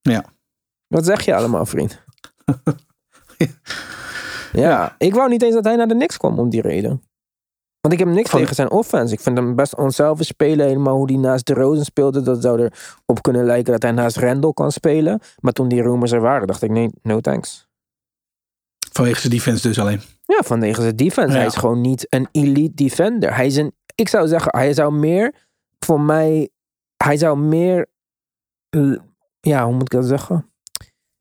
Ja. 0.00 0.24
Wat 0.86 1.04
zeg 1.04 1.24
je 1.24 1.34
allemaal, 1.34 1.66
vriend? 1.66 2.00
Ja. 4.52 4.60
ja, 4.62 4.94
ik 4.98 5.14
wou 5.14 5.28
niet 5.28 5.42
eens 5.42 5.54
dat 5.54 5.64
hij 5.64 5.76
naar 5.76 5.88
de 5.88 5.94
Knicks 5.94 6.16
kwam 6.16 6.38
om 6.38 6.50
die 6.50 6.60
reden. 6.60 7.02
Want 7.80 7.94
ik 7.94 7.98
heb 7.98 8.08
niks 8.08 8.30
Van- 8.30 8.40
tegen 8.40 8.54
zijn 8.54 8.70
offense. 8.70 9.14
Ik 9.14 9.20
vind 9.20 9.36
hem 9.36 9.54
best 9.54 9.76
onzelfs 9.76 10.26
spelen. 10.26 10.66
Helemaal 10.66 10.96
hoe 10.96 11.12
hij 11.12 11.20
naast 11.20 11.46
de 11.46 11.54
Rosen 11.54 11.84
speelde. 11.84 12.22
Dat 12.22 12.42
zou 12.42 12.58
erop 12.60 13.22
kunnen 13.22 13.44
lijken 13.44 13.72
dat 13.72 13.82
hij 13.82 13.92
naast 13.92 14.16
Randall 14.16 14.52
kan 14.52 14.72
spelen. 14.72 15.20
Maar 15.38 15.52
toen 15.52 15.68
die 15.68 15.82
rumors 15.82 16.12
er 16.12 16.20
waren, 16.20 16.46
dacht 16.46 16.62
ik 16.62 16.70
nee, 16.70 16.90
no 17.02 17.20
thanks. 17.20 17.68
Vanwege 18.92 19.20
zijn 19.20 19.32
defense 19.32 19.68
dus 19.68 19.78
alleen. 19.78 20.00
Ja, 20.24 20.42
vanwege 20.44 20.82
zijn 20.82 20.96
defense. 20.96 21.32
Ja. 21.32 21.36
Hij 21.36 21.46
is 21.46 21.56
gewoon 21.56 21.80
niet 21.80 22.06
een 22.08 22.28
elite 22.32 22.74
defender. 22.74 23.34
Hij 23.34 23.46
is 23.46 23.56
een, 23.56 23.72
ik 23.94 24.08
zou 24.08 24.28
zeggen, 24.28 24.58
hij 24.58 24.74
zou 24.74 24.92
meer, 24.92 25.34
voor 25.78 26.00
mij, 26.00 26.48
hij 26.96 27.16
zou 27.16 27.38
meer, 27.38 27.86
ja, 29.40 29.64
hoe 29.64 29.72
moet 29.72 29.82
ik 29.82 29.90
dat 29.90 30.06
zeggen? 30.06 30.50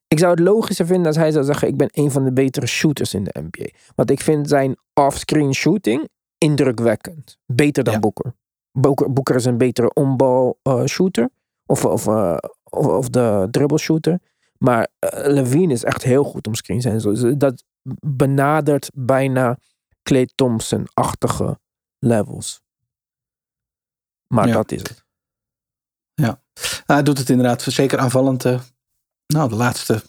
Ik 0.07 0.19
zou 0.19 0.31
het 0.31 0.39
logischer 0.39 0.85
vinden 0.85 1.07
als 1.07 1.15
hij 1.15 1.31
zou 1.31 1.45
zeggen, 1.45 1.67
ik 1.67 1.77
ben 1.77 1.89
een 1.91 2.11
van 2.11 2.23
de 2.23 2.33
betere 2.33 2.67
shooters 2.67 3.13
in 3.13 3.23
de 3.23 3.39
NBA. 3.39 3.69
Want 3.95 4.11
ik 4.11 4.21
vind 4.21 4.49
zijn 4.49 4.75
offscreen 4.93 5.53
shooting 5.53 6.09
indrukwekkend. 6.39 7.37
Beter 7.45 7.83
dan 7.83 7.93
Ja. 7.93 7.99
Boeker. 7.99 8.33
Boeker. 8.71 9.13
Boeker 9.13 9.35
is 9.35 9.45
een 9.45 9.57
betere 9.57 9.93
onbal 9.93 10.59
eh, 10.63 10.85
shooter. 10.85 11.29
Of, 11.65 11.85
of, 11.85 12.07
eh, 12.07 12.37
of, 12.63 12.85
of 12.85 13.09
de 13.09 13.47
dribble 13.51 13.77
shooter. 13.77 14.19
Maar 14.57 14.87
eh, 14.99 15.09
Levine 15.33 15.73
is 15.73 15.83
echt 15.83 16.03
heel 16.03 16.23
goed 16.23 16.47
om 16.47 16.55
screens 16.55 16.85
en 16.85 17.01
zo. 17.01 17.11
Dus 17.13 17.33
Dat 17.37 17.63
benadert 18.05 18.89
bijna 18.93 19.57
Clay 20.03 20.29
Thompson-achtige 20.35 21.59
levels. 21.99 22.61
Maar 24.27 24.47
Ja. 24.47 24.53
dat 24.53 24.71
is 24.71 24.81
het. 24.81 25.07
Nou, 26.15 26.35
hij 26.85 27.03
doet 27.03 27.17
het 27.17 27.29
inderdaad 27.29 27.61
zeker 27.61 27.99
aanvallend. 27.99 28.43
nou, 29.27 29.49
de 29.49 29.55
laatste, 29.55 30.03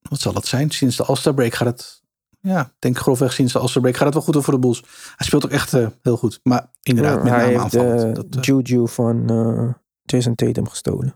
wat 0.00 0.20
zal 0.20 0.34
het 0.34 0.46
zijn? 0.46 0.70
Sinds 0.70 0.96
de 0.96 1.04
All-Star 1.04 1.34
break 1.34 1.54
gaat 1.54 1.66
het, 1.68 2.02
ja, 2.46 2.60
ik 2.60 2.72
denk 2.78 2.98
grofweg 2.98 3.32
sinds 3.32 3.52
break 3.52 3.96
gaat 3.96 4.04
het 4.04 4.14
wel 4.14 4.22
goed 4.22 4.36
over 4.36 4.52
de 4.52 4.58
Bulls. 4.58 4.80
Hij 5.16 5.26
speelt 5.26 5.44
ook 5.44 5.50
echt 5.50 5.74
eh, 5.74 5.86
heel 6.02 6.16
goed. 6.16 6.40
Maar 6.42 6.70
inderdaad, 6.82 7.22
met 7.22 7.32
hij 7.32 7.42
name 7.42 7.60
heeft 7.60 7.72
de 7.72 7.80
aanvallend. 7.80 8.16
Dat, 8.16 8.36
eh, 8.36 8.42
Juju 8.42 8.88
van 8.88 9.30
eh, 9.30 9.72
Jason 10.02 10.34
Tatum 10.34 10.68
gestolen. 10.68 11.14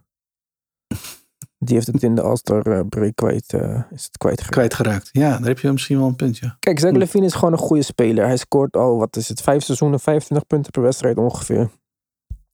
Die 1.65 1.75
heeft 1.75 1.87
het 1.87 2.03
in 2.03 2.15
de 2.15 2.23
All-Star 2.23 2.67
eh, 2.67 2.81
break 2.89 3.15
kwijt, 3.15 3.53
eh, 3.53 3.83
is 3.91 4.05
het 4.05 4.19
kwijtgeraakt. 4.19 4.55
kwijtgeraakt. 4.55 5.09
Ja, 5.13 5.39
daar 5.39 5.49
heb 5.49 5.59
je 5.59 5.73
misschien 5.73 5.99
wel 5.99 6.07
een 6.07 6.17
punt, 6.17 6.39
ja. 6.39 6.57
Kijk, 6.59 6.79
Zach 6.79 6.91
Hm. 6.91 6.97
Levine 6.97 7.27
is 7.27 7.35
gewoon 7.35 7.53
een 7.53 7.59
goede 7.59 7.83
speler. 7.83 8.27
Hij 8.27 8.37
scoort 8.37 8.77
al, 8.77 8.99
wat 8.99 9.17
is 9.17 9.29
het, 9.29 9.41
vijf 9.41 9.63
seizoenen, 9.63 10.01
25 10.01 10.47
punten 10.47 10.73
per 10.73 10.83
wedstrijd 10.83 11.17
ongeveer. 11.17 11.71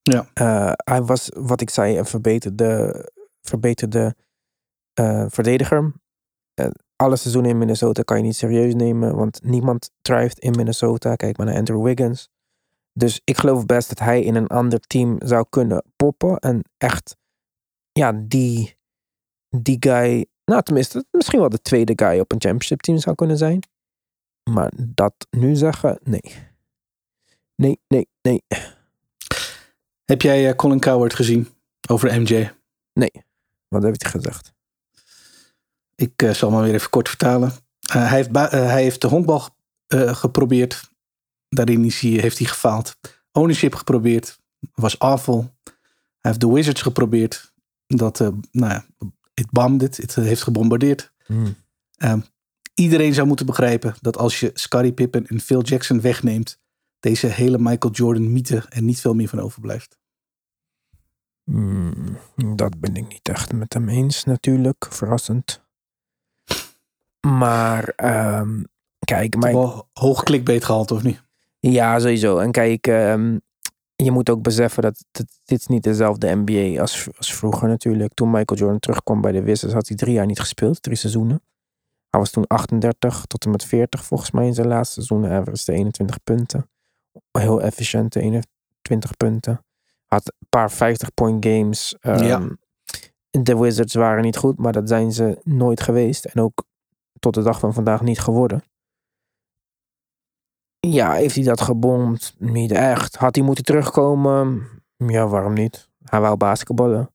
Ja. 0.03 0.27
Eh, 0.35 0.73
hij 0.77 1.03
was, 1.03 1.29
wat 1.35 1.61
ik 1.61 1.71
zei, 1.71 1.99
een 1.99 2.07
verbeterde, 2.07 3.05
verbeterde 3.41 4.17
eh, 4.93 5.25
verdediger. 5.29 5.93
Alle 6.97 7.17
seizoenen 7.17 7.51
in 7.51 7.59
Minnesota 7.59 8.03
kan 8.03 8.17
je 8.17 8.23
niet 8.23 8.37
serieus 8.37 8.75
nemen, 8.75 9.17
want 9.17 9.41
niemand 9.43 9.91
thrived 10.03 10.39
in 10.39 10.51
Minnesota. 10.51 11.17
Kijk 11.17 11.37
maar 11.37 11.47
naar 11.47 11.57
Andrew 11.57 11.85
Wiggins. 11.85 12.29
Dus 12.93 13.21
ik 13.25 13.37
geloof 13.39 13.67
best 13.67 13.89
dat 13.89 13.99
hij 13.99 14.23
in 14.23 14.35
een 14.35 14.47
ander 14.47 14.81
team 14.81 15.17
zou 15.25 15.47
kunnen 15.51 15.85
poppen. 15.97 16.39
En 16.39 16.63
echt, 16.77 17.17
ja, 17.93 18.13
die, 18.13 18.77
die 19.49 19.77
guy, 19.81 20.27
nou 20.45 20.63
tenminste, 20.63 21.05
misschien 21.11 21.41
wel 21.41 21.49
de 21.49 21.63
tweede 21.63 21.93
guy 21.97 22.19
op 22.19 22.33
een 22.33 22.41
championship 22.41 22.81
team 22.81 22.99
zou 22.99 23.15
kunnen 23.15 23.37
zijn. 23.37 23.61
Maar 24.51 24.73
dat 24.77 25.15
nu 25.31 25.55
zeggen, 25.55 25.99
nee. 26.03 26.35
Nee, 27.55 27.81
nee, 27.89 28.09
nee. 28.23 28.43
Heb 30.05 30.23
jij 30.23 30.49
eh, 30.49 30.55
Colin 30.55 30.81
Coward 30.81 31.15
gezien 31.15 31.49
over 31.89 32.21
MJ? 32.21 32.51
Wat 33.69 33.83
heeft 33.83 34.03
hij 34.03 34.11
gezegd? 34.11 34.56
Ik 35.97 36.23
eh, 36.23 36.31
zal 36.31 36.51
maar 36.51 36.63
weer 36.63 36.75
even 36.75 36.91
kort 36.91 37.09
vertalen. 37.09 37.53
Eh, 37.81 38.09
hij, 38.09 38.17
heeft 38.17 38.31
eh, 38.37 38.51
hij 38.51 38.83
heeft 38.83 39.01
de 39.01 39.07
honkbal 39.07 39.55
geprobeerd. 39.89 40.91
Daarin 41.49 41.85
is 41.85 42.01
hij, 42.01 42.11
heeft 42.11 42.39
hij 42.39 42.47
gefaald. 42.47 42.97
Ownership 43.33 43.75
geprobeerd. 43.75 44.39
Was 44.75 44.99
awful. 44.99 45.55
Hij 45.65 46.31
heeft 46.31 46.41
de 46.41 46.53
Wizards 46.53 46.83
geprobeerd. 46.83 47.55
Dat, 47.87 48.19
nou 48.19 48.73
ja, 48.73 48.87
het 49.35 49.51
bombed 49.51 49.83
it. 49.83 49.97
Het 49.97 50.15
heeft 50.15 50.43
gebombardeerd. 50.43 51.13
Ehm, 51.97 52.21
iedereen 52.75 53.15
zou 53.15 53.27
moeten 53.27 53.47
begrijpen 53.47 53.95
dat 54.01 54.17
als 54.17 54.41
je 54.41 54.51
Scottie 54.55 54.93
Pippen 54.93 55.27
en 55.27 55.41
Phil 55.41 55.63
Jackson 55.63 56.01
wegneemt, 56.01 56.59
deze 57.01 57.27
hele 57.27 57.59
Michael 57.59 57.93
Jordan 57.93 58.33
mythe 58.33 58.65
er 58.69 58.83
niet 58.83 59.01
veel 59.01 59.15
meer 59.15 59.29
van 59.29 59.41
overblijft. 59.41 59.99
Hmm, 61.45 62.19
dat 62.55 62.81
ben 62.81 62.97
ik 62.97 63.09
niet 63.09 63.29
echt 63.29 63.53
met 63.53 63.75
hem 63.75 63.89
eens, 63.89 64.25
natuurlijk. 64.25 64.87
Verrassend. 64.91 65.66
Maar, 67.27 67.89
ehm, 67.97 68.63
kijk, 69.05 69.37
maar 69.37 69.53
Wel 69.53 69.89
hoog 69.93 70.23
clickbait 70.23 70.65
gehaald, 70.65 70.91
of 70.91 71.03
niet? 71.03 71.25
Ja, 71.59 71.99
sowieso. 71.99 72.39
En 72.39 72.51
kijk, 72.51 72.87
ehm, 72.87 73.39
je 73.97 74.11
moet 74.11 74.31
ook 74.31 74.43
beseffen 74.43 74.83
dat 74.83 75.05
dit 75.45 75.69
niet 75.69 75.83
dezelfde 75.83 76.35
NBA 76.35 76.81
als, 76.81 77.09
als 77.17 77.35
vroeger 77.35 77.69
natuurlijk. 77.69 78.15
Toen 78.15 78.31
Michael 78.31 78.59
Jordan 78.61 78.79
terugkwam 78.79 79.21
bij 79.21 79.33
de 79.33 79.43
Wizards 79.43 79.75
had 79.75 79.89
hij 79.89 79.97
drie 79.97 80.13
jaar 80.13 80.27
niet 80.27 80.41
gespeeld, 80.41 80.83
drie 80.83 80.97
seizoenen. 80.97 81.43
Hij 82.11 82.21
was 82.21 82.31
toen 82.31 82.47
38 82.47 83.25
tot 83.27 83.45
en 83.45 83.51
met 83.51 83.65
40 83.65 84.05
volgens 84.05 84.31
mij 84.31 84.47
in 84.47 84.55
zijn 84.55 84.67
laatste 84.67 85.03
seizoen. 85.03 85.31
Average 85.33 85.73
21 85.73 86.23
punten. 86.25 86.71
Heel 87.33 87.63
efficiënte 87.63 88.21
21 88.21 89.17
punten. 89.17 89.65
Had 90.07 90.27
een 90.27 90.47
paar 90.49 90.73
50-point 90.73 91.47
games. 91.47 91.97
Ehm, 92.01 92.25
Ja. 92.25 92.49
De 93.31 93.59
Wizards 93.59 93.95
waren 93.95 94.23
niet 94.23 94.37
goed, 94.37 94.59
maar 94.59 94.73
dat 94.73 94.89
zijn 94.89 95.13
ze 95.13 95.39
nooit 95.45 95.81
geweest. 95.81 96.25
En 96.25 96.41
ook 96.43 96.65
tot 97.27 97.35
de 97.35 97.51
dag 97.51 97.59
van 97.59 97.75
vandaag 97.75 98.01
niet 98.03 98.21
geworden. 98.21 98.63
Ja, 100.81 101.13
heeft 101.13 101.35
hij 101.35 101.45
dat 101.45 101.61
gebomd? 101.61 102.35
Niet 102.39 102.71
echt. 102.71 103.17
Had 103.17 103.35
hij 103.35 103.45
moeten 103.45 103.65
terugkomen? 103.65 104.69
Ja, 104.97 105.27
waarom 105.27 105.53
niet? 105.53 105.89
Hij 106.05 106.21
wou 106.21 106.37
basketballen. 106.37 107.11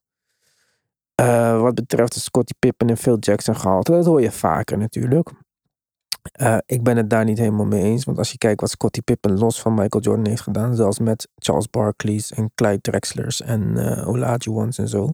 Eh, 1.16 1.62
wat 1.62 1.76
betreft 1.76 2.14
de 2.14 2.20
Scottie 2.20 2.56
Pippen 2.60 2.90
en 2.90 2.98
Phil 2.98 3.18
Jackson 3.18 3.56
gehaald, 3.56 3.86
dat 3.86 4.06
hoor 4.06 4.22
je 4.22 4.32
vaker 4.32 4.78
natuurlijk. 4.78 5.30
Eh, 6.32 6.58
ik 6.66 6.84
ben 6.84 6.98
het 6.98 7.10
daar 7.10 7.26
niet 7.26 7.38
helemaal 7.38 7.66
mee 7.66 7.84
eens. 7.84 8.04
Want 8.04 8.18
als 8.18 8.32
je 8.32 8.38
kijkt 8.38 8.62
wat 8.62 8.70
Scottie 8.70 9.04
Pippen 9.04 9.38
los 9.38 9.62
van 9.62 9.74
Michael 9.74 10.04
Jordan 10.04 10.28
heeft 10.28 10.42
gedaan, 10.42 10.76
zelfs 10.76 11.00
met 11.00 11.28
Charles 11.36 11.70
Barkley's 11.70 12.32
en 12.32 12.52
Clyde 12.56 12.82
Drexlers 12.82 13.42
en 13.42 13.78
eh 13.78 14.08
Olajuwons 14.08 14.78
en 14.78 14.88
zo, 14.88 15.10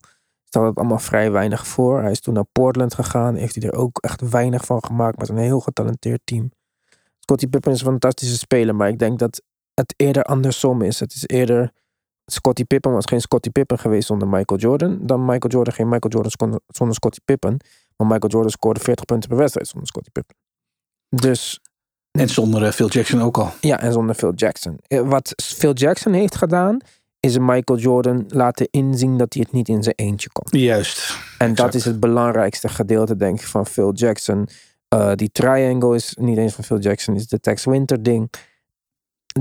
stelt 0.48 0.66
het 0.68 0.78
allemaal 0.78 1.00
vrij 1.00 1.32
weinig 1.32 1.68
voor. 1.68 2.02
Hij 2.02 2.12
is 2.12 2.20
toen 2.20 2.34
naar 2.34 2.46
Portland 2.52 2.94
gegaan, 2.94 3.36
heeft 3.36 3.56
hij 3.56 3.70
er 3.70 3.78
ook 3.78 3.98
echt 4.00 4.30
weinig 4.30 4.66
van 4.66 4.84
gemaakt 4.84 5.18
met 5.18 5.30
een 5.30 5.38
heel 5.38 5.60
getalenteerd 5.60 6.22
team. 6.24 6.52
Scottie 7.20 7.48
Pippen 7.48 7.72
is 7.72 7.80
een 7.80 7.86
fantastische 7.88 8.38
speler, 8.38 8.76
maar 8.76 8.88
ik 8.90 9.00
denk 9.00 9.20
dat 9.20 9.42
het 9.74 9.94
eerder 9.98 10.24
andersom 10.24 10.82
is. 10.82 11.00
Het 11.00 11.14
is 11.14 11.24
eerder 11.26 11.72
Scottie 12.26 12.66
Pippen 12.66 12.92
was 12.92 13.06
geen 13.06 13.22
Scottie 13.22 13.52
Pippen 13.52 13.80
geweest 13.80 14.08
zonder 14.08 14.28
Michael 14.28 14.60
Jordan, 14.60 14.98
dan 15.02 15.20
Michael 15.26 15.52
Jordan 15.52 15.74
geen 15.74 15.90
Michael 15.90 16.12
Jordan 16.14 16.32
zonder- 16.38 16.60
zonder 16.68 16.96
Scottie 16.96 17.22
Pippen. 17.26 17.58
Maar 17.98 18.08
Michael 18.08 18.32
Jordan 18.32 18.52
scoorde 18.52 18.80
40 18.80 19.06
punten 19.06 19.30
per 19.30 19.38
wedstrijd 19.38 19.68
zonder 19.68 19.88
Scottie 19.88 20.12
Pippen. 20.12 20.36
Dus 21.10 21.60
En 22.12 22.30
zonder 22.30 22.64
eh, 22.66 22.72
Phil 22.72 22.88
Jackson 22.88 23.22
ook 23.22 23.38
al. 23.38 23.52
ja, 23.62 23.80
en 23.80 23.92
zonder 23.92 24.16
Phil 24.16 24.34
Jackson. 24.34 24.78
Eh, 24.88 25.02
Wat 25.02 25.34
Phil 25.44 25.74
Jackson 25.74 26.14
heeft 26.14 26.36
gedaan, 26.36 26.78
is 27.20 27.38
Michael 27.38 27.80
Jordan 27.80 28.26
laten 28.28 28.68
inzien 28.72 29.18
dat 29.18 29.34
hij 29.34 29.44
het 29.46 29.54
niet 29.54 29.70
in 29.70 29.84
zijn 29.84 29.96
eentje 29.96 30.30
kon. 30.32 30.60
Juist. 30.60 31.18
En 31.38 31.56
dat 31.56 31.74
is 31.74 31.86
het 31.86 32.00
belangrijkste 32.00 32.70
gedeelte, 32.70 33.16
denk 33.16 33.40
ik, 33.40 33.46
van 33.48 33.66
Phil 33.66 33.94
Jackson. 33.94 34.48
Eh, 34.88 35.12
die 35.16 35.32
triangle 35.32 35.96
is 35.96 36.18
niet 36.20 36.38
eens 36.38 36.54
van 36.54 36.64
Phil 36.64 36.80
Jackson, 36.80 37.16
is 37.16 37.28
de 37.28 37.40
Tex 37.40 37.66
Winter 37.66 38.04
ding. 38.04 38.30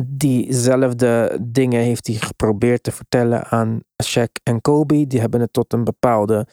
Diezelfde 0.00 1.38
dingen 1.42 1.82
heeft 1.82 2.06
hij 2.06 2.16
geprobeerd 2.16 2.82
te 2.82 2.92
vertellen 2.92 3.44
aan 3.44 3.80
Shaq 4.04 4.42
en 4.42 4.60
Kobe. 4.60 5.06
Die 5.06 5.20
hebben 5.20 5.40
het 5.40 5.52
tot 5.52 5.72
een 5.72 5.84
bepaalde 5.84 6.46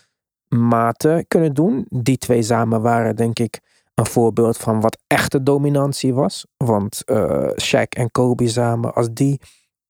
mate 0.47 1.26
kunnen 1.28 1.53
doen. 1.53 1.86
Die 1.89 2.17
twee 2.17 2.41
samen 2.41 2.82
waren, 2.82 3.15
denk 3.15 3.39
ik, 3.39 3.59
een 3.93 4.05
voorbeeld 4.05 4.57
van 4.57 4.82
wat 4.82 4.97
echte 5.07 5.43
dominantie 5.43 6.13
was. 6.13 6.45
Want 6.57 7.01
eh 7.05 7.49
Shaq 7.61 7.89
en 7.89 8.11
Kobe 8.11 8.47
samen, 8.47 8.93
als 8.93 9.07
die 9.13 9.39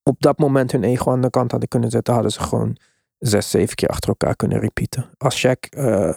op 0.04 0.16
dat 0.18 0.38
moment 0.38 0.72
hun 0.72 0.84
ego 0.84 1.10
aan 1.10 1.20
de 1.20 1.30
kant 1.30 1.50
hadden 1.50 1.68
kunnen 1.68 1.90
zetten, 1.90 2.14
hadden 2.14 2.32
ze 2.32 2.40
gewoon 2.40 2.76
zes, 3.18 3.50
zeven 3.50 3.74
keer 3.74 3.88
achter 3.88 4.08
elkaar 4.08 4.36
kunnen 4.36 4.58
repeaten. 4.60 5.10
Als 5.18 5.46
Shaq 5.46 5.68
eh, 5.70 6.12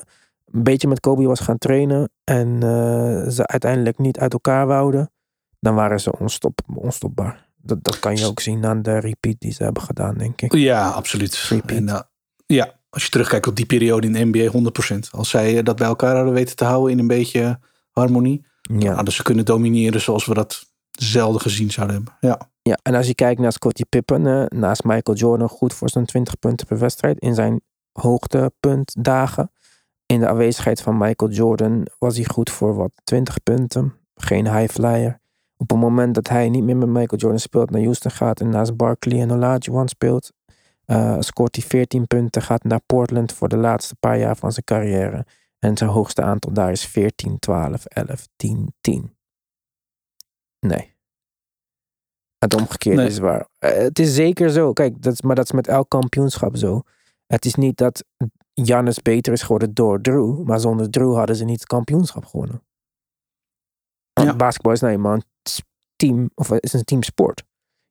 een 0.46 0.64
beetje 0.64 0.88
met 0.88 1.00
Kobe 1.00 1.24
was 1.28 1.40
gaan 1.40 1.58
trainen 1.58 2.10
en 2.24 2.54
eh, 2.54 3.30
ze 3.30 3.48
uiteindelijk 3.48 3.98
niet 3.98 4.20
uit 4.20 4.34
elkaar 4.34 4.68
wouden, 4.68 5.12
dan 5.60 5.76
waren 5.76 6.00
ze 6.00 6.18
onstop, 6.20 6.60
onstopbaar. 6.76 7.46
Dat, 7.56 7.84
dat 7.84 8.00
kan 8.00 8.16
je 8.18 8.26
ook 8.26 8.40
zien 8.40 8.66
aan 8.66 8.82
de 8.82 8.98
repeat 9.00 9.36
die 9.40 9.52
ze 9.52 9.64
hebben 9.64 9.84
gedaan, 9.84 10.18
denk 10.18 10.42
ik. 10.42 10.54
Ja, 10.54 10.90
absoluut. 10.90 11.52
En, 11.66 11.90
eh, 11.90 12.00
ja, 12.46 12.74
als 12.90 13.04
je 13.04 13.10
terugkijkt 13.10 13.48
op 13.48 13.56
die 13.56 13.66
periode 13.66 14.08
in 14.08 14.14
de 14.14 14.26
NBA, 14.26 14.48
100%. 14.52 15.10
Als 15.12 15.30
zij 15.30 15.64
dat 15.64 15.76
bij 15.76 15.88
elkaar 15.88 16.16
hadden 16.16 16.34
weten 16.34 16.56
te 16.56 16.64
houden 16.66 16.92
in 16.92 17.00
een 17.00 17.08
beetje 17.08 17.60
harmonie, 17.92 18.46
Ja. 18.62 18.94
hadden 18.94 19.14
ze 19.14 19.24
kunnen 19.24 19.46
domineren 19.46 20.02
zoals 20.02 20.26
we 20.26 20.34
dat 20.34 20.66
zelden 20.92 21.42
gezien 21.42 21.72
zouden 21.72 21.96
hebben. 21.96 22.14
Ja, 22.20 22.50
ja, 22.68 22.78
en 22.82 22.95
als 22.95 23.07
je 23.07 23.15
kijkt 23.15 23.39
naar 23.41 23.51
Scottie 23.51 23.86
Pippen, 23.86 24.28
eh, 24.28 24.45
naast 24.59 24.84
Michael 24.84 25.18
Jordan 25.18 25.49
goed 25.49 25.74
voor 25.74 25.89
zijn 25.89 26.05
20 26.05 26.39
punten 26.39 26.68
per 26.68 26.80
wedstrijd 26.80 27.20
in 27.20 27.34
zijn 27.34 27.61
hoogtepuntdagen. 27.91 29.51
In 30.05 30.20
de 30.20 30.28
aanwezigheid 30.28 30.82
van 30.82 30.97
Michael 30.97 31.32
Jordan 31.32 31.88
was 31.99 32.15
hij 32.15 32.26
goed 32.26 32.49
voor 32.49 32.76
wat 32.76 32.91
20 33.03 33.43
punten. 33.43 33.93
Geen 34.15 34.55
high 34.55 34.74
flyer. 34.74 35.20
Op 35.57 35.70
het 35.70 35.80
moment 35.80 36.15
dat 36.15 36.28
hij 36.28 36.49
niet 36.49 36.63
meer 36.63 36.78
met 36.78 36.88
Michael 36.88 37.22
Jordan 37.22 37.39
speelt, 37.39 37.70
naar 37.70 37.82
Houston 37.82 38.11
gaat 38.11 38.39
en 38.39 38.49
naast 38.49 38.78
Barkley 38.78 39.22
en 39.22 39.32
Olajuwon 39.32 39.88
speelt, 39.88 40.32
eh, 40.86 41.15
scoort 41.20 41.55
hij 41.55 41.65
14 41.65 42.07
punten, 42.07 42.41
gaat 42.41 42.63
naar 42.63 42.82
Portland 42.86 43.34
voor 43.34 43.49
de 43.49 43.57
laatste 43.57 43.95
paar 43.95 44.18
jaar 44.18 44.36
van 44.36 44.51
zijn 44.51 44.65
carrière. 44.65 45.26
En 45.59 45.78
zijn 45.78 45.89
hoogste 45.89 46.22
aantal 46.22 46.53
daar 46.53 46.72
is 46.72 46.86
14, 46.86 47.39
12, 47.39 47.86
11, 47.86 48.28
10, 48.36 48.74
10. 48.82 49.15
Nee. 50.59 50.97
Het 52.40 52.54
omgekeerde 52.56 53.02
Nee. 53.02 53.08
is 53.10 53.18
waar. 53.20 53.48
Eh, 53.60 53.72
het 53.78 54.00
is 54.00 54.16
zeker 54.16 54.50
zo. 54.50 54.74
Kijk, 54.74 55.02
dat 55.02 55.14
is, 55.14 55.22
maar 55.22 55.36
dat 55.36 55.46
is 55.46 55.52
met 55.52 55.68
elk 55.68 55.90
kampioenschap 55.90 56.58
zo. 56.58 56.82
Het 57.28 57.46
is 57.46 57.56
niet 57.56 57.78
dat 57.78 58.04
Giannis 58.54 59.02
beter 59.02 59.34
is 59.34 59.42
geworden 59.42 59.74
door 59.74 60.02
Drew. 60.02 60.44
Maar 60.44 60.60
zonder 60.60 60.90
Drew 60.90 61.16
hadden 61.16 61.36
ze 61.36 61.44
niet 61.46 61.60
het 61.60 61.68
kampioenschap 61.68 62.26
gewonnen. 62.26 62.62
Want 64.14 64.30
Ja. 64.30 64.36
basketbal 64.36 64.72
is 64.72 64.80
nou 64.80 64.94
eenmaal 64.94 65.14
een 65.14 65.24
team, 65.96 66.30
of 66.36 66.50
het 66.50 66.64
is 66.64 66.74
een 66.74 66.84
teamsport. 66.84 67.44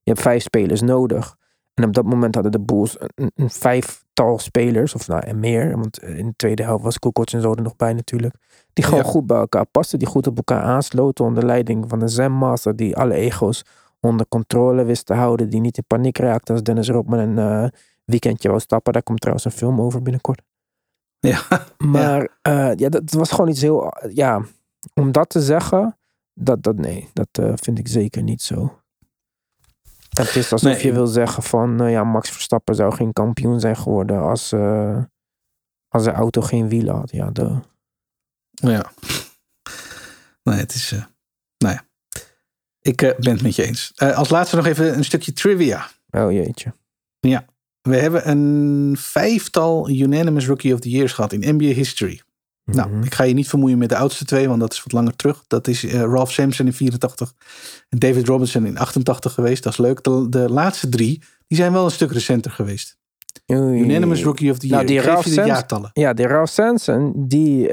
Je 0.02 0.10
hebt 0.10 0.20
vijf 0.22 0.42
spelers 0.42 0.80
nodig. 0.80 1.36
En 1.74 1.84
op 1.84 1.94
dat 1.94 2.04
moment 2.04 2.34
hadden 2.34 2.52
de 2.52 2.60
Bulls 2.60 2.96
een, 3.14 3.30
een 3.34 3.50
vijftal 3.50 4.38
spelers, 4.38 4.94
of 4.94 5.08
nou 5.08 5.22
en 5.26 5.40
meer. 5.40 5.76
Want 5.76 6.02
in 6.02 6.26
de 6.26 6.32
tweede 6.36 6.62
helft 6.62 6.84
was 6.84 6.98
Kukoc 6.98 7.30
en 7.30 7.40
zo 7.40 7.52
er 7.54 7.62
nog 7.62 7.76
bij 7.76 7.92
natuurlijk. 7.92 8.34
Die 8.72 8.84
gewoon 8.84 9.04
Ja. 9.04 9.10
goed 9.10 9.26
bij 9.26 9.36
elkaar 9.38 9.66
pasten. 9.66 9.98
Die 9.98 10.08
goed 10.08 10.26
op 10.26 10.36
elkaar 10.36 10.62
aansloten 10.62 11.24
onder 11.24 11.44
leiding 11.44 11.84
van 11.88 11.98
de 11.98 12.08
Zen 12.08 12.32
Master. 12.32 12.76
Die 12.76 12.96
alle 12.96 13.14
ego's 13.14 13.62
onder 14.00 14.26
controle 14.28 14.84
wist 14.84 15.06
te 15.06 15.14
houden. 15.14 15.50
Die 15.50 15.60
niet 15.60 15.76
in 15.76 15.84
paniek 15.86 16.18
raakte 16.18 16.52
als 16.52 16.62
Dennis 16.62 16.88
Rodman 16.88 17.18
een 17.18 17.38
eh, 17.38 17.68
weekendje 18.04 18.48
wou 18.48 18.60
stappen. 18.60 18.92
Daar 18.92 19.02
komt 19.02 19.20
trouwens 19.20 19.44
een 19.46 19.52
film 19.52 19.80
over 19.80 20.02
binnenkort. 20.02 20.42
Ja. 21.18 21.42
Maar 21.78 22.38
ja, 22.42 22.72
ja 22.76 22.88
dat 22.88 23.10
was 23.12 23.30
gewoon 23.30 23.48
iets 23.50 23.60
heel... 23.60 23.92
Ja, 24.08 24.44
om 24.94 25.12
dat 25.12 25.28
te 25.28 25.40
zeggen, 25.40 25.98
dat, 26.34 26.62
dat 26.62 26.76
nee, 26.76 27.10
dat 27.12 27.28
eh, 27.32 27.52
vind 27.54 27.78
ik 27.78 27.88
zeker 27.88 28.22
niet 28.22 28.42
zo. 28.42 28.80
Het 30.08 30.36
is 30.36 30.52
alsof 30.52 30.72
Nee. 30.72 30.82
je 30.86 30.92
wil 30.92 31.06
zeggen 31.06 31.42
van, 31.42 31.80
eh, 31.80 31.90
ja, 31.90 32.04
Max 32.04 32.30
Verstappen 32.30 32.74
zou 32.74 32.94
geen 32.94 33.12
kampioen 33.12 33.60
zijn 33.60 33.76
geworden 33.76 34.20
als, 34.20 34.52
eh, 34.52 35.02
als 35.88 36.02
zijn 36.02 36.16
auto 36.16 36.40
geen 36.40 36.68
wielen 36.68 36.94
had. 36.94 37.10
Ja, 37.10 37.30
de, 37.30 37.60
Ja. 38.50 38.90
Nee, 40.42 40.58
het 40.58 40.74
is. 40.74 40.92
eh 40.92 41.04
nou 41.58 41.74
ja. 41.74 41.85
Ik 42.86 43.02
eh, 43.02 43.10
ben 43.18 43.32
het 43.32 43.42
met 43.42 43.56
je 43.56 43.64
eens. 43.66 43.92
Eh, 43.96 44.16
als 44.16 44.28
laatste 44.30 44.56
nog 44.56 44.66
even 44.66 44.96
een 44.96 45.04
stukje 45.04 45.32
trivia. 45.32 45.88
oh 46.10 46.32
jeetje. 46.32 46.72
We 47.82 47.96
hebben 47.96 48.28
een 48.30 48.96
vijftal 48.98 49.90
unanimous 49.90 50.46
Rookie 50.46 50.74
of 50.74 50.80
the 50.80 50.90
Years 50.90 51.12
gehad 51.12 51.32
in 51.32 51.54
NBA 51.54 51.64
history. 51.72 52.20
Nou, 52.64 52.90
Mhm. 52.90 53.02
ik 53.02 53.14
ga 53.14 53.24
je 53.24 53.34
niet 53.34 53.48
vermoeien 53.48 53.78
met 53.78 53.88
de 53.88 53.96
oudste 53.96 54.24
twee, 54.24 54.48
want 54.48 54.60
dat 54.60 54.72
is 54.72 54.82
wat 54.82 54.92
langer 54.92 55.16
terug. 55.16 55.44
Dat 55.46 55.68
is 55.68 55.84
eh, 55.84 56.00
Ralph 56.00 56.32
Sampson 56.32 56.66
in 56.66 56.72
84 56.72 57.32
en 57.88 57.98
David 57.98 58.26
Robinson 58.26 58.66
in 58.66 58.78
88 58.78 59.32
geweest. 59.32 59.62
Dat 59.62 59.72
is 59.72 59.78
leuk. 59.78 60.02
De, 60.02 60.26
de 60.28 60.50
laatste 60.50 60.88
drie, 60.88 61.22
die 61.46 61.58
zijn 61.58 61.72
wel 61.72 61.84
een 61.84 61.90
stuk 61.90 62.12
recenter 62.12 62.50
geweest. 62.50 62.96
Oei. 63.52 63.80
Unanimous 63.80 64.22
Rookie 64.22 64.50
of 64.50 64.58
the 64.58 64.66
Nou, 64.66 64.76
Year. 64.76 64.86
die 64.86 64.96
Ik 64.96 65.02
geef 65.02 65.12
Ralph 65.12 65.24
Sampson- 65.26 65.46
jaartallen. 65.46 65.90
Ja, 65.92 66.12
die 66.12 66.26
Ralph 66.26 66.50
Sanson, 66.50 67.12
die, 67.28 67.68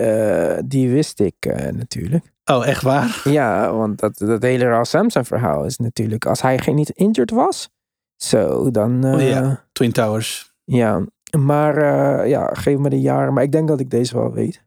die 0.66 0.90
wist 0.90 1.20
ik 1.20 1.36
natuurlijk. 1.72 2.33
Oh, 2.46 2.68
echt 2.68 2.82
waar? 2.82 3.22
Ja, 3.24 3.74
want 3.74 4.00
dat, 4.00 4.18
dat 4.18 4.42
hele 4.42 4.66
Ralph 4.66 4.88
Sampson 4.88 5.26
verhaal 5.26 5.66
is 5.66 5.78
natuurlijk... 5.78 6.26
Als 6.26 6.42
hij 6.42 6.58
geen 6.60 6.76
niet 6.76 6.90
injured 6.90 7.32
was, 7.32 7.70
zo, 8.16 8.72
dan... 8.72 9.04
eh, 9.06 9.14
Oh, 9.14 9.22
ja. 9.22 9.66
Twin 9.72 9.92
Towers. 9.92 10.54
Ja, 10.64 11.06
maar 11.38 11.78
eh, 11.78 12.30
ja, 12.30 12.50
geef 12.54 12.78
me 12.78 12.90
de 12.90 13.00
jaren. 13.02 13.34
Maar 13.34 13.44
ik 13.44 13.52
denk 13.52 13.68
dat 13.68 13.80
ik 13.80 13.90
deze 13.90 14.14
wel 14.16 14.32
weet. 14.32 14.64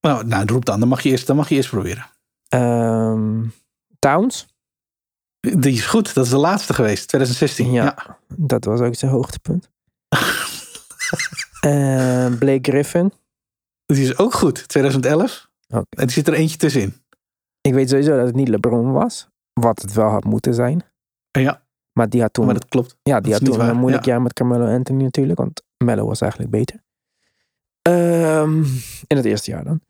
Nou, 0.00 0.26
nou 0.26 0.46
roep 0.46 0.64
dan. 0.64 0.80
Dan 0.80 0.88
mag 0.88 1.00
je 1.00 1.08
eerst, 1.08 1.26
dan 1.26 1.36
mag 1.36 1.48
je 1.48 1.54
eerst 1.54 1.70
proberen. 1.70 2.06
Ehm, 2.48 3.44
Towns, 3.98 4.46
Die 5.40 5.72
is 5.72 5.86
goed. 5.86 6.14
Dat 6.14 6.24
is 6.24 6.30
de 6.30 6.36
laatste 6.36 6.74
geweest. 6.74 7.08
2016. 7.08 7.72
Ja. 7.72 7.84
ja. 7.84 8.18
dat 8.36 8.64
was 8.64 8.80
ook 8.80 8.94
zijn 8.94 9.10
hoogtepunt. 9.10 9.70
Ehm, 11.60 12.38
Blake 12.38 12.70
Griffin. 12.70 13.12
Die 13.86 14.02
is 14.02 14.18
ook 14.18 14.34
goed. 14.34 14.68
2011. 14.68 15.48
Oké. 15.68 15.84
En 15.90 16.06
die 16.06 16.10
zit 16.10 16.28
er 16.28 16.34
eentje 16.34 16.56
tussenin. 16.56 16.94
Ik 17.60 17.74
weet 17.74 17.88
sowieso 17.88 18.16
dat 18.16 18.26
het 18.26 18.34
niet 18.34 18.48
LeBron 18.48 18.92
was. 18.92 19.28
Wat 19.52 19.82
het 19.82 19.92
wel 19.92 20.08
had 20.08 20.24
moeten 20.24 20.54
zijn. 20.54 20.82
Ja, 21.30 21.62
Maar 21.92 22.08
die 22.08 22.20
had 22.20 22.32
toen, 22.32 22.44
maar 22.44 22.54
dat 22.54 22.68
klopt. 22.68 22.96
ja, 23.02 23.20
die 23.20 23.32
had 23.32 23.40
niet 23.40 23.50
toen 23.50 23.58
waar, 23.58 23.68
een 23.70 23.76
moeilijk 23.76 24.04
ja. 24.04 24.12
jaar 24.12 24.22
met 24.22 24.32
Carmelo 24.32 24.66
Anthony 24.66 25.02
natuurlijk. 25.02 25.38
Want 25.38 25.62
Melo 25.84 26.06
was 26.06 26.20
eigenlijk 26.20 26.50
beter. 26.52 26.82
Ehm, 27.82 28.64
in 29.06 29.16
het 29.16 29.24
eerste 29.24 29.50
jaar 29.50 29.64
dan. 29.64 29.80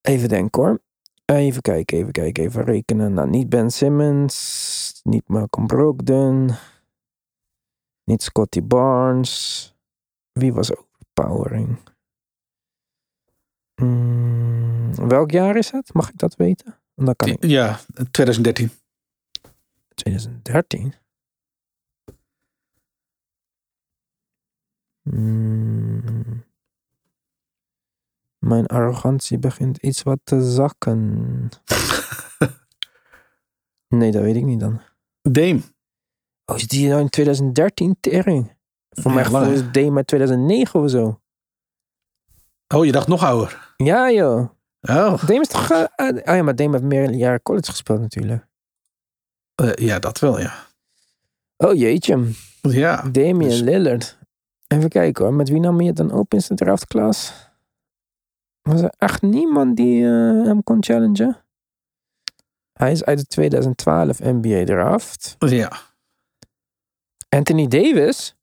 Even 0.00 0.28
denken 0.28 0.62
hoor. 0.62 0.80
Even 1.24 1.62
kijken, 1.62 1.98
even 1.98 2.12
kijken, 2.12 2.44
even 2.44 2.64
rekenen. 2.64 3.12
Nou, 3.12 3.28
niet 3.28 3.48
Ben 3.48 3.70
Simmons. 3.70 5.00
Niet 5.02 5.28
Malcolm 5.28 5.66
Brogdon. 5.66 6.50
Niet 8.04 8.22
Scotty 8.22 8.62
Barnes. 8.62 9.74
Wie 10.32 10.52
was 10.52 10.70
overpowering? 10.76 11.78
Mm, 13.82 14.94
welk 15.08 15.30
jaar 15.30 15.56
is 15.56 15.70
het? 15.70 15.94
Mag 15.94 16.08
ik 16.08 16.18
dat 16.18 16.36
weten? 16.36 16.79
Want 17.00 17.18
Dan 17.18 17.28
kan 17.28 17.28
ik. 17.28 17.50
Ja, 17.50 17.80
2013. 18.10 18.70
2013. 19.94 20.94
Mm. 25.02 26.44
Mijn 28.38 28.66
arrogantie 28.66 29.38
begint 29.38 29.76
iets 29.76 30.02
wat 30.02 30.18
te 30.24 30.50
zakken. 30.50 31.48
nee, 33.88 34.10
dat 34.12 34.22
weet 34.22 34.36
ik 34.36 34.44
niet 34.44 34.60
dan. 34.60 34.80
Dame. 35.22 35.60
Oh, 36.44 36.56
is 36.56 36.66
die 36.68 36.88
nou 36.88 37.00
in 37.00 37.08
2013 37.08 37.96
tering? 38.00 38.56
Voor 38.90 39.10
Ja, 39.10 39.16
mij 39.16 39.30
lang, 39.30 39.34
gevoel 39.44 39.48
hè? 39.48 39.52
is 39.52 39.60
het 39.60 39.72
D 39.88 39.90
maar 39.90 40.04
2009 40.04 40.80
of 40.80 40.90
zo. 40.90 41.20
Oh, 42.74 42.84
je 42.84 42.92
dacht 42.92 43.08
nog 43.08 43.22
ouder. 43.22 43.74
Ja 43.76 44.10
joh. 44.10 44.50
Oh, 44.80 45.24
Dame 45.26 45.40
is 45.40 45.48
toch... 45.48 45.70
oh 45.70 46.18
ja, 46.24 46.42
maar 46.42 46.56
Dame 46.56 46.70
heeft 46.70 46.82
meer 46.82 47.10
jaren 47.10 47.42
college 47.42 47.70
gespeeld 47.70 48.00
natuurlijk. 48.00 48.46
eh, 49.54 49.72
ja, 49.74 49.98
dat 49.98 50.18
wel, 50.18 50.40
ja. 50.40 50.66
Oh 51.56 51.74
jeetje. 51.74 52.32
Ja, 52.62 53.02
Damian 53.02 53.38
dus- 53.50 53.60
Lillard. 53.60 54.18
Even 54.66 54.88
kijken 54.88 55.24
hoor. 55.24 55.34
Met 55.34 55.48
wie 55.48 55.60
nam 55.60 55.80
je 55.80 55.86
het 55.86 55.96
dan 55.96 56.12
op 56.12 56.34
in 56.34 56.40
zijn 56.42 56.58
draftklas? 56.58 57.32
Was 58.62 58.80
er 58.80 58.94
echt 58.98 59.22
niemand 59.22 59.76
die 59.76 60.04
hem 60.04 60.62
kon 60.62 60.84
challengen? 60.84 61.44
Hij 62.72 62.92
is 62.92 63.04
uit 63.04 63.18
de 63.18 63.26
2012 63.26 64.18
NBA 64.18 64.64
draft. 64.64 65.36
ja. 65.38 65.72
Anthony 67.28 67.66
Davis? 67.66 68.36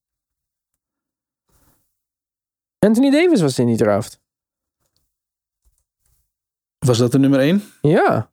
Anthony 2.79 3.09
Davis 3.11 3.41
was 3.41 3.59
in 3.59 3.65
die 3.65 3.77
draft. 3.77 4.19
Was 6.87 6.97
dat 6.97 7.11
de 7.11 7.19
nummer 7.19 7.39
één? 7.39 7.63
Ja. 7.81 8.31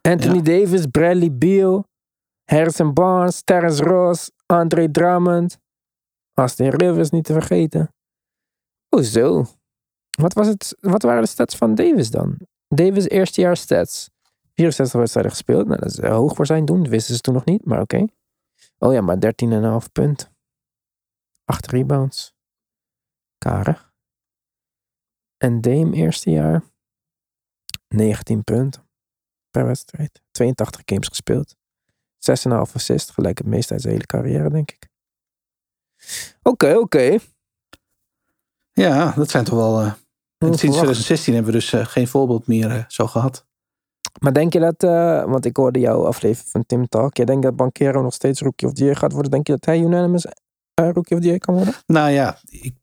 Anthony 0.00 0.36
Ja. 0.36 0.42
Davis, 0.42 0.86
Bradley 0.86 1.32
Beal, 1.32 1.84
Harrison 2.44 2.94
Barnes, 2.94 3.42
Terrence 3.42 3.82
Ross, 3.82 4.30
Andre 4.46 4.90
Drummond, 4.90 5.58
Austin 6.34 6.68
Rivers 6.68 7.10
niet 7.10 7.24
te 7.24 7.32
vergeten. 7.32 7.94
Hoezo? 8.88 9.46
Wat, 10.10 10.32
was 10.32 10.46
het, 10.46 10.76
wat 10.80 11.02
waren 11.02 11.22
de 11.22 11.28
stats 11.28 11.56
van 11.56 11.74
Davis 11.74 12.10
dan? 12.10 12.38
Davis 12.68 13.08
eerstejaars 13.08 13.60
stats. 13.60 14.10
64 14.54 14.98
wedstrijden 14.98 15.32
gespeeld. 15.32 15.66
Nou, 15.66 15.80
dat 15.80 15.90
is 15.90 15.98
eh, 15.98 16.10
hoog 16.12 16.34
voor 16.34 16.46
zijn 16.46 16.64
doen. 16.64 16.82
Dat 16.82 16.88
wisten 16.90 17.14
ze 17.14 17.20
toen 17.20 17.34
nog 17.34 17.44
niet, 17.44 17.64
maar 17.64 17.80
oké. 17.80 18.06
Oh 18.78 18.92
ja, 18.92 19.00
maar 19.00 19.16
13,5 19.84 19.92
punt. 19.92 20.30
8 21.44 21.66
rebounds. 21.66 22.34
Karig. 23.38 23.92
En 25.36 25.60
Dame 25.60 25.92
eerste 25.92 26.30
jaar. 26.30 26.62
19 27.94 28.44
punten 28.44 28.88
per 29.50 29.66
wedstrijd. 29.66 30.22
82 30.30 30.82
games 30.84 31.08
gespeeld. 31.08 31.56
6,5 32.30 32.72
assist. 32.72 33.10
Gelijk 33.10 33.38
het 33.38 33.46
meest 33.46 33.70
uit 33.70 33.80
zijn 33.80 33.92
hele 33.92 34.06
carrière, 34.06 34.50
denk 34.50 34.70
ik. 34.70 34.88
Oké, 36.42 36.74
oké. 36.74 37.18
Ja, 38.72 39.12
dat 39.16 39.30
zijn 39.30 39.44
toch 39.44 39.54
wel... 39.54 39.80
eh, 39.80 39.84
sinds 39.84 40.62
Onverwacht. 40.62 40.70
2016 40.70 41.34
hebben 41.34 41.52
we 41.52 41.58
dus 41.58 41.72
eh, 41.72 41.86
geen 41.86 42.08
voorbeeld 42.08 42.46
meer 42.46 42.70
eh, 42.70 42.84
zo 42.88 43.06
gehad. 43.06 43.46
Maar 44.20 44.32
denk 44.32 44.52
je 44.52 44.60
dat, 44.60 44.82
want 45.28 45.44
ik 45.44 45.56
hoorde 45.56 45.78
jouw 45.78 46.06
aflevering 46.06 46.50
van 46.50 46.66
Tim 46.66 46.88
Talk. 46.88 47.16
Jij 47.16 47.24
denkt 47.24 47.42
dat 47.42 47.56
Bankero 47.56 48.02
nog 48.02 48.14
steeds 48.14 48.40
Rookie 48.40 48.68
of 48.68 48.74
the 48.74 48.82
Year 48.82 48.96
gaat 48.96 49.12
worden. 49.12 49.30
Denk 49.30 49.46
je 49.46 49.52
dat 49.52 49.64
hij 49.64 49.78
unanimous 49.78 50.26
Rookie 50.74 51.16
of 51.16 51.22
the 51.22 51.26
Year 51.26 51.38
kan 51.38 51.54
worden? 51.54 51.74
Nou 51.86 52.10
ja, 52.10 52.38
ik, 52.48 52.74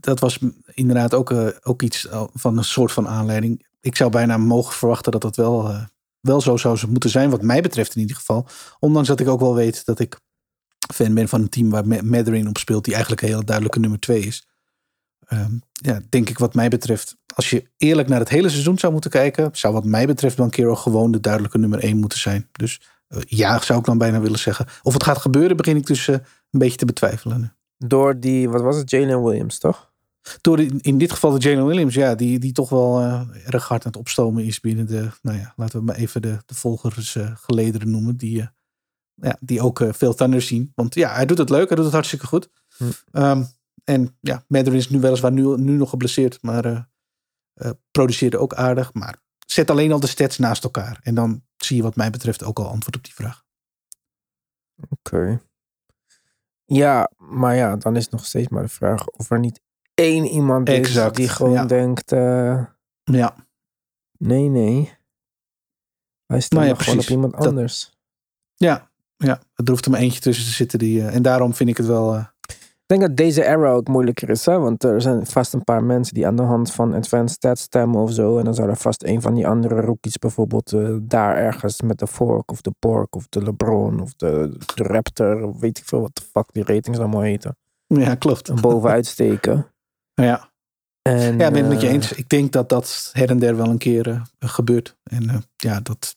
dat 0.00 0.20
was 0.20 0.38
inderdaad 0.74 1.14
ook, 1.14 1.34
ook 1.62 1.82
iets 1.82 2.08
van 2.32 2.58
een 2.58 2.64
soort 2.64 2.92
van 2.92 3.08
aanleiding. 3.08 3.66
Ik 3.80 3.96
zou 3.96 4.10
bijna 4.10 4.36
mogen 4.36 4.74
verwachten 4.74 5.12
dat 5.12 5.20
dat 5.22 5.36
wel, 5.36 5.68
eh, 5.68 5.84
wel 6.20 6.40
zo 6.40 6.56
zou 6.56 6.78
moeten 6.88 7.10
zijn, 7.10 7.30
wat 7.30 7.42
mij 7.42 7.60
betreft 7.60 7.94
in 7.94 8.00
ieder 8.00 8.16
geval. 8.16 8.46
Ondanks 8.78 9.08
dat 9.08 9.20
ik 9.20 9.28
ook 9.28 9.40
wel 9.40 9.54
weet 9.54 9.84
dat 9.84 9.98
ik 9.98 10.16
fan 10.94 11.14
ben 11.14 11.28
van 11.28 11.40
een 11.40 11.48
team 11.48 11.70
waar 11.70 11.86
Ma- 11.86 12.02
Matherin 12.02 12.48
op 12.48 12.58
speelt, 12.58 12.84
die 12.84 12.92
eigenlijk 12.92 13.22
een 13.22 13.28
hele 13.28 13.44
duidelijke 13.44 13.80
nummer 13.80 14.00
twee 14.00 14.20
is. 14.26 14.48
ehm, 15.26 15.52
ja, 15.72 16.00
denk 16.08 16.28
ik 16.28 16.38
wat 16.38 16.54
mij 16.54 16.68
betreft, 16.68 17.16
als 17.34 17.50
je 17.50 17.70
eerlijk 17.76 18.08
naar 18.08 18.18
het 18.18 18.28
hele 18.28 18.48
seizoen 18.48 18.78
zou 18.78 18.92
moeten 18.92 19.10
kijken, 19.10 19.48
zou 19.52 19.74
wat 19.74 19.84
mij 19.84 20.06
betreft 20.06 20.36
Banquero 20.36 20.74
gewoon 20.74 21.10
de 21.10 21.20
duidelijke 21.20 21.58
nummer 21.58 21.84
1 21.84 21.96
moeten 21.96 22.18
zijn. 22.18 22.48
Dus 22.52 22.80
eh, 23.08 23.18
ja, 23.26 23.60
zou 23.60 23.78
ik 23.78 23.84
dan 23.84 23.98
bijna 23.98 24.20
willen 24.20 24.38
zeggen. 24.38 24.66
Of 24.82 24.92
het 24.92 25.02
gaat 25.04 25.18
gebeuren, 25.18 25.56
begin 25.56 25.76
ik 25.76 25.86
dus 25.86 26.08
eh, 26.08 26.14
een 26.50 26.58
beetje 26.58 26.76
te 26.76 26.84
betwijfelen. 26.84 27.56
Door 27.76 28.20
die, 28.20 28.48
wat 28.48 28.60
was 28.60 28.76
het, 28.76 28.90
Jalen 28.90 29.22
Williams, 29.24 29.58
toch? 29.58 29.89
Door 30.40 30.60
in 30.60 30.98
dit 30.98 31.12
geval 31.12 31.30
de 31.30 31.48
Jalen 31.48 31.66
Williams, 31.66 31.94
ja, 31.94 32.14
die, 32.14 32.38
die 32.38 32.52
toch 32.52 32.68
wel 32.68 33.00
eh, 33.00 33.46
erg 33.46 33.68
hard 33.68 33.84
aan 33.84 33.90
het 33.90 34.00
opstomen 34.00 34.44
is 34.44 34.60
binnen 34.60 34.86
de, 34.86 35.10
nou 35.22 35.38
ja, 35.38 35.52
laten 35.56 35.78
we 35.78 35.84
maar 35.84 35.94
even 35.94 36.22
de, 36.22 36.38
de 36.46 36.54
volgers 36.54 37.16
eh, 37.16 37.36
gelederen 37.36 37.90
noemen, 37.90 38.16
die, 38.16 38.40
eh, 38.40 38.46
ja, 39.14 39.36
die 39.40 39.60
ook 39.60 39.82
veel 39.90 40.14
Thunder 40.14 40.42
zien. 40.42 40.72
Want 40.74 40.94
ja, 40.94 41.12
hij 41.14 41.26
doet 41.26 41.38
het 41.38 41.50
leuk, 41.50 41.66
hij 41.66 41.76
doet 41.76 41.84
het 41.84 41.94
hartstikke 41.94 42.26
goed. 42.26 42.50
Hm. 42.76 42.84
Ehm, 43.10 43.44
en 43.84 44.16
ja, 44.20 44.44
Madden 44.48 44.74
is 44.74 44.88
nu 44.88 45.00
weliswaar 45.00 45.32
nu, 45.32 45.56
nu 45.56 45.72
nog 45.72 45.90
geblesseerd, 45.90 46.42
maar 46.42 46.88
produceerde 47.90 48.38
ook 48.38 48.54
aardig. 48.54 48.92
Maar 48.92 49.18
zet 49.46 49.70
alleen 49.70 49.92
al 49.92 50.00
de 50.00 50.06
stats 50.06 50.38
naast 50.38 50.64
elkaar. 50.64 51.00
En 51.02 51.14
dan 51.14 51.42
zie 51.56 51.76
je 51.76 51.82
wat 51.82 51.96
mij 51.96 52.10
betreft 52.10 52.44
ook 52.44 52.58
al 52.58 52.68
antwoord 52.68 52.96
op 52.96 53.04
die 53.04 53.14
vraag. 53.14 53.44
Oké. 54.88 55.40
Ja, 56.64 57.10
maar 57.16 57.56
ja, 57.56 57.76
dan 57.76 57.96
is 57.96 58.08
nog 58.08 58.24
steeds 58.24 58.48
maar 58.48 58.62
de 58.62 58.68
vraag 58.68 59.06
of 59.06 59.30
er 59.30 59.38
niet 59.38 59.60
één 60.00 60.24
iemand 60.26 60.68
is 60.68 60.74
Exact, 60.78 61.16
die 61.16 61.28
gewoon 61.28 61.52
ja. 61.52 61.64
denkt, 61.64 62.12
eh, 62.12 62.64
Ja, 63.04 63.34
nee, 64.18 64.48
nee. 64.48 64.92
Wij 66.26 66.40
stemmen 66.40 66.66
Nou 66.68 66.78
ja, 66.78 66.84
gewoon 66.84 66.98
op 67.04 67.08
iemand 67.10 67.32
Dat- 67.32 67.46
anders. 67.46 67.92
ja, 68.54 68.90
ja. 69.16 69.40
Er 69.54 69.70
hoeft 69.70 69.84
er 69.84 69.90
maar 69.90 70.00
eentje 70.00 70.20
tussen 70.20 70.44
te 70.44 70.50
zitten. 70.50 70.78
Die, 70.78 71.00
eh, 71.06 71.14
en 71.14 71.22
daarom 71.22 71.54
vind 71.54 71.68
ik 71.70 71.76
het 71.76 71.86
wel... 71.86 72.14
eh, 72.14 72.24
Ik 72.86 72.96
denk 72.96 73.00
dat 73.08 73.16
deze 73.16 73.44
era 73.44 73.70
ook 73.72 73.88
moeilijker 73.88 74.28
is, 74.30 74.46
hè? 74.46 74.58
want 74.58 74.84
er 74.84 75.00
zijn 75.00 75.26
vast 75.26 75.52
een 75.52 75.64
paar 75.64 75.84
mensen 75.84 76.14
die 76.14 76.26
aan 76.26 76.36
de 76.36 76.42
hand 76.42 76.72
van 76.72 76.94
advanced 76.94 77.30
stats 77.36 77.62
stemmen 77.62 78.00
of 78.00 78.12
zo. 78.12 78.38
En 78.38 78.44
dan 78.44 78.54
zou 78.54 78.68
er 78.68 78.76
vast 78.76 79.04
een 79.04 79.20
van 79.20 79.34
die 79.34 79.46
andere 79.46 79.80
rookies 79.80 80.18
bijvoorbeeld 80.18 80.74
daar 81.02 81.36
ergens 81.36 81.80
met 81.82 81.98
de 81.98 82.06
Fork 82.06 82.50
of 82.50 82.60
de 82.60 82.72
Pork 82.78 83.16
of 83.16 83.26
de 83.28 83.42
LeBron 83.42 84.00
of 84.00 84.14
de, 84.14 84.56
de 84.74 84.82
Raptor, 84.82 85.42
of 85.42 85.60
weet 85.60 85.78
ik 85.78 85.84
veel 85.84 86.00
wat 86.00 86.16
de 86.16 86.22
fuck 86.22 86.52
die 86.52 86.64
ratings 86.64 86.98
allemaal 86.98 87.20
heten, 87.20 87.56
ja, 87.86 88.14
klopt. 88.14 88.60
bovenuit 88.60 89.06
steken. 89.06 89.66
Ja. 90.22 90.48
En, 91.02 91.38
Ja, 91.38 91.46
ik 91.46 91.52
ben 91.52 91.54
het 91.54 91.68
met 91.68 91.80
je 91.80 91.86
eh, 91.86 91.92
eens. 91.92 92.12
Ik 92.12 92.28
denk 92.28 92.52
dat 92.52 92.68
dat 92.68 93.10
her 93.12 93.30
en 93.30 93.38
der 93.38 93.56
wel 93.56 93.68
een 93.68 93.78
keer 93.78 94.08
eh, 94.08 94.48
gebeurt. 94.48 94.96
En 95.02 95.28
eh, 95.28 95.36
ja, 95.56 95.80
dat 95.80 96.16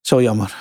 zo 0.00 0.22
jammer. 0.22 0.56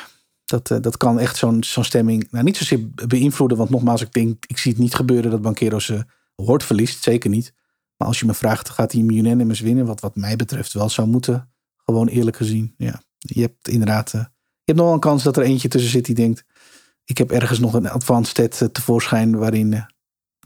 Dat, 0.46 0.68
dat 0.68 0.98
kan 0.98 1.20
echt 1.20 1.38
zo'n 1.38 1.64
zo'n 1.64 1.84
stemming 1.84 2.28
nou, 2.32 2.44
niet 2.44 2.58
zozeer 2.58 2.90
be- 2.90 3.08
beïnvloeden. 3.08 3.58
Want 3.58 3.70
nogmaals, 3.70 4.02
ik 4.02 4.14
denk, 4.14 4.46
ik 4.48 4.58
zie 4.58 4.72
het 4.72 4.82
niet 4.82 4.96
gebeuren 4.96 5.32
dat 5.32 5.42
Banquero 5.42 5.80
zijn 5.80 6.10
hoort 6.36 6.64
verliest. 6.64 7.04
Zeker 7.04 7.30
niet. 7.30 7.54
Maar 7.98 8.08
als 8.08 8.20
je 8.20 8.26
me 8.26 8.34
vraagt, 8.34 8.70
gaat 8.70 8.92
hij 8.92 9.02
hem 9.02 9.10
unanimous 9.10 9.60
winnen? 9.60 9.86
Wat 9.86 10.00
wat 10.00 10.16
mij 10.16 10.36
betreft 10.36 10.74
wel 10.74 10.90
zou 10.90 11.08
moeten. 11.08 11.54
Gewoon 11.76 12.08
eerlijk 12.08 12.38
gezien. 12.38 12.74
Ja, 12.78 13.02
je 13.18 13.42
hebt 13.42 13.68
inderdaad... 13.68 14.12
je 14.12 14.18
hebt 14.64 14.78
nog 14.78 14.86
wel 14.86 14.94
een 14.94 15.00
kans 15.00 15.24
dat 15.24 15.38
er 15.38 15.44
eentje 15.44 15.68
tussen 15.68 15.92
zit 15.92 16.06
die 16.06 16.16
denkt... 16.16 16.44
Ik 17.04 17.18
heb 17.18 17.32
ergens 17.32 17.60
nog 17.60 17.74
een 17.74 17.90
advanced 17.90 18.28
stat 18.28 18.62
eh, 18.62 18.68
tevoorschijn... 18.68 19.38
waarin 19.38 19.86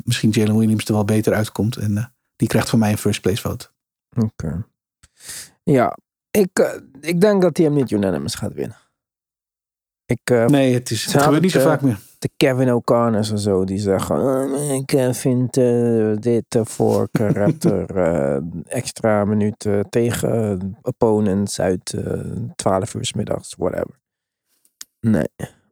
misschien 0.03 0.29
Jalen 0.29 0.57
Williams 0.57 0.85
er 0.85 0.93
wel 0.93 1.05
beter 1.05 1.33
uitkomt. 1.33 1.75
En 1.75 1.97
eh, 1.97 2.05
die 2.35 2.47
krijgt 2.47 2.69
van 2.69 2.79
mij 2.79 2.91
een 2.91 2.97
first 2.97 3.21
place 3.21 3.41
vote. 3.41 3.69
Oké. 4.17 4.65
Ja, 5.63 5.97
ik, 6.31 6.59
eh, 6.59 6.81
ik 7.01 7.21
denk 7.21 7.41
dat 7.41 7.57
hij 7.57 7.65
hem 7.65 7.75
niet 7.75 7.91
unanimous 7.91 8.35
gaat 8.35 8.53
winnen. 8.53 8.77
Ik, 10.05 10.29
eh, 10.29 10.45
Nee, 10.45 10.73
het, 10.73 10.91
is, 10.91 11.05
het 11.13 11.21
gebeurt 11.21 11.41
niet 11.41 11.51
zo 11.51 11.59
vaak 11.61 11.81
meer. 11.81 11.99
de 12.19 12.29
Kevin 12.37 12.73
O'Connors 12.73 13.31
en 13.31 13.39
zo, 13.39 13.63
die 13.65 13.77
zeggen: 13.79 14.15
"Oh, 14.15 14.73
Ik 14.75 14.91
eh, 14.91 15.13
vind 15.13 15.53
dit 16.21 16.59
voor 16.63 17.07
eh, 17.11 18.37
extra 18.65 19.25
minuten 19.25 19.89
tegen 19.89 20.77
opponents 20.81 21.59
uit 21.61 21.93
eh 21.93 22.21
12 22.55 22.93
uur 22.93 23.05
's 23.05 23.13
middags, 23.13 23.55
whatever. 23.57 23.99
Nee. 24.99 25.29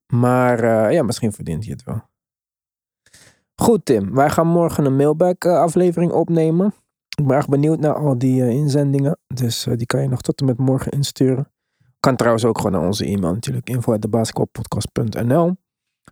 Maar 0.07 0.91
ja, 0.93 1.03
misschien 1.03 1.33
verdient 1.33 1.63
hij 1.63 1.73
het 1.73 1.83
wel. 1.83 2.01
Goed, 3.61 3.85
Tim. 3.85 4.13
Wij 4.13 4.29
gaan 4.29 4.47
morgen 4.47 4.85
een 4.85 4.95
mailback-aflevering 4.95 6.11
opnemen. 6.11 6.73
Ik 7.17 7.27
ben 7.27 7.35
erg 7.35 7.47
benieuwd 7.47 7.79
naar 7.79 7.95
al 7.95 8.17
die 8.17 8.41
eh, 8.41 8.49
inzendingen. 8.49 9.19
Dus 9.27 9.65
eh, 9.65 9.77
die 9.77 9.85
kan 9.85 10.01
je 10.01 10.07
nog 10.07 10.21
tot 10.21 10.39
en 10.39 10.45
met 10.45 10.57
morgen 10.57 10.91
insturen. 10.91 11.51
Kan 11.99 12.15
trouwens 12.15 12.45
ook 12.45 12.57
gewoon 12.57 12.71
naar 12.71 12.85
onze 12.85 13.05
e-mail 13.05 13.33
natuurlijk. 13.33 13.69
info.debasketbalpodcast.nl 13.69 15.55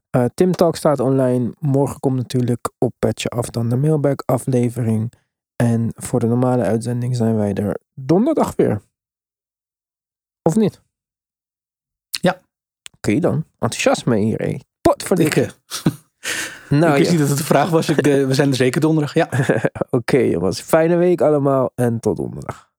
Eh, 0.09 0.25
Tim 0.33 0.51
Talk 0.51 0.75
staat 0.75 0.99
online. 0.99 1.53
Morgen 1.59 1.99
komt 1.99 2.15
natuurlijk 2.15 2.71
op 2.77 2.93
Petje 2.99 3.29
Af 3.29 3.49
dan 3.49 3.69
de 3.69 3.75
mailback 3.75 4.23
aflevering. 4.25 5.13
En 5.55 5.91
voor 5.95 6.19
de 6.19 6.27
normale 6.27 6.63
uitzending 6.63 7.15
zijn 7.15 7.35
wij 7.35 7.53
er 7.53 7.79
donderdag 7.93 8.55
weer. 8.55 8.81
Of 10.41 10.55
niet? 10.55 10.81
Ja. 12.09 12.41
Oké 12.95 13.19
dan. 13.19 13.45
Enthousiasme 13.59 14.17
hier, 14.17 14.37
hé. 14.37 14.57
Pot 14.81 15.03
voor 15.03 15.15
dit. 15.15 15.57
Ik, 16.69 16.71
Nou, 16.71 16.91
ik 16.91 16.97
wist 16.97 17.11
niet 17.11 17.19
dat 17.19 17.29
het 17.29 17.37
de 17.37 17.43
vraag 17.43 17.69
was. 17.69 17.89
Ik, 17.89 18.07
eh, 18.07 18.25
we 18.25 18.33
zijn 18.33 18.49
er 18.49 18.55
zeker 18.55 18.81
donderdag. 18.81 19.13
Ja. 19.13 19.29
Oké 19.89 20.17
jongens. 20.17 20.61
Fijne 20.61 20.95
week 20.95 21.21
allemaal 21.21 21.71
en 21.75 21.99
tot 21.99 22.17
donderdag. 22.17 22.69